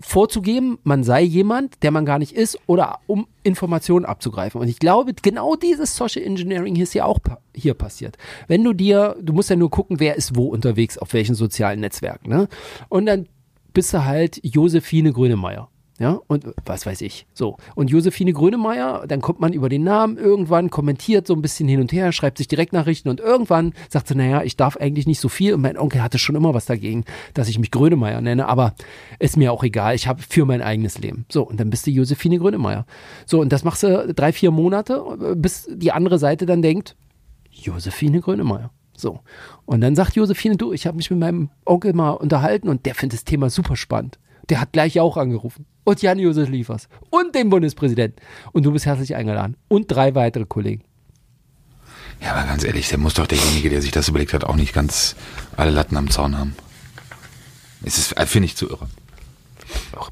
vorzugeben, 0.00 0.78
man 0.82 1.04
sei 1.04 1.22
jemand, 1.22 1.82
der 1.82 1.90
man 1.90 2.04
gar 2.04 2.18
nicht 2.18 2.32
ist, 2.32 2.58
oder 2.66 2.98
um 3.06 3.26
Informationen 3.42 4.04
abzugreifen. 4.04 4.60
Und 4.60 4.68
ich 4.68 4.78
glaube, 4.78 5.12
genau 5.20 5.56
dieses 5.56 5.96
Social 5.96 6.22
Engineering 6.22 6.76
ist 6.76 6.94
ja 6.94 7.04
auch 7.04 7.18
hier 7.54 7.74
passiert. 7.74 8.18
Wenn 8.48 8.64
du 8.64 8.72
dir, 8.72 9.16
du 9.20 9.32
musst 9.32 9.50
ja 9.50 9.56
nur 9.56 9.70
gucken, 9.70 10.00
wer 10.00 10.16
ist 10.16 10.36
wo 10.36 10.46
unterwegs, 10.46 10.98
auf 10.98 11.12
welchen 11.12 11.34
sozialen 11.34 11.80
Netzwerken, 11.80 12.28
ne? 12.28 12.48
Und 12.88 13.06
dann 13.06 13.26
bist 13.72 13.92
du 13.92 14.04
halt 14.04 14.40
Josephine 14.42 15.12
Grönemeyer. 15.12 15.68
Ja, 15.98 16.20
und 16.26 16.44
was 16.66 16.84
weiß 16.84 17.00
ich. 17.00 17.26
So. 17.32 17.56
Und 17.74 17.90
Josephine 17.90 18.34
Grönemeyer, 18.34 19.06
dann 19.06 19.22
kommt 19.22 19.40
man 19.40 19.54
über 19.54 19.70
den 19.70 19.82
Namen 19.82 20.18
irgendwann, 20.18 20.68
kommentiert 20.68 21.26
so 21.26 21.34
ein 21.34 21.40
bisschen 21.40 21.68
hin 21.68 21.80
und 21.80 21.90
her, 21.90 22.12
schreibt 22.12 22.36
sich 22.36 22.48
Direktnachrichten 22.48 23.10
und 23.10 23.18
irgendwann 23.18 23.72
sagt 23.88 24.08
sie, 24.08 24.14
naja, 24.14 24.42
ich 24.42 24.58
darf 24.58 24.76
eigentlich 24.76 25.06
nicht 25.06 25.20
so 25.20 25.30
viel. 25.30 25.54
Und 25.54 25.62
mein 25.62 25.78
Onkel 25.78 26.02
hatte 26.02 26.18
schon 26.18 26.36
immer 26.36 26.52
was 26.52 26.66
dagegen, 26.66 27.04
dass 27.32 27.48
ich 27.48 27.58
mich 27.58 27.70
Grönemeyer 27.70 28.20
nenne, 28.20 28.46
aber 28.46 28.74
ist 29.18 29.38
mir 29.38 29.52
auch 29.52 29.64
egal. 29.64 29.94
Ich 29.94 30.06
habe 30.06 30.22
für 30.22 30.44
mein 30.44 30.60
eigenes 30.60 30.98
Leben. 30.98 31.24
So, 31.30 31.42
und 31.42 31.58
dann 31.58 31.70
bist 31.70 31.86
du 31.86 31.90
Josephine 31.90 32.38
Grönemeyer. 32.38 32.84
So, 33.24 33.40
und 33.40 33.50
das 33.50 33.64
machst 33.64 33.82
du 33.82 34.12
drei, 34.12 34.32
vier 34.32 34.50
Monate, 34.50 35.02
bis 35.36 35.66
die 35.72 35.92
andere 35.92 36.18
Seite 36.18 36.44
dann 36.44 36.60
denkt, 36.60 36.94
Josephine 37.50 38.20
Grönemeyer. 38.20 38.70
So. 38.94 39.20
Und 39.64 39.80
dann 39.80 39.94
sagt 39.94 40.16
Josephine, 40.16 40.56
du, 40.56 40.72
ich 40.72 40.86
habe 40.86 40.98
mich 40.98 41.10
mit 41.10 41.20
meinem 41.20 41.50
Onkel 41.64 41.94
mal 41.94 42.10
unterhalten 42.10 42.68
und 42.68 42.84
der 42.84 42.94
findet 42.94 43.20
das 43.20 43.24
Thema 43.24 43.48
super 43.48 43.76
spannend. 43.76 44.18
Der 44.48 44.60
hat 44.60 44.72
gleich 44.72 45.00
auch 45.00 45.16
angerufen. 45.16 45.66
Und 45.84 46.02
Jan-Josef 46.02 46.48
Liefers. 46.48 46.88
Und 47.10 47.34
den 47.34 47.48
Bundespräsidenten. 47.48 48.20
Und 48.52 48.64
du 48.64 48.72
bist 48.72 48.86
herzlich 48.86 49.14
eingeladen. 49.14 49.56
Und 49.68 49.90
drei 49.90 50.14
weitere 50.14 50.44
Kollegen. 50.44 50.82
Ja, 52.20 52.32
aber 52.32 52.46
ganz 52.46 52.64
ehrlich, 52.64 52.88
der 52.88 52.98
muss 52.98 53.14
doch 53.14 53.26
derjenige, 53.26 53.70
der 53.70 53.82
sich 53.82 53.90
das 53.90 54.08
überlegt 54.08 54.32
hat, 54.32 54.44
auch 54.44 54.56
nicht 54.56 54.72
ganz 54.72 55.16
alle 55.56 55.70
Latten 55.70 55.96
am 55.96 56.10
Zaun 56.10 56.38
haben. 56.38 56.54
Es 57.84 57.98
ist, 57.98 58.16
äh, 58.16 58.26
finde 58.26 58.46
ich, 58.46 58.56
zu 58.56 58.68
irre. 58.68 58.88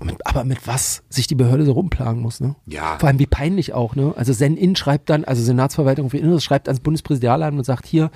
Mit, 0.03 0.27
aber 0.27 0.45
mit 0.45 0.67
was 0.67 1.03
sich 1.09 1.27
die 1.27 1.35
Behörde 1.35 1.65
so 1.65 1.73
rumplagen 1.73 2.21
muss, 2.21 2.41
ne? 2.41 2.57
Ja. 2.67 2.99
Vor 2.99 3.09
allem 3.09 3.19
wie 3.19 3.27
peinlich 3.27 3.73
auch, 3.73 3.95
ne? 3.95 4.13
Also 4.17 4.33
Sen-In 4.33 4.77
schreibt 4.77 5.11
dann, 5.11 5.25
also 5.25 5.43
Senatsverwaltung 5.43 6.11
für 6.11 6.19
Inneres 6.19 6.45
schreibt 6.45 6.69
ans 6.69 6.81
Bundespräsidialamt 6.81 7.57
und 7.57 7.65
sagt 7.65 7.87
hier, 7.87 8.11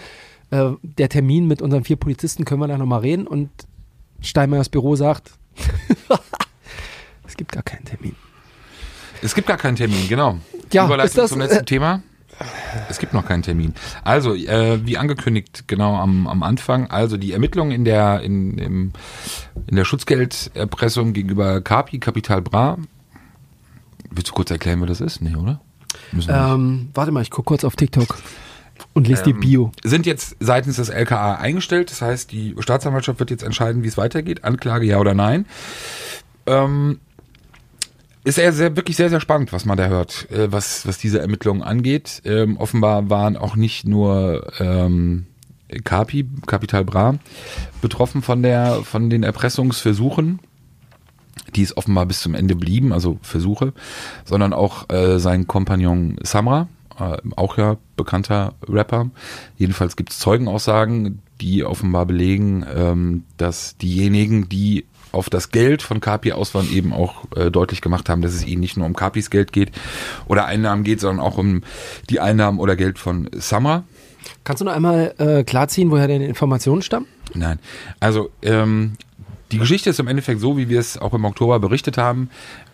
äh, 0.51 0.71
der 0.83 1.09
Termin 1.09 1.47
mit 1.47 1.63
unseren 1.63 1.85
vier 1.85 1.97
Polizisten 1.97 2.45
können 2.45 2.61
wir 2.61 2.69
da 2.69 2.79
nochmal 2.79 3.01
reden 3.01 3.27
und 3.27 3.51
Steinmeiers 4.21 4.69
Büro 4.69 4.97
sagt, 4.97 5.33
es 7.27 7.37
gibt 7.37 7.53
gar 7.53 7.63
keinen 7.63 7.85
Termin. 7.85 8.15
Es 9.23 9.35
gibt 9.35 9.49
gar 9.49 9.57
keinen 9.57 9.77
Termin, 9.77 10.09
genau. 10.09 10.39
Ja, 10.73 10.87
Überleitung 10.87 11.17
das, 11.17 11.31
zum 11.31 11.41
letzten 11.41 11.61
äh, 11.61 11.65
Thema. 11.65 12.03
Es 12.89 12.99
gibt 12.99 13.15
noch 13.15 13.27
keinen 13.27 13.43
Termin. 13.43 13.75
Also, 14.05 14.35
äh, 14.35 14.87
wie 14.87 14.97
angekündigt, 14.97 15.65
genau 15.67 15.97
am, 15.97 16.27
am 16.29 16.43
Anfang, 16.43 16.89
also 16.89 17.17
die 17.17 17.33
Ermittlungen 17.33 17.73
in 17.73 17.85
der, 17.85 18.21
in, 18.21 18.59
im, 18.59 18.93
in 19.67 19.77
der 19.77 19.85
Schutzgelderpressung 19.85 21.13
gegenüber 21.13 21.61
Capi, 21.61 21.99
Capital 21.99 22.43
Bra. 22.43 22.79
Willst 24.11 24.31
du 24.31 24.35
kurz 24.35 24.51
erklären, 24.51 24.81
wer 24.81 24.87
das 24.87 25.01
ist? 25.01 25.21
Nee, 25.21 25.35
oder? 25.35 25.61
Ähm, 26.29 26.91
warte 26.95 27.11
mal, 27.13 27.23
ich 27.23 27.31
gucke 27.31 27.47
kurz 27.47 27.65
auf 27.65 27.77
TikTok 27.77 28.19
und 28.99 29.09
lese 29.09 29.23
die 29.23 29.33
Bio. 29.33 29.73
sind 29.83 30.07
jetzt 30.07 30.37
seitens 30.41 30.77
des 30.77 30.89
LKA 30.89 31.35
eingestellt. 31.35 31.91
Das 31.91 32.03
heißt, 32.03 32.31
die 32.33 32.55
Staatsanwaltschaft 32.59 33.19
wird 33.19 33.31
jetzt 33.31 33.43
entscheiden, 33.43 33.83
wie 33.83 33.89
es 33.89 33.97
weitergeht. 33.97 34.45
Anklage 34.45 34.87
ja 34.87 34.99
oder 34.99 35.15
nein. 35.15 35.47
Ähm, 36.47 37.01
ist 38.25 38.35
sehr, 38.35 38.53
sehr, 38.53 38.77
wirklich 38.77 38.97
sehr, 38.97 39.09
sehr 39.09 39.21
spannend, 39.21 39.53
was 39.53 39.65
man 39.65 39.79
da 39.79 39.87
hört, 39.87 40.31
äh, 40.31 40.53
was, 40.53 40.87
was 40.87 40.99
diese 40.99 41.21
Ermittlungen 41.21 41.63
angeht. 41.63 42.23
Ähm, 42.25 42.59
offenbar 42.59 43.09
waren 43.11 43.37
auch 43.37 43.57
nicht 43.57 43.87
nur 43.87 44.53
ähm, 44.61 45.27
Capi, 45.85 46.27
Capital 46.47 46.85
Bra, 46.85 47.15
betroffen 47.81 48.23
von 48.23 48.43
der, 48.43 48.83
von 48.85 49.11
den 49.11 49.23
Erpressungsversuchen, 49.23 50.41
die 51.55 51.63
es 51.63 51.77
offenbar 51.77 52.07
bis 52.07 52.21
zum 52.21 52.35
Ende 52.35 52.57
blieben, 52.57 52.93
also 52.93 53.19
Versuche, 53.23 53.73
sondern 54.25 54.53
auch 54.53 54.91
äh, 54.91 55.19
sein 55.19 55.47
Kompagnon 55.47 56.17
Samra, 56.23 56.69
äh, 57.01 57.19
auch 57.37 57.59
ja 57.59 57.77
bekannter 57.97 58.55
Rapper. 58.69 59.11
Jedenfalls 59.57 59.97
gibt 59.97 60.11
es 60.11 60.19
Zeugenaussagen, 60.19 61.23
die 61.41 61.65
offenbar 61.65 62.07
belegen, 62.07 62.65
ähm, 62.75 63.25
dass 63.37 63.77
diejenigen, 63.77 64.49
die 64.49 64.85
auf 65.13 65.31
das 65.31 65.51
Geld 65.51 65.83
von 65.83 66.01
Kapi 66.01 66.33
aus 66.33 66.55
waren, 66.55 66.71
eben 66.71 66.93
auch 66.93 67.25
äh, 67.35 67.51
deutlich 67.51 67.81
gemacht 67.81 68.09
haben, 68.09 68.23
dass 68.23 68.35
es 68.35 68.47
ihnen 68.47 68.61
nicht 68.61 68.77
nur 68.77 68.87
um 68.87 68.95
Kapis 68.95 69.31
Geld 69.31 69.53
geht 69.53 69.73
oder 70.27 70.47
Einnahmen 70.47 70.85
geht, 70.85 71.01
sondern 71.01 71.25
auch 71.25 71.39
um 71.39 71.63
die 72.11 72.21
Einnahmen 72.21 72.59
oder 72.59 72.77
Geld 72.77 72.99
von 72.99 73.29
Samra. 73.35 73.85
Kannst 74.45 74.61
du 74.61 74.65
noch 74.65 74.73
einmal 74.73 75.15
äh, 75.19 75.45
klarziehen, 75.45 75.91
woher 75.91 76.09
deine 76.09 76.27
Informationen 76.27 76.83
stammen? 76.83 77.07
Nein. 77.35 77.59
Also 78.01 78.31
ähm, 78.43 78.93
die 79.53 79.59
Geschichte 79.59 79.91
ist 79.91 80.01
im 80.01 80.09
Endeffekt 80.09 80.41
so, 80.41 80.59
wie 80.59 80.69
wir 80.69 80.81
es 80.81 80.99
auch 80.99 81.15
im 81.15 81.25
Oktober 81.25 81.59
berichtet 81.59 81.97
haben. 81.97 82.29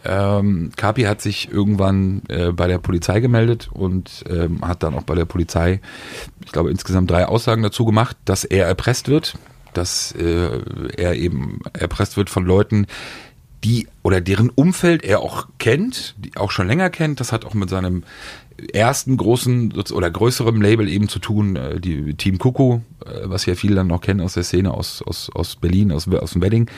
Ähm, 0.05 0.71
Kapi 0.77 1.03
hat 1.03 1.21
sich 1.21 1.51
irgendwann 1.51 2.23
äh, 2.29 2.53
bei 2.53 2.67
der 2.67 2.79
Polizei 2.79 3.21
gemeldet 3.21 3.71
und 3.73 4.25
ähm, 4.29 4.67
hat 4.67 4.83
dann 4.83 4.95
auch 4.95 5.03
bei 5.03 5.15
der 5.15 5.25
Polizei, 5.25 5.81
ich 6.45 6.53
glaube, 6.53 6.71
insgesamt 6.71 7.11
drei 7.11 7.27
Aussagen 7.27 7.63
dazu 7.63 7.85
gemacht, 7.85 8.17
dass 8.25 8.45
er 8.45 8.67
erpresst 8.67 9.09
wird, 9.09 9.35
dass 9.73 10.13
äh, 10.13 10.61
er 10.97 11.15
eben 11.15 11.61
erpresst 11.73 12.17
wird 12.17 12.31
von 12.31 12.45
Leuten, 12.45 12.87
die 13.65 13.89
oder 14.03 14.21
deren 14.21 14.51
Umfeld 14.51 15.05
er 15.05 15.21
auch 15.21 15.49
kennt, 15.59 16.15
die 16.19 16.37
auch 16.37 16.51
schon 16.51 16.69
länger 16.69 16.91
kennt. 16.91 17.19
Das 17.19 17.33
hat 17.33 17.47
auch 17.47 17.55
mit 17.55 17.71
seinem 17.71 18.05
ersten 18.73 19.17
großen 19.17 19.73
oder 19.93 20.11
größerem 20.11 20.61
Label 20.61 20.89
eben 20.89 21.09
zu 21.09 21.19
tun, 21.19 21.57
äh, 21.57 21.81
die 21.81 22.15
Team 22.15 22.39
Kuku, 22.39 22.81
äh, 23.05 23.21
was 23.25 23.47
ja 23.47 23.55
viele 23.55 23.75
dann 23.75 23.87
noch 23.87 24.01
kennen 24.01 24.21
aus 24.21 24.35
der 24.35 24.45
Szene 24.45 24.73
aus, 24.73 25.03
aus, 25.03 25.31
aus 25.35 25.57
Berlin, 25.57 25.93
aus, 25.93 26.07
aus 26.09 26.33
dem 26.33 26.43
Wedding. 26.43 26.71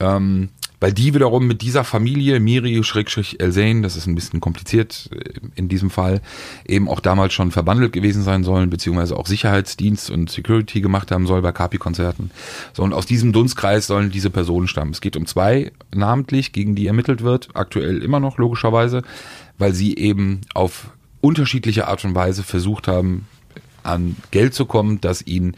Ähm, 0.00 0.50
weil 0.84 0.92
die 0.92 1.14
wiederum 1.14 1.46
mit 1.46 1.62
dieser 1.62 1.82
Familie, 1.82 2.40
Miri, 2.40 2.84
Schrägstrich, 2.84 3.40
Elsein, 3.40 3.82
das 3.82 3.96
ist 3.96 4.06
ein 4.06 4.14
bisschen 4.14 4.40
kompliziert 4.40 5.08
äh, 5.14 5.30
in 5.54 5.66
diesem 5.66 5.88
Fall, 5.88 6.20
eben 6.66 6.90
auch 6.90 7.00
damals 7.00 7.32
schon 7.32 7.52
verbandelt 7.52 7.94
gewesen 7.94 8.22
sein 8.22 8.44
sollen, 8.44 8.68
beziehungsweise 8.68 9.16
auch 9.16 9.26
Sicherheitsdienst 9.26 10.10
und 10.10 10.28
Security 10.28 10.82
gemacht 10.82 11.10
haben 11.10 11.26
soll 11.26 11.40
bei 11.40 11.52
Kapi-Konzerten. 11.52 12.32
So, 12.74 12.82
und 12.82 12.92
aus 12.92 13.06
diesem 13.06 13.32
Dunstkreis 13.32 13.86
sollen 13.86 14.10
diese 14.10 14.28
Personen 14.28 14.68
stammen. 14.68 14.90
Es 14.90 15.00
geht 15.00 15.16
um 15.16 15.24
zwei 15.24 15.72
namentlich, 15.94 16.52
gegen 16.52 16.74
die 16.74 16.86
ermittelt 16.86 17.22
wird, 17.22 17.48
aktuell 17.54 18.02
immer 18.02 18.20
noch 18.20 18.36
logischerweise, 18.36 19.04
weil 19.56 19.72
sie 19.72 19.96
eben 19.96 20.42
auf 20.52 20.88
unterschiedliche 21.22 21.88
Art 21.88 22.04
und 22.04 22.14
Weise 22.14 22.42
versucht 22.42 22.88
haben, 22.88 23.26
an 23.84 24.16
Geld 24.32 24.52
zu 24.52 24.66
kommen, 24.66 25.00
das 25.00 25.26
ihnen 25.26 25.56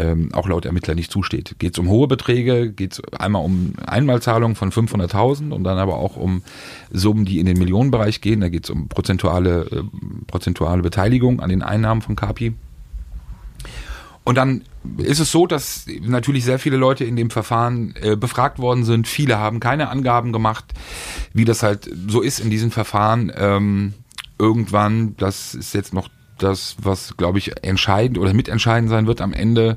ähm, 0.00 0.30
auch 0.32 0.48
laut 0.48 0.64
Ermittler 0.64 0.94
nicht 0.94 1.10
zusteht. 1.10 1.56
Geht 1.58 1.74
es 1.74 1.78
um 1.78 1.88
hohe 1.88 2.08
Beträge, 2.08 2.72
geht 2.72 2.92
es 2.92 3.04
einmal 3.14 3.44
um 3.44 3.74
Einmalzahlungen 3.84 4.56
von 4.56 4.72
500.000 4.72 5.52
und 5.52 5.64
dann 5.64 5.78
aber 5.78 5.96
auch 5.96 6.16
um 6.16 6.42
Summen, 6.90 7.24
die 7.24 7.38
in 7.38 7.46
den 7.46 7.58
Millionenbereich 7.58 8.20
gehen. 8.20 8.40
Da 8.40 8.48
geht 8.48 8.64
es 8.64 8.70
um 8.70 8.88
prozentuale, 8.88 9.66
äh, 9.70 9.82
prozentuale 10.26 10.82
Beteiligung 10.82 11.40
an 11.40 11.50
den 11.50 11.62
Einnahmen 11.62 12.02
von 12.02 12.16
Kapi. 12.16 12.54
Und 14.24 14.36
dann 14.36 14.62
ist 14.98 15.18
es 15.18 15.30
so, 15.30 15.46
dass 15.46 15.86
natürlich 16.02 16.44
sehr 16.44 16.58
viele 16.58 16.76
Leute 16.76 17.04
in 17.04 17.16
dem 17.16 17.30
Verfahren 17.30 17.94
äh, 18.00 18.16
befragt 18.16 18.58
worden 18.58 18.84
sind. 18.84 19.08
Viele 19.08 19.38
haben 19.38 19.60
keine 19.60 19.88
Angaben 19.88 20.32
gemacht, 20.32 20.72
wie 21.32 21.44
das 21.44 21.62
halt 21.62 21.90
so 22.08 22.20
ist 22.20 22.40
in 22.40 22.50
diesen 22.50 22.70
Verfahren. 22.70 23.32
Ähm, 23.34 23.94
irgendwann, 24.38 25.16
das 25.16 25.54
ist 25.54 25.74
jetzt 25.74 25.92
noch 25.92 26.08
das, 26.42 26.76
was, 26.82 27.16
glaube 27.16 27.38
ich, 27.38 27.64
entscheidend 27.64 28.18
oder 28.18 28.32
mitentscheidend 28.34 28.90
sein 28.90 29.06
wird 29.06 29.20
am 29.20 29.32
Ende, 29.32 29.76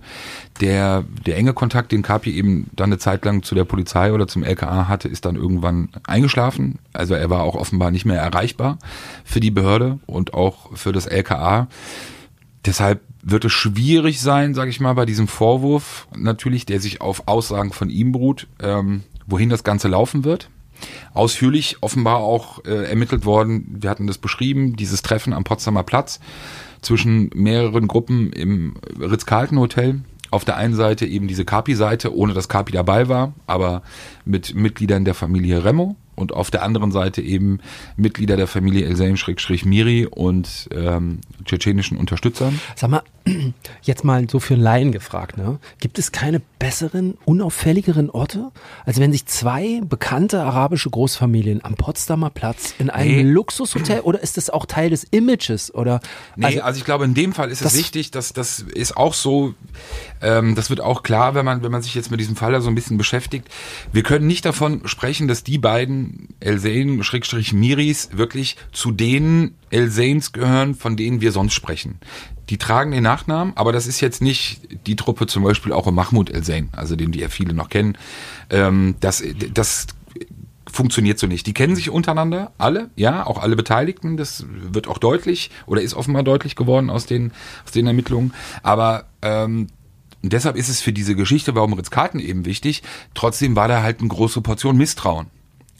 der, 0.61 1.03
der 1.25 1.37
enge 1.37 1.53
Kontakt, 1.53 1.91
den 1.91 2.01
Kapi 2.01 2.31
eben 2.31 2.69
dann 2.75 2.89
eine 2.89 2.97
Zeit 2.97 3.25
lang 3.25 3.43
zu 3.43 3.55
der 3.55 3.65
Polizei 3.65 4.13
oder 4.13 4.27
zum 4.27 4.43
LKA 4.43 4.87
hatte, 4.87 5.07
ist 5.07 5.25
dann 5.25 5.35
irgendwann 5.35 5.89
eingeschlafen. 6.07 6.79
Also 6.93 7.13
er 7.13 7.29
war 7.29 7.43
auch 7.43 7.55
offenbar 7.55 7.91
nicht 7.91 8.05
mehr 8.05 8.21
erreichbar 8.21 8.77
für 9.23 9.39
die 9.39 9.51
Behörde 9.51 9.99
und 10.05 10.33
auch 10.33 10.75
für 10.75 10.91
das 10.91 11.05
LKA. 11.05 11.67
Deshalb 12.65 13.01
wird 13.21 13.45
es 13.45 13.51
schwierig 13.51 14.21
sein, 14.21 14.53
sage 14.53 14.69
ich 14.69 14.79
mal, 14.79 14.93
bei 14.93 15.05
diesem 15.05 15.27
Vorwurf 15.27 16.07
natürlich, 16.15 16.65
der 16.65 16.79
sich 16.79 17.01
auf 17.01 17.27
Aussagen 17.27 17.71
von 17.71 17.89
ihm 17.89 18.11
beruht, 18.11 18.47
ähm, 18.61 19.03
wohin 19.25 19.49
das 19.49 19.63
Ganze 19.63 19.87
laufen 19.87 20.23
wird 20.23 20.49
ausführlich 21.13 21.77
offenbar 21.81 22.17
auch 22.17 22.63
äh, 22.65 22.89
ermittelt 22.89 23.25
worden. 23.25 23.77
Wir 23.79 23.89
hatten 23.89 24.07
das 24.07 24.17
beschrieben, 24.17 24.75
dieses 24.75 25.01
Treffen 25.01 25.33
am 25.33 25.43
Potsdamer 25.43 25.83
Platz 25.83 26.19
zwischen 26.81 27.29
mehreren 27.33 27.87
Gruppen 27.87 28.31
im 28.33 28.75
Ritz-Carlton-Hotel. 28.99 30.01
Auf 30.31 30.45
der 30.45 30.57
einen 30.57 30.73
Seite 30.73 31.05
eben 31.05 31.27
diese 31.27 31.45
Kapi-Seite, 31.45 32.15
ohne 32.15 32.33
dass 32.33 32.49
Kapi 32.49 32.71
dabei 32.71 33.07
war, 33.07 33.33
aber 33.45 33.83
mit 34.25 34.55
Mitgliedern 34.55 35.05
der 35.05 35.13
Familie 35.13 35.63
Remo 35.63 35.95
und 36.15 36.33
auf 36.33 36.49
der 36.49 36.63
anderen 36.63 36.91
Seite 36.91 37.21
eben 37.21 37.59
Mitglieder 37.97 38.35
der 38.35 38.47
Familie 38.47 38.85
Elseim-Miri 38.85 40.07
und 40.07 40.69
ähm, 40.71 41.19
tschetschenischen 41.45 41.97
Unterstützern. 41.97 42.59
Sag 42.75 42.89
mal, 42.89 43.03
jetzt 43.81 44.03
mal 44.03 44.29
so 44.29 44.39
für 44.39 44.55
einen 44.55 44.63
Laien 44.63 44.91
gefragt, 44.91 45.37
ne? 45.37 45.59
gibt 45.79 45.97
es 45.99 46.11
keine 46.11 46.41
besseren, 46.59 47.17
unauffälligeren 47.25 48.09
Orte, 48.09 48.51
als 48.85 48.99
wenn 48.99 49.11
sich 49.11 49.25
zwei 49.25 49.81
bekannte 49.83 50.41
arabische 50.41 50.89
Großfamilien 50.89 51.63
am 51.63 51.75
Potsdamer 51.75 52.29
Platz 52.29 52.73
in 52.79 52.89
einem 52.89 53.11
nee. 53.11 53.21
Luxushotel 53.21 54.01
oder 54.01 54.21
ist 54.21 54.37
das 54.37 54.49
auch 54.49 54.65
Teil 54.65 54.89
des 54.89 55.03
Images? 55.05 55.73
Oder, 55.73 55.99
nee, 56.35 56.45
also, 56.45 56.61
also 56.61 56.77
ich 56.79 56.85
glaube, 56.85 57.05
in 57.05 57.13
dem 57.13 57.33
Fall 57.33 57.49
ist 57.49 57.61
es 57.61 57.77
wichtig, 57.77 58.11
dass 58.11 58.33
das 58.33 58.59
ist 58.59 58.97
auch 58.97 59.13
so, 59.13 59.53
ähm, 60.21 60.55
das 60.55 60.69
wird 60.69 60.81
auch 60.81 61.03
klar, 61.03 61.35
wenn 61.35 61.45
man, 61.45 61.63
wenn 61.63 61.71
man 61.71 61.81
sich 61.81 61.95
jetzt 61.95 62.11
mit 62.11 62.19
diesem 62.19 62.35
Fall 62.35 62.51
da 62.51 62.61
so 62.61 62.69
ein 62.69 62.75
bisschen 62.75 62.97
beschäftigt. 62.97 63.47
Wir 63.91 64.03
können 64.03 64.27
nicht 64.27 64.45
davon 64.45 64.81
sprechen, 64.85 65.27
dass 65.27 65.43
die 65.43 65.57
beiden 65.57 66.29
Elsein, 66.39 67.03
Schrägstrich 67.03 67.53
Miris, 67.53 68.09
wirklich 68.13 68.57
zu 68.71 68.91
den 68.91 69.55
Elsains 69.73 70.31
gehören, 70.31 70.75
von 70.75 70.95
denen 70.95 71.19
wir 71.19 71.31
sonst 71.31 71.53
sprechen. 71.53 71.99
Die 72.49 72.57
tragen 72.57 72.91
den 72.91 73.03
Nachnamen, 73.03 73.53
aber 73.55 73.71
das 73.71 73.87
ist 73.87 74.01
jetzt 74.01 74.21
nicht 74.21 74.61
die 74.85 74.95
Truppe 74.95 75.27
zum 75.27 75.43
Beispiel 75.43 75.71
auch 75.73 75.87
um 75.87 75.95
Mahmoud 75.95 76.29
Elsain, 76.29 76.69
also 76.73 76.95
den 76.95 77.11
die 77.11 77.19
ja 77.19 77.29
viele 77.29 77.53
noch 77.53 77.69
kennen. 77.69 77.97
Ähm, 78.49 78.95
das, 78.99 79.23
das 79.53 79.87
funktioniert 80.73 81.19
so 81.19 81.27
nicht. 81.27 81.47
Die 81.47 81.53
kennen 81.53 81.75
sich 81.75 81.89
untereinander, 81.89 82.51
alle, 82.57 82.89
ja, 82.95 83.25
auch 83.25 83.41
alle 83.41 83.55
Beteiligten. 83.55 84.17
Das 84.17 84.45
wird 84.47 84.87
auch 84.87 84.97
deutlich 84.97 85.51
oder 85.65 85.81
ist 85.81 85.93
offenbar 85.93 86.23
deutlich 86.23 86.55
geworden 86.55 86.89
aus 86.89 87.05
den, 87.05 87.31
aus 87.65 87.71
den 87.71 87.87
Ermittlungen. 87.87 88.33
Aber 88.61 89.05
ähm, 89.21 89.67
deshalb 90.21 90.55
ist 90.55 90.69
es 90.69 90.81
für 90.81 90.93
diese 90.93 91.15
Geschichte, 91.15 91.55
warum 91.55 91.73
Ritz-Karten 91.73 92.19
eben 92.19 92.45
wichtig, 92.45 92.83
trotzdem 93.13 93.55
war 93.55 93.67
da 93.67 93.83
halt 93.83 93.99
eine 93.99 94.09
große 94.09 94.41
Portion 94.41 94.77
Misstrauen. 94.77 95.27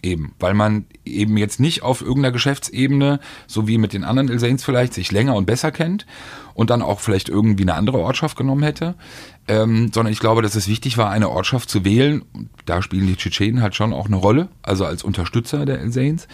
Eben, 0.03 0.33
weil 0.37 0.53
man 0.53 0.85
eben 1.05 1.37
jetzt 1.37 1.61
nicht 1.61 1.81
auf 1.81 2.01
irgendeiner 2.01 2.33
Geschäftsebene, 2.33 3.21
so 3.47 3.69
wie 3.69 3.77
mit 3.77 3.93
den 3.93 4.03
anderen 4.03 4.27
Ilsains 4.27 4.61
vielleicht, 4.61 4.93
sich 4.93 5.13
länger 5.13 5.33
und 5.33 5.45
besser 5.45 5.71
kennt 5.71 6.05
und 6.53 6.69
dann 6.69 6.81
auch 6.81 6.99
vielleicht 6.99 7.29
irgendwie 7.29 7.63
eine 7.63 7.75
andere 7.75 7.99
Ortschaft 7.99 8.35
genommen 8.35 8.63
hätte, 8.63 8.95
ähm, 9.47 9.91
sondern 9.93 10.11
ich 10.11 10.19
glaube, 10.19 10.41
dass 10.41 10.55
es 10.55 10.67
wichtig 10.67 10.97
war, 10.97 11.09
eine 11.09 11.29
Ortschaft 11.29 11.69
zu 11.69 11.85
wählen. 11.85 12.23
Da 12.65 12.81
spielen 12.81 13.07
die 13.07 13.15
Tschetschenen 13.15 13.61
halt 13.61 13.75
schon 13.75 13.93
auch 13.93 14.07
eine 14.07 14.17
Rolle, 14.17 14.49
also 14.61 14.85
als 14.85 15.03
Unterstützer 15.03 15.65
der 15.65 15.79
Ilsains, 15.79 16.27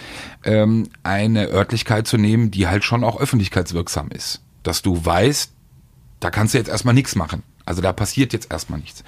ähm, 0.43 0.88
eine 1.03 1.49
Örtlichkeit 1.49 2.07
zu 2.07 2.17
nehmen, 2.17 2.49
die 2.49 2.67
halt 2.67 2.84
schon 2.84 3.03
auch 3.03 3.20
öffentlichkeitswirksam 3.20 4.09
ist. 4.09 4.41
Dass 4.63 4.82
du 4.82 5.05
weißt, 5.05 5.53
da 6.20 6.32
kannst 6.32 6.55
du 6.55 6.57
jetzt 6.57 6.70
erstmal 6.70 6.95
nichts 6.95 7.15
machen. 7.15 7.43
Also 7.70 7.84
da 7.84 7.93
passiert 7.93 8.34
jetzt 8.34 8.51
erstmal 8.51 8.80
nichts. 8.80 9.03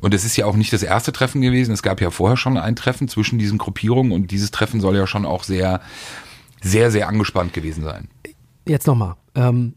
Und 0.00 0.14
es 0.14 0.24
ist 0.24 0.34
ja 0.38 0.46
auch 0.46 0.56
nicht 0.56 0.72
das 0.72 0.82
erste 0.82 1.12
Treffen 1.12 1.42
gewesen. 1.42 1.72
Es 1.72 1.82
gab 1.82 2.00
ja 2.00 2.10
vorher 2.10 2.38
schon 2.38 2.56
ein 2.56 2.74
Treffen 2.74 3.06
zwischen 3.06 3.38
diesen 3.38 3.58
Gruppierungen 3.58 4.12
und 4.12 4.30
dieses 4.30 4.50
Treffen 4.50 4.80
soll 4.80 4.96
ja 4.96 5.06
schon 5.06 5.26
auch 5.26 5.44
sehr, 5.44 5.82
sehr, 6.62 6.90
sehr 6.90 7.06
angespannt 7.06 7.52
gewesen 7.52 7.84
sein. 7.84 8.08
Jetzt 8.66 8.86
nochmal. 8.86 9.16
Ähm, 9.34 9.74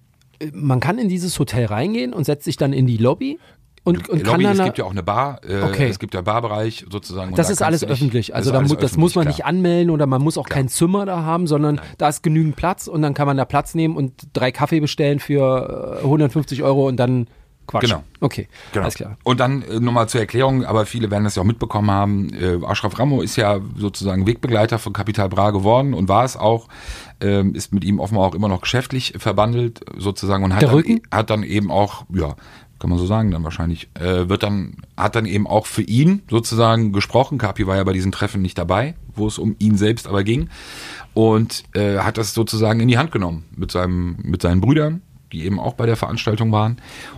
man 0.53 0.79
kann 0.79 0.97
in 0.97 1.09
dieses 1.09 1.38
Hotel 1.39 1.65
reingehen 1.65 2.13
und 2.13 2.23
setzt 2.23 2.45
sich 2.45 2.55
dann 2.55 2.71
in 2.71 2.88
die 2.88 2.95
Lobby 2.95 3.38
und, 3.84 4.07
und 4.07 4.25
Lobby, 4.25 4.43
kann 4.43 4.59
es 4.59 4.63
gibt 4.63 4.77
ja 4.77 4.86
auch 4.86 4.91
eine 4.91 5.03
Bar, 5.03 5.41
äh, 5.43 5.63
okay. 5.63 5.89
es 5.89 5.99
gibt 5.99 6.13
ja 6.13 6.21
Barbereich 6.21 6.86
sozusagen. 6.89 7.36
Das 7.36 7.49
ist 7.49 7.59
da 7.59 7.65
alles 7.65 7.84
öffentlich. 7.84 8.34
Also 8.34 8.51
da 8.51 8.61
mu 8.61 8.75
das 8.75 8.95
muss 8.95 9.15
man 9.15 9.23
klar. 9.23 9.34
nicht 9.34 9.45
anmelden 9.45 9.89
oder 9.89 10.05
man 10.05 10.21
muss 10.21 10.38
auch 10.38 10.45
klar. 10.45 10.59
kein 10.59 10.69
Zimmer 10.69 11.05
da 11.05 11.23
haben, 11.23 11.47
sondern 11.47 11.75
Nein. 11.75 11.86
da 11.97 12.07
ist 12.07 12.23
genügend 12.23 12.55
Platz 12.55 12.88
und 12.88 13.01
dann 13.01 13.13
kann 13.13 13.27
man 13.27 13.36
da 13.36 13.43
Platz 13.43 13.75
nehmen 13.75 13.97
und 13.97 14.13
drei 14.32 14.53
Kaffee 14.53 14.79
bestellen 14.79 15.19
für 15.19 15.99
150 16.03 16.63
Euro 16.63 16.88
und 16.88 16.97
dann 16.97 17.27
Quatsch. 17.72 17.84
Genau. 17.84 18.03
Okay, 18.19 18.47
genau. 18.74 18.84
alles 18.84 18.95
klar. 18.95 19.17
Und 19.24 19.39
dann 19.39 19.63
äh, 19.63 19.80
nochmal 19.80 20.09
zur 20.09 20.19
Erklärung, 20.19 20.65
aber 20.65 20.86
viele 20.86 21.09
werden 21.09 21.24
das 21.24 21.36
ja 21.36 21.41
auch 21.41 21.47
mitbekommen 21.47 21.89
haben, 21.89 22.34
äh, 22.34 22.59
Ashraf 22.65 22.99
Ramo 22.99 23.22
ist 23.22 23.38
ja 23.38 23.59
sozusagen 23.78 24.28
Wegbegleiter 24.28 24.78
von 24.78 24.93
Capital 24.93 25.30
Bra 25.30 25.51
geworden 25.51 25.93
und 25.93 26.09
war 26.09 26.26
es 26.26 26.36
auch, 26.36 26.67
ähm, 27.22 27.55
ist 27.55 27.74
mit 27.74 27.86
ihm 27.86 27.99
offenbar 27.99 28.26
auch 28.28 28.36
immer 28.36 28.49
noch 28.49 28.61
geschäftlich 28.61 29.13
verbandelt 29.17 29.86
sozusagen 29.97 30.43
und 30.43 30.53
hat, 30.53 30.63
dann, 30.63 30.80
e-, 30.80 31.01
hat 31.11 31.30
dann 31.30 31.43
eben 31.43 31.72
auch, 31.72 32.03
ja, 32.13 32.36
kann 32.80 32.89
man 32.89 32.99
so 32.99 33.05
sagen 33.05 33.32
dann 33.32 33.43
wahrscheinlich, 33.43 33.89
äh, 33.93 34.28
wird 34.28 34.43
dann, 34.43 34.78
hat 34.97 35.15
dann 35.15 35.26
eben 35.26 35.47
auch 35.47 35.67
für 35.67 35.84
ihn 35.84 36.24
sozusagen 36.30 36.91
gesprochen. 36.91 37.38
Kapi 37.38 37.67
war 37.67 37.78
ja 37.78 37.84
bei 37.84 37.93
diesen 37.93 38.11
Treffen 38.11 38.41
nicht 38.41 38.57
dabei, 38.57 38.95
wo 39.15 39.28
es 39.28 39.38
um 39.38 39.55
ihn 39.59 39.78
selbst 39.78 40.07
aber 40.07 40.24
ging 40.24 40.49
und 41.13 41.63
äh, 41.74 41.99
hat 41.99 42.17
das 42.17 42.34
sozusagen 42.34 42.80
in 42.80 42.88
die 42.88 42.97
Hand 42.97 43.11
genommen 43.11 43.45
mit 43.55 43.72
seinem, 43.72 44.17
mit 44.24 44.41
seinen 44.41 44.61
Brüdern 44.61 45.01
die 45.32 45.45
eben 45.45 45.59
auch 45.59 45.73
bei 45.73 45.86
der 45.86 45.95
Veranstaltung 45.95 46.51
waren 46.51 46.77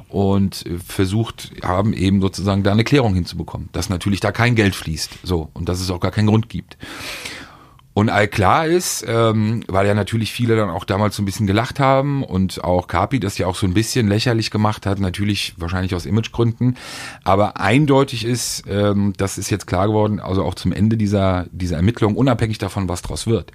und 0.09 0.66
versucht 0.86 1.51
haben 1.64 1.93
eben 1.93 2.22
sozusagen 2.22 2.64
da 2.64 2.72
eine 2.72 2.84
Klärung 2.84 3.14
hinzubekommen, 3.16 3.70
dass 3.72 3.89
natürlich 3.89 4.20
da 4.20 4.32
kein 4.32 4.55
Geld 4.55 4.76
fließt, 4.76 5.20
so 5.24 5.49
und 5.53 5.70
dass 5.70 5.80
es 5.80 5.89
auch 5.89 5.99
gar 5.99 6.11
keinen 6.11 6.28
Grund 6.28 6.49
gibt. 6.49 6.78
Und 7.95 8.09
all 8.09 8.28
klar 8.28 8.66
ist, 8.66 9.05
ähm, 9.07 9.64
weil 9.68 9.86
ja 9.86 9.93
natürlich 9.93 10.32
viele 10.32 10.55
dann 10.55 10.72
auch 10.72 10.84
damals 10.84 11.16
so 11.16 11.22
ein 11.22 11.26
bisschen 11.26 11.45
gelacht 11.45 11.80
haben 11.80 12.24
und 12.24 12.64
auch 12.64 12.88
Kapi 12.88 13.20
das 13.20 13.38
ja 13.38 13.45
auch 13.45 13.55
so 13.55 13.68
ein 13.68 13.76
bisschen 13.76 14.07
lächerlich 14.07 14.49
gemacht 14.49 14.88
hat, 14.88 14.99
natürlich 14.99 15.53
wahrscheinlich 15.57 15.93
aus 15.93 16.07
Imagegründen, 16.07 16.76
aber 17.24 17.57
eindeutig 17.57 18.26
ist, 18.26 18.64
ähm, 18.68 19.14
das 19.18 19.38
ist 19.38 19.51
jetzt 19.51 19.68
klar 19.68 19.88
geworden, 19.88 20.20
also 20.20 20.43
auch 20.43 20.55
zum 20.55 20.72
Ende 20.72 20.97
dieser, 20.97 21.45
dieser 21.51 21.76
Ermittlung, 21.76 22.16
unabhängig 22.16 22.57
davon, 22.57 22.89
was 22.89 23.03
draus 23.03 23.28
wird. 23.28 23.51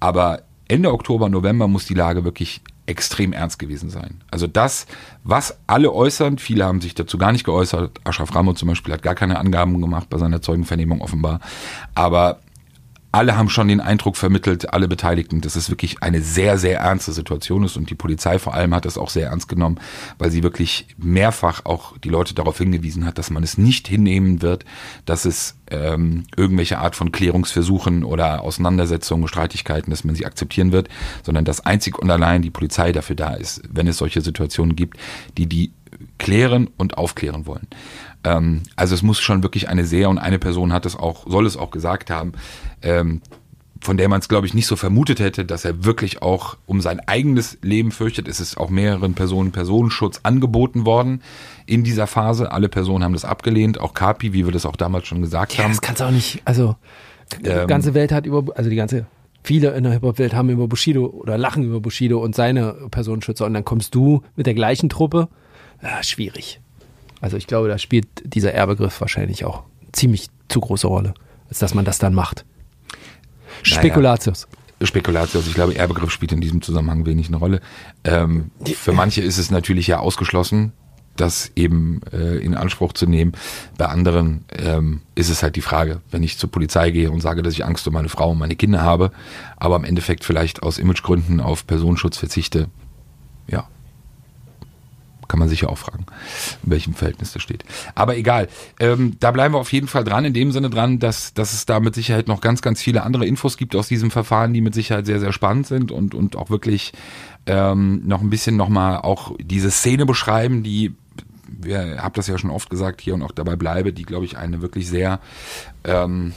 Aber 0.00 0.42
Ende 0.68 0.92
Oktober, 0.92 1.30
November 1.30 1.66
muss 1.66 1.86
die 1.86 1.94
Lage 1.94 2.24
wirklich 2.24 2.60
extrem 2.88 3.32
ernst 3.32 3.58
gewesen 3.58 3.90
sein. 3.90 4.22
Also 4.30 4.46
das, 4.46 4.86
was 5.22 5.58
alle 5.66 5.92
äußern, 5.92 6.38
viele 6.38 6.64
haben 6.64 6.80
sich 6.80 6.94
dazu 6.94 7.18
gar 7.18 7.32
nicht 7.32 7.44
geäußert. 7.44 8.00
Ashraf 8.04 8.34
Ramo 8.34 8.54
zum 8.54 8.68
Beispiel 8.68 8.94
hat 8.94 9.02
gar 9.02 9.14
keine 9.14 9.38
Angaben 9.38 9.80
gemacht 9.80 10.08
bei 10.08 10.18
seiner 10.18 10.40
Zeugenvernehmung 10.40 11.02
offenbar. 11.02 11.40
Aber 11.94 12.38
alle 13.18 13.36
haben 13.36 13.48
schon 13.48 13.66
den 13.66 13.80
Eindruck 13.80 14.16
vermittelt, 14.16 14.72
alle 14.72 14.86
Beteiligten, 14.86 15.40
dass 15.40 15.56
es 15.56 15.70
wirklich 15.70 16.04
eine 16.04 16.22
sehr, 16.22 16.56
sehr 16.56 16.78
ernste 16.78 17.10
Situation 17.10 17.64
ist 17.64 17.76
und 17.76 17.90
die 17.90 17.96
Polizei 17.96 18.38
vor 18.38 18.54
allem 18.54 18.72
hat 18.72 18.86
es 18.86 18.96
auch 18.96 19.10
sehr 19.10 19.26
ernst 19.26 19.48
genommen, 19.48 19.80
weil 20.18 20.30
sie 20.30 20.44
wirklich 20.44 20.86
mehrfach 20.98 21.64
auch 21.64 21.98
die 21.98 22.10
Leute 22.10 22.32
darauf 22.32 22.58
hingewiesen 22.58 23.04
hat, 23.04 23.18
dass 23.18 23.30
man 23.30 23.42
es 23.42 23.58
nicht 23.58 23.88
hinnehmen 23.88 24.40
wird, 24.40 24.64
dass 25.04 25.24
es 25.24 25.56
ähm, 25.68 26.26
irgendwelche 26.36 26.78
Art 26.78 26.94
von 26.94 27.10
Klärungsversuchen 27.10 28.04
oder 28.04 28.42
Auseinandersetzungen, 28.42 29.26
Streitigkeiten, 29.26 29.90
dass 29.90 30.04
man 30.04 30.14
sie 30.14 30.24
akzeptieren 30.24 30.70
wird, 30.70 30.88
sondern 31.24 31.44
dass 31.44 31.66
einzig 31.66 31.98
und 31.98 32.12
allein 32.12 32.42
die 32.42 32.50
Polizei 32.50 32.92
dafür 32.92 33.16
da 33.16 33.34
ist, 33.34 33.62
wenn 33.68 33.88
es 33.88 33.96
solche 33.96 34.20
Situationen 34.20 34.76
gibt, 34.76 34.96
die 35.36 35.46
die 35.46 35.72
klären 36.18 36.68
und 36.76 36.98
aufklären 36.98 37.46
wollen. 37.46 37.66
Ähm, 38.24 38.62
also 38.76 38.94
es 38.94 39.02
muss 39.02 39.20
schon 39.20 39.42
wirklich 39.42 39.68
eine 39.68 39.84
sehr 39.84 40.08
und 40.08 40.18
eine 40.18 40.38
Person 40.38 40.72
hat 40.72 40.86
es 40.86 40.96
auch, 40.96 41.26
soll 41.28 41.46
es 41.46 41.56
auch 41.56 41.70
gesagt 41.70 42.10
haben, 42.10 42.32
ähm, 42.82 43.22
von 43.80 43.96
der 43.96 44.08
man 44.08 44.18
es, 44.20 44.28
glaube 44.28 44.44
ich, 44.46 44.54
nicht 44.54 44.66
so 44.66 44.74
vermutet 44.74 45.20
hätte, 45.20 45.44
dass 45.44 45.64
er 45.64 45.84
wirklich 45.84 46.20
auch 46.20 46.56
um 46.66 46.80
sein 46.80 46.98
eigenes 47.06 47.58
Leben 47.62 47.92
fürchtet. 47.92 48.26
Es 48.26 48.40
ist 48.40 48.58
auch 48.58 48.70
mehreren 48.70 49.14
Personen 49.14 49.52
Personenschutz 49.52 50.20
angeboten 50.24 50.84
worden 50.84 51.22
in 51.66 51.84
dieser 51.84 52.08
Phase. 52.08 52.50
Alle 52.50 52.68
Personen 52.68 53.04
haben 53.04 53.12
das 53.12 53.24
abgelehnt, 53.24 53.78
auch 53.80 53.94
Kapi, 53.94 54.32
wie 54.32 54.44
wir 54.44 54.52
das 54.52 54.66
auch 54.66 54.74
damals 54.74 55.06
schon 55.06 55.20
gesagt 55.22 55.54
Ja, 55.56 55.62
haben. 55.64 55.70
das 55.70 55.80
kannst 55.80 56.00
du 56.00 56.06
auch 56.06 56.10
nicht, 56.10 56.42
also 56.44 56.74
die 57.40 57.48
Ähm. 57.48 57.68
ganze 57.68 57.94
Welt 57.94 58.10
hat 58.10 58.26
über, 58.26 58.44
also 58.56 58.68
die 58.68 58.74
ganze, 58.76 59.06
viele 59.44 59.70
in 59.74 59.84
der 59.84 59.92
Hip-Hop-Welt 59.92 60.34
haben 60.34 60.50
über 60.50 60.66
Bushido 60.66 61.06
oder 61.06 61.38
lachen 61.38 61.62
über 61.62 61.78
Bushido 61.80 62.18
und 62.18 62.34
seine 62.34 62.72
Personenschützer 62.90 63.46
und 63.46 63.54
dann 63.54 63.64
kommst 63.64 63.94
du 63.94 64.22
mit 64.34 64.46
der 64.46 64.54
gleichen 64.54 64.88
Truppe. 64.88 65.28
Ja, 65.82 66.02
schwierig. 66.02 66.60
Also 67.20 67.36
ich 67.36 67.46
glaube, 67.46 67.68
da 67.68 67.78
spielt 67.78 68.08
dieser 68.24 68.52
Erbegriff 68.54 69.00
wahrscheinlich 69.00 69.44
auch 69.44 69.62
ziemlich 69.92 70.28
zu 70.48 70.58
große 70.60 70.88
Rolle, 70.88 71.14
als 71.48 71.60
dass 71.60 71.74
man 71.74 71.84
das 71.84 71.98
dann 72.00 72.12
macht. 72.14 72.44
Spekulatius. 73.62 74.46
Spekulatius. 74.82 75.46
Ich 75.46 75.54
glaube, 75.54 75.76
Erbegriff 75.76 76.10
spielt 76.10 76.32
in 76.32 76.40
diesem 76.40 76.62
Zusammenhang 76.62 77.04
wenig 77.06 77.28
eine 77.28 77.36
Rolle. 77.36 77.60
Ähm, 78.04 78.50
für 78.64 78.92
manche 78.92 79.22
ist 79.22 79.38
es 79.38 79.50
natürlich 79.50 79.88
ja 79.88 79.98
ausgeschlossen, 79.98 80.72
das 81.16 81.50
eben 81.56 82.00
äh, 82.12 82.38
in 82.38 82.54
Anspruch 82.54 82.92
zu 82.92 83.06
nehmen. 83.06 83.32
Bei 83.76 83.86
anderen 83.86 84.44
ähm, 84.56 85.02
ist 85.14 85.30
es 85.30 85.42
halt 85.42 85.56
die 85.56 85.62
Frage, 85.62 86.00
wenn 86.10 86.22
ich 86.22 86.38
zur 86.38 86.50
Polizei 86.50 86.90
gehe 86.90 87.10
und 87.10 87.20
sage, 87.20 87.42
dass 87.42 87.54
ich 87.54 87.64
Angst 87.64 87.86
um 87.88 87.94
meine 87.94 88.08
Frau 88.08 88.30
und 88.30 88.38
meine 88.38 88.56
Kinder 88.56 88.82
habe, 88.82 89.10
aber 89.56 89.76
im 89.76 89.84
Endeffekt 89.84 90.24
vielleicht 90.24 90.62
aus 90.62 90.78
Imagegründen 90.78 91.40
auf 91.40 91.66
Personenschutz 91.66 92.16
verzichte, 92.16 92.68
ja, 93.48 93.68
kann 95.38 95.44
man 95.44 95.48
sich 95.48 95.60
ja 95.60 95.68
auch 95.68 95.78
fragen, 95.78 96.04
in 96.64 96.72
welchem 96.72 96.94
Verhältnis 96.94 97.32
das 97.32 97.42
steht. 97.42 97.64
Aber 97.94 98.16
egal, 98.16 98.48
ähm, 98.80 99.16
da 99.20 99.30
bleiben 99.30 99.54
wir 99.54 99.58
auf 99.60 99.72
jeden 99.72 99.86
Fall 99.86 100.02
dran, 100.02 100.24
in 100.24 100.34
dem 100.34 100.50
Sinne 100.50 100.68
dran, 100.68 100.98
dass, 100.98 101.32
dass 101.32 101.52
es 101.52 101.64
da 101.64 101.78
mit 101.78 101.94
Sicherheit 101.94 102.26
noch 102.26 102.40
ganz, 102.40 102.60
ganz 102.60 102.82
viele 102.82 103.04
andere 103.04 103.24
Infos 103.24 103.56
gibt 103.56 103.76
aus 103.76 103.86
diesem 103.86 104.10
Verfahren, 104.10 104.52
die 104.52 104.60
mit 104.60 104.74
Sicherheit 104.74 105.06
sehr, 105.06 105.20
sehr 105.20 105.32
spannend 105.32 105.68
sind 105.68 105.92
und, 105.92 106.12
und 106.12 106.34
auch 106.34 106.50
wirklich 106.50 106.92
ähm, 107.46 108.02
noch 108.04 108.20
ein 108.20 108.30
bisschen 108.30 108.56
nochmal 108.56 108.96
auch 108.96 109.36
diese 109.38 109.70
Szene 109.70 110.06
beschreiben, 110.06 110.64
die, 110.64 110.94
wir 111.46 112.02
habt 112.02 112.18
das 112.18 112.26
ja 112.26 112.36
schon 112.36 112.50
oft 112.50 112.68
gesagt 112.68 113.00
hier 113.00 113.14
und 113.14 113.22
auch 113.22 113.32
dabei 113.32 113.54
bleibe, 113.54 113.92
die, 113.92 114.02
glaube 114.02 114.24
ich, 114.24 114.36
eine 114.36 114.60
wirklich 114.60 114.88
sehr 114.88 115.20
ähm, 115.84 116.32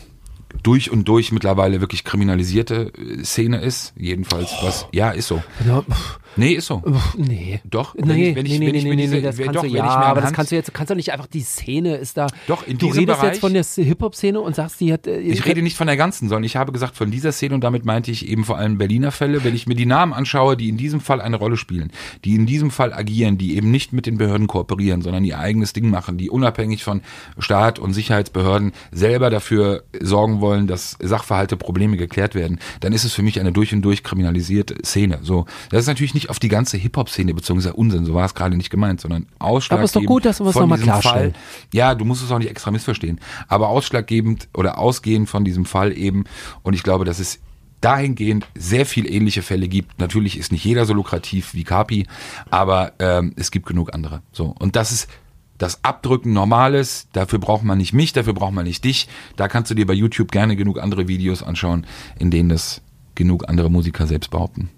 durch 0.62 0.92
und 0.92 1.08
durch 1.08 1.32
mittlerweile 1.32 1.82
wirklich 1.82 2.04
kriminalisierte 2.04 2.94
äh, 2.94 3.24
Szene 3.24 3.62
ist. 3.62 3.94
Jedenfalls 3.98 4.52
was, 4.62 4.86
ja, 4.92 5.10
ist 5.10 5.28
so. 5.28 5.42
Pff, 5.82 6.20
Nee, 6.38 6.54
ist 6.54 6.68
so. 6.68 6.80
pff, 6.80 7.16
nee. 7.18 7.60
Doch, 7.66 7.94
wenn 7.96 8.08
Nee, 8.08 8.30
ich- 8.30 8.36
wenn 8.36 8.46
ich- 8.46 8.52
nee, 8.60 8.72
nee, 8.72 8.78
ich 8.78 8.84
nee, 8.84 8.90
mir 8.90 8.96
nee, 8.96 9.02
diese- 9.04 9.16
nee, 9.16 9.22
das 9.22 9.38
kannst 9.38 9.56
doch, 9.56 9.62
du, 9.64 9.68
ja, 9.68 9.84
aber 9.84 10.22
das 10.22 10.34
kannst 10.34 10.52
du 10.52 10.56
jetzt, 10.56 10.74
kannst 10.74 10.90
du 10.90 10.96
nicht 10.96 11.12
einfach, 11.12 11.28
die 11.28 11.42
Szene 11.42 11.96
ist 11.96 12.18
da. 12.18 12.28
Doch, 12.48 12.66
in 12.66 12.78
du 12.78 12.88
diesem 12.88 13.02
redest 13.02 13.20
Bereich- 13.20 13.32
jetzt 13.34 13.42
von 13.42 13.54
der 13.54 13.64
Hip-Hop-Szene 13.64 14.40
und 14.40 14.56
sagst, 14.56 14.80
die 14.80 14.94
hat, 14.94 15.08
äh, 15.08 15.20
Ich 15.20 15.46
rede 15.46 15.62
nicht 15.62 15.76
von 15.78 15.88
der 15.88 15.98
ganzen, 15.98 16.30
sondern 16.30 16.44
ich 16.46 16.56
habe 16.56 16.72
gesagt 16.72 16.96
von 16.96 17.12
dieser 17.12 17.32
Szene 17.32 17.56
und 17.56 17.64
damit 17.64 17.86
meinte 17.86 18.12
ich 18.12 18.28
eben 18.30 18.46
vor 18.46 18.58
allem 18.58 18.78
Berliner 18.78 19.12
Fälle. 19.12 19.44
Wenn 19.44 19.56
ich 19.56 19.68
mir 19.68 19.76
die 19.76 19.86
Namen 19.86 20.14
anschaue, 20.14 20.56
die 20.56 20.70
in 20.70 20.78
diesem 20.78 21.02
Fall 21.02 21.20
eine 21.22 21.36
Rolle 21.36 21.58
spielen, 21.58 21.92
die 22.24 22.36
in 22.36 22.46
diesem 22.46 22.72
Fall 22.72 22.94
agieren, 22.94 23.38
die 23.38 23.56
eben 23.58 23.70
nicht 23.72 23.92
mit 23.94 24.06
den 24.06 24.18
Behörden 24.18 24.48
kooperieren, 24.48 25.02
sondern 25.02 25.26
ihr 25.26 25.38
eigenes 25.40 25.74
Ding 25.74 25.90
machen, 25.90 26.18
die 26.18 26.30
unabhängig 26.30 26.84
von 26.84 27.02
Staat 27.40 27.78
und 27.80 27.94
Sicherheitsbehörden 27.94 28.72
selber 28.92 29.30
dafür 29.30 29.84
sorgen 30.00 30.40
wollen, 30.42 30.68
dass 30.68 30.98
Sachverhalte, 31.02 31.58
Probleme 31.58 31.98
geklärt 31.98 32.36
werden, 32.36 32.60
dann 32.80 32.94
ist 32.94 33.04
es 33.04 33.14
für 33.14 33.22
mich 33.24 33.40
eine 33.40 33.52
durch 33.52 33.74
und 33.74 33.82
durch 33.82 34.04
kriminalisierte 34.04 34.76
Szene. 34.86 35.20
So, 35.22 35.46
das 35.70 35.82
ist 35.82 35.88
natürlich 35.88 36.14
nicht 36.14 36.21
auf 36.30 36.40
die 36.40 36.48
ganze 36.48 36.78
Hip-Hop-Szene 36.78 37.34
beziehungsweise 37.34 37.74
Unsinn, 37.74 38.06
so 38.06 38.14
war 38.14 38.26
es 38.26 38.34
gerade 38.34 38.56
nicht 38.56 38.70
gemeint, 38.70 39.02
sondern 39.02 39.28
ausschlaggebend. 39.40 39.80
Aber 39.80 39.86
ist 39.86 39.96
doch 39.96 40.14
gut, 40.14 40.26
dass 40.26 40.40
wir 40.40 40.48
es 40.48 40.54
von 40.54 40.64
noch 40.64 40.70
mal 40.70 40.76
diesem 40.76 40.92
klarstellen. 40.92 41.34
Fall, 41.34 41.42
ja, 41.74 41.96
du 41.96 42.06
musst 42.06 42.24
es 42.24 42.32
auch 42.32 42.40
nicht 42.40 42.50
extra 42.50 42.72
missverstehen. 42.72 43.20
Aber 43.48 43.70
ausschlaggebend 43.70 44.48
oder 44.54 44.78
ausgehend 44.78 45.30
von 45.30 45.44
diesem 45.44 45.66
Fall 45.66 45.98
eben, 45.98 46.26
und 46.64 46.74
ich 46.74 46.84
glaube, 46.84 47.06
dass 47.06 47.20
es 47.20 47.40
dahingehend 47.82 48.46
sehr 48.56 48.86
viel 48.86 49.12
ähnliche 49.12 49.42
Fälle 49.42 49.68
gibt. 49.68 50.00
Natürlich 50.00 50.38
ist 50.38 50.52
nicht 50.52 50.64
jeder 50.64 50.86
so 50.86 50.94
lukrativ 50.94 51.54
wie 51.54 51.64
Kapi, 51.64 52.06
aber 52.52 52.94
ähm, 53.00 53.34
es 53.36 53.52
gibt 53.52 53.66
genug 53.66 53.94
andere. 53.94 54.22
So 54.32 54.56
und 54.60 54.76
das 54.76 54.92
ist 54.92 55.10
das 55.58 55.84
Abdrücken 55.84 56.34
normales. 56.34 57.08
Dafür 57.12 57.40
braucht 57.40 57.64
man 57.64 57.78
nicht 57.78 57.94
mich, 57.94 58.14
dafür 58.14 58.34
braucht 58.34 58.54
man 58.54 58.66
nicht 58.66 58.84
dich. 58.84 59.08
Da 59.36 59.48
kannst 59.48 59.72
du 59.72 59.76
dir 59.76 59.86
bei 59.86 59.94
YouTube 59.94 60.32
gerne 60.32 60.56
genug 60.56 60.80
andere 60.80 61.08
Videos 61.08 61.44
anschauen, 61.44 61.86
in 62.18 62.32
denen 62.32 62.50
das 62.50 62.82
genug 63.16 63.50
andere 63.50 63.70
Musiker 63.70 64.08
selbst 64.08 64.32
behaupten. 64.32 64.70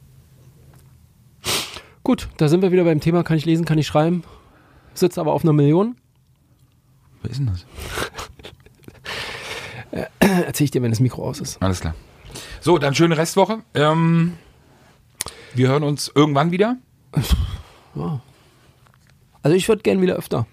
Gut, 2.03 2.27
da 2.37 2.49
sind 2.49 2.61
wir 2.61 2.71
wieder 2.71 2.83
beim 2.83 2.99
Thema, 2.99 3.23
kann 3.23 3.37
ich 3.37 3.45
lesen, 3.45 3.65
kann 3.65 3.77
ich 3.77 3.87
schreiben. 3.87 4.23
Sitzt 4.93 5.17
aber 5.17 5.33
auf 5.33 5.43
einer 5.43 5.53
Million. 5.53 5.95
Wer 7.21 7.31
ist 7.31 7.37
denn 7.37 7.47
das? 7.47 7.65
Erzähl 10.19 10.65
ich 10.65 10.71
dir, 10.71 10.81
wenn 10.81 10.91
das 10.91 10.99
Mikro 10.99 11.27
aus 11.27 11.39
ist. 11.39 11.61
Alles 11.61 11.79
klar. 11.79 11.95
So, 12.61 12.77
dann 12.77 12.95
schöne 12.95 13.17
Restwoche. 13.17 13.59
Ähm, 13.73 14.33
wir 15.53 15.69
hören 15.69 15.83
uns 15.83 16.11
irgendwann 16.13 16.51
wieder. 16.51 16.77
Also 19.43 19.57
ich 19.57 19.67
würde 19.67 19.83
gern 19.83 20.01
wieder 20.01 20.15
öfter. 20.15 20.47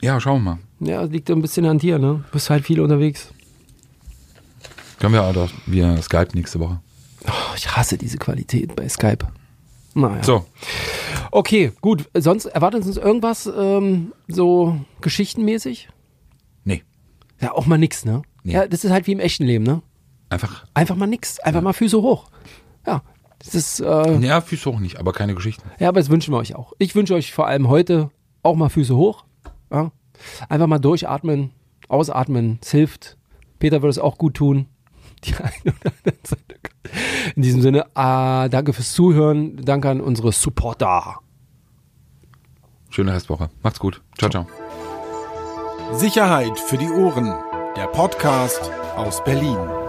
Ja, 0.00 0.20
schauen 0.20 0.42
wir 0.42 0.56
mal. 0.56 0.58
Ja, 0.80 1.02
liegt 1.02 1.30
ein 1.30 1.40
bisschen 1.40 1.64
an 1.66 1.78
dir, 1.78 2.00
ne? 2.00 2.24
Du 2.26 2.32
bist 2.32 2.50
halt 2.50 2.64
viel 2.64 2.80
unterwegs. 2.80 3.28
Können 4.98 5.14
wir 5.14 5.22
auch 5.22 5.32
doch 5.32 5.50
via 5.66 6.02
Skype 6.02 6.30
nächste 6.34 6.58
Woche. 6.58 6.80
Oh, 7.26 7.54
ich 7.56 7.74
hasse 7.74 7.96
diese 7.96 8.18
Qualität 8.18 8.74
bei 8.74 8.88
Skype. 8.88 9.28
Naja. 9.94 10.22
So, 10.22 10.46
Okay, 11.34 11.72
gut. 11.80 12.10
Sonst 12.14 12.44
erwartet 12.44 12.84
uns 12.84 12.96
irgendwas 12.98 13.46
ähm, 13.46 14.12
so 14.28 14.76
geschichtenmäßig? 15.00 15.88
nee. 16.64 16.82
Ja, 17.40 17.52
auch 17.54 17.66
mal 17.66 17.78
nix, 17.78 18.04
ne? 18.04 18.22
Nee. 18.44 18.52
Ja, 18.52 18.66
das 18.68 18.84
ist 18.84 18.90
halt 18.92 19.06
wie 19.06 19.12
im 19.12 19.18
echten 19.20 19.44
Leben, 19.44 19.64
ne? 19.64 19.82
Einfach, 20.28 20.64
Einfach 20.74 20.94
mal 20.94 21.06
nix. 21.06 21.38
Einfach 21.40 21.62
mal 21.62 21.72
Füße 21.72 22.00
hoch. 22.00 22.28
Ja. 22.86 23.02
Das 23.38 23.54
ist, 23.56 23.80
äh, 23.80 24.18
ja, 24.20 24.40
Füße 24.40 24.70
hoch 24.70 24.78
nicht, 24.78 24.98
aber 25.00 25.12
keine 25.12 25.34
Geschichten. 25.34 25.68
ja, 25.80 25.88
aber 25.88 25.98
das 26.00 26.10
wünschen 26.10 26.32
wir 26.32 26.38
euch 26.38 26.54
auch. 26.54 26.74
Ich 26.78 26.94
wünsche 26.94 27.14
euch 27.14 27.32
vor 27.32 27.46
allem 27.48 27.68
heute 27.68 28.10
auch 28.44 28.54
mal 28.54 28.68
Füße 28.68 28.94
hoch. 28.94 29.24
Ja? 29.72 29.90
Einfach 30.48 30.66
mal 30.68 30.78
durchatmen, 30.78 31.50
ausatmen. 31.88 32.58
Es 32.62 32.70
hilft. 32.70 33.16
Peter 33.58 33.82
würde 33.82 33.90
es 33.90 33.98
auch 33.98 34.18
gut 34.18 34.34
tun. 34.34 34.66
Die 35.24 35.34
eine 35.36 35.52
oder 35.66 35.92
andere 36.04 36.16
Seite. 36.24 36.42
In 37.36 37.42
diesem 37.42 37.62
Sinne, 37.62 37.86
äh, 37.94 38.48
danke 38.48 38.72
fürs 38.72 38.92
Zuhören. 38.92 39.56
Danke 39.64 39.90
an 39.90 40.00
unsere 40.00 40.32
Supporter. 40.32 41.20
Schöne 42.90 43.14
Restwoche. 43.14 43.48
Macht's 43.62 43.78
gut. 43.78 44.02
Ciao, 44.18 44.30
ciao. 44.30 44.46
Sicherheit 45.92 46.58
für 46.58 46.76
die 46.76 46.90
Ohren. 46.90 47.32
Der 47.76 47.86
Podcast 47.86 48.70
aus 48.96 49.24
Berlin. 49.24 49.81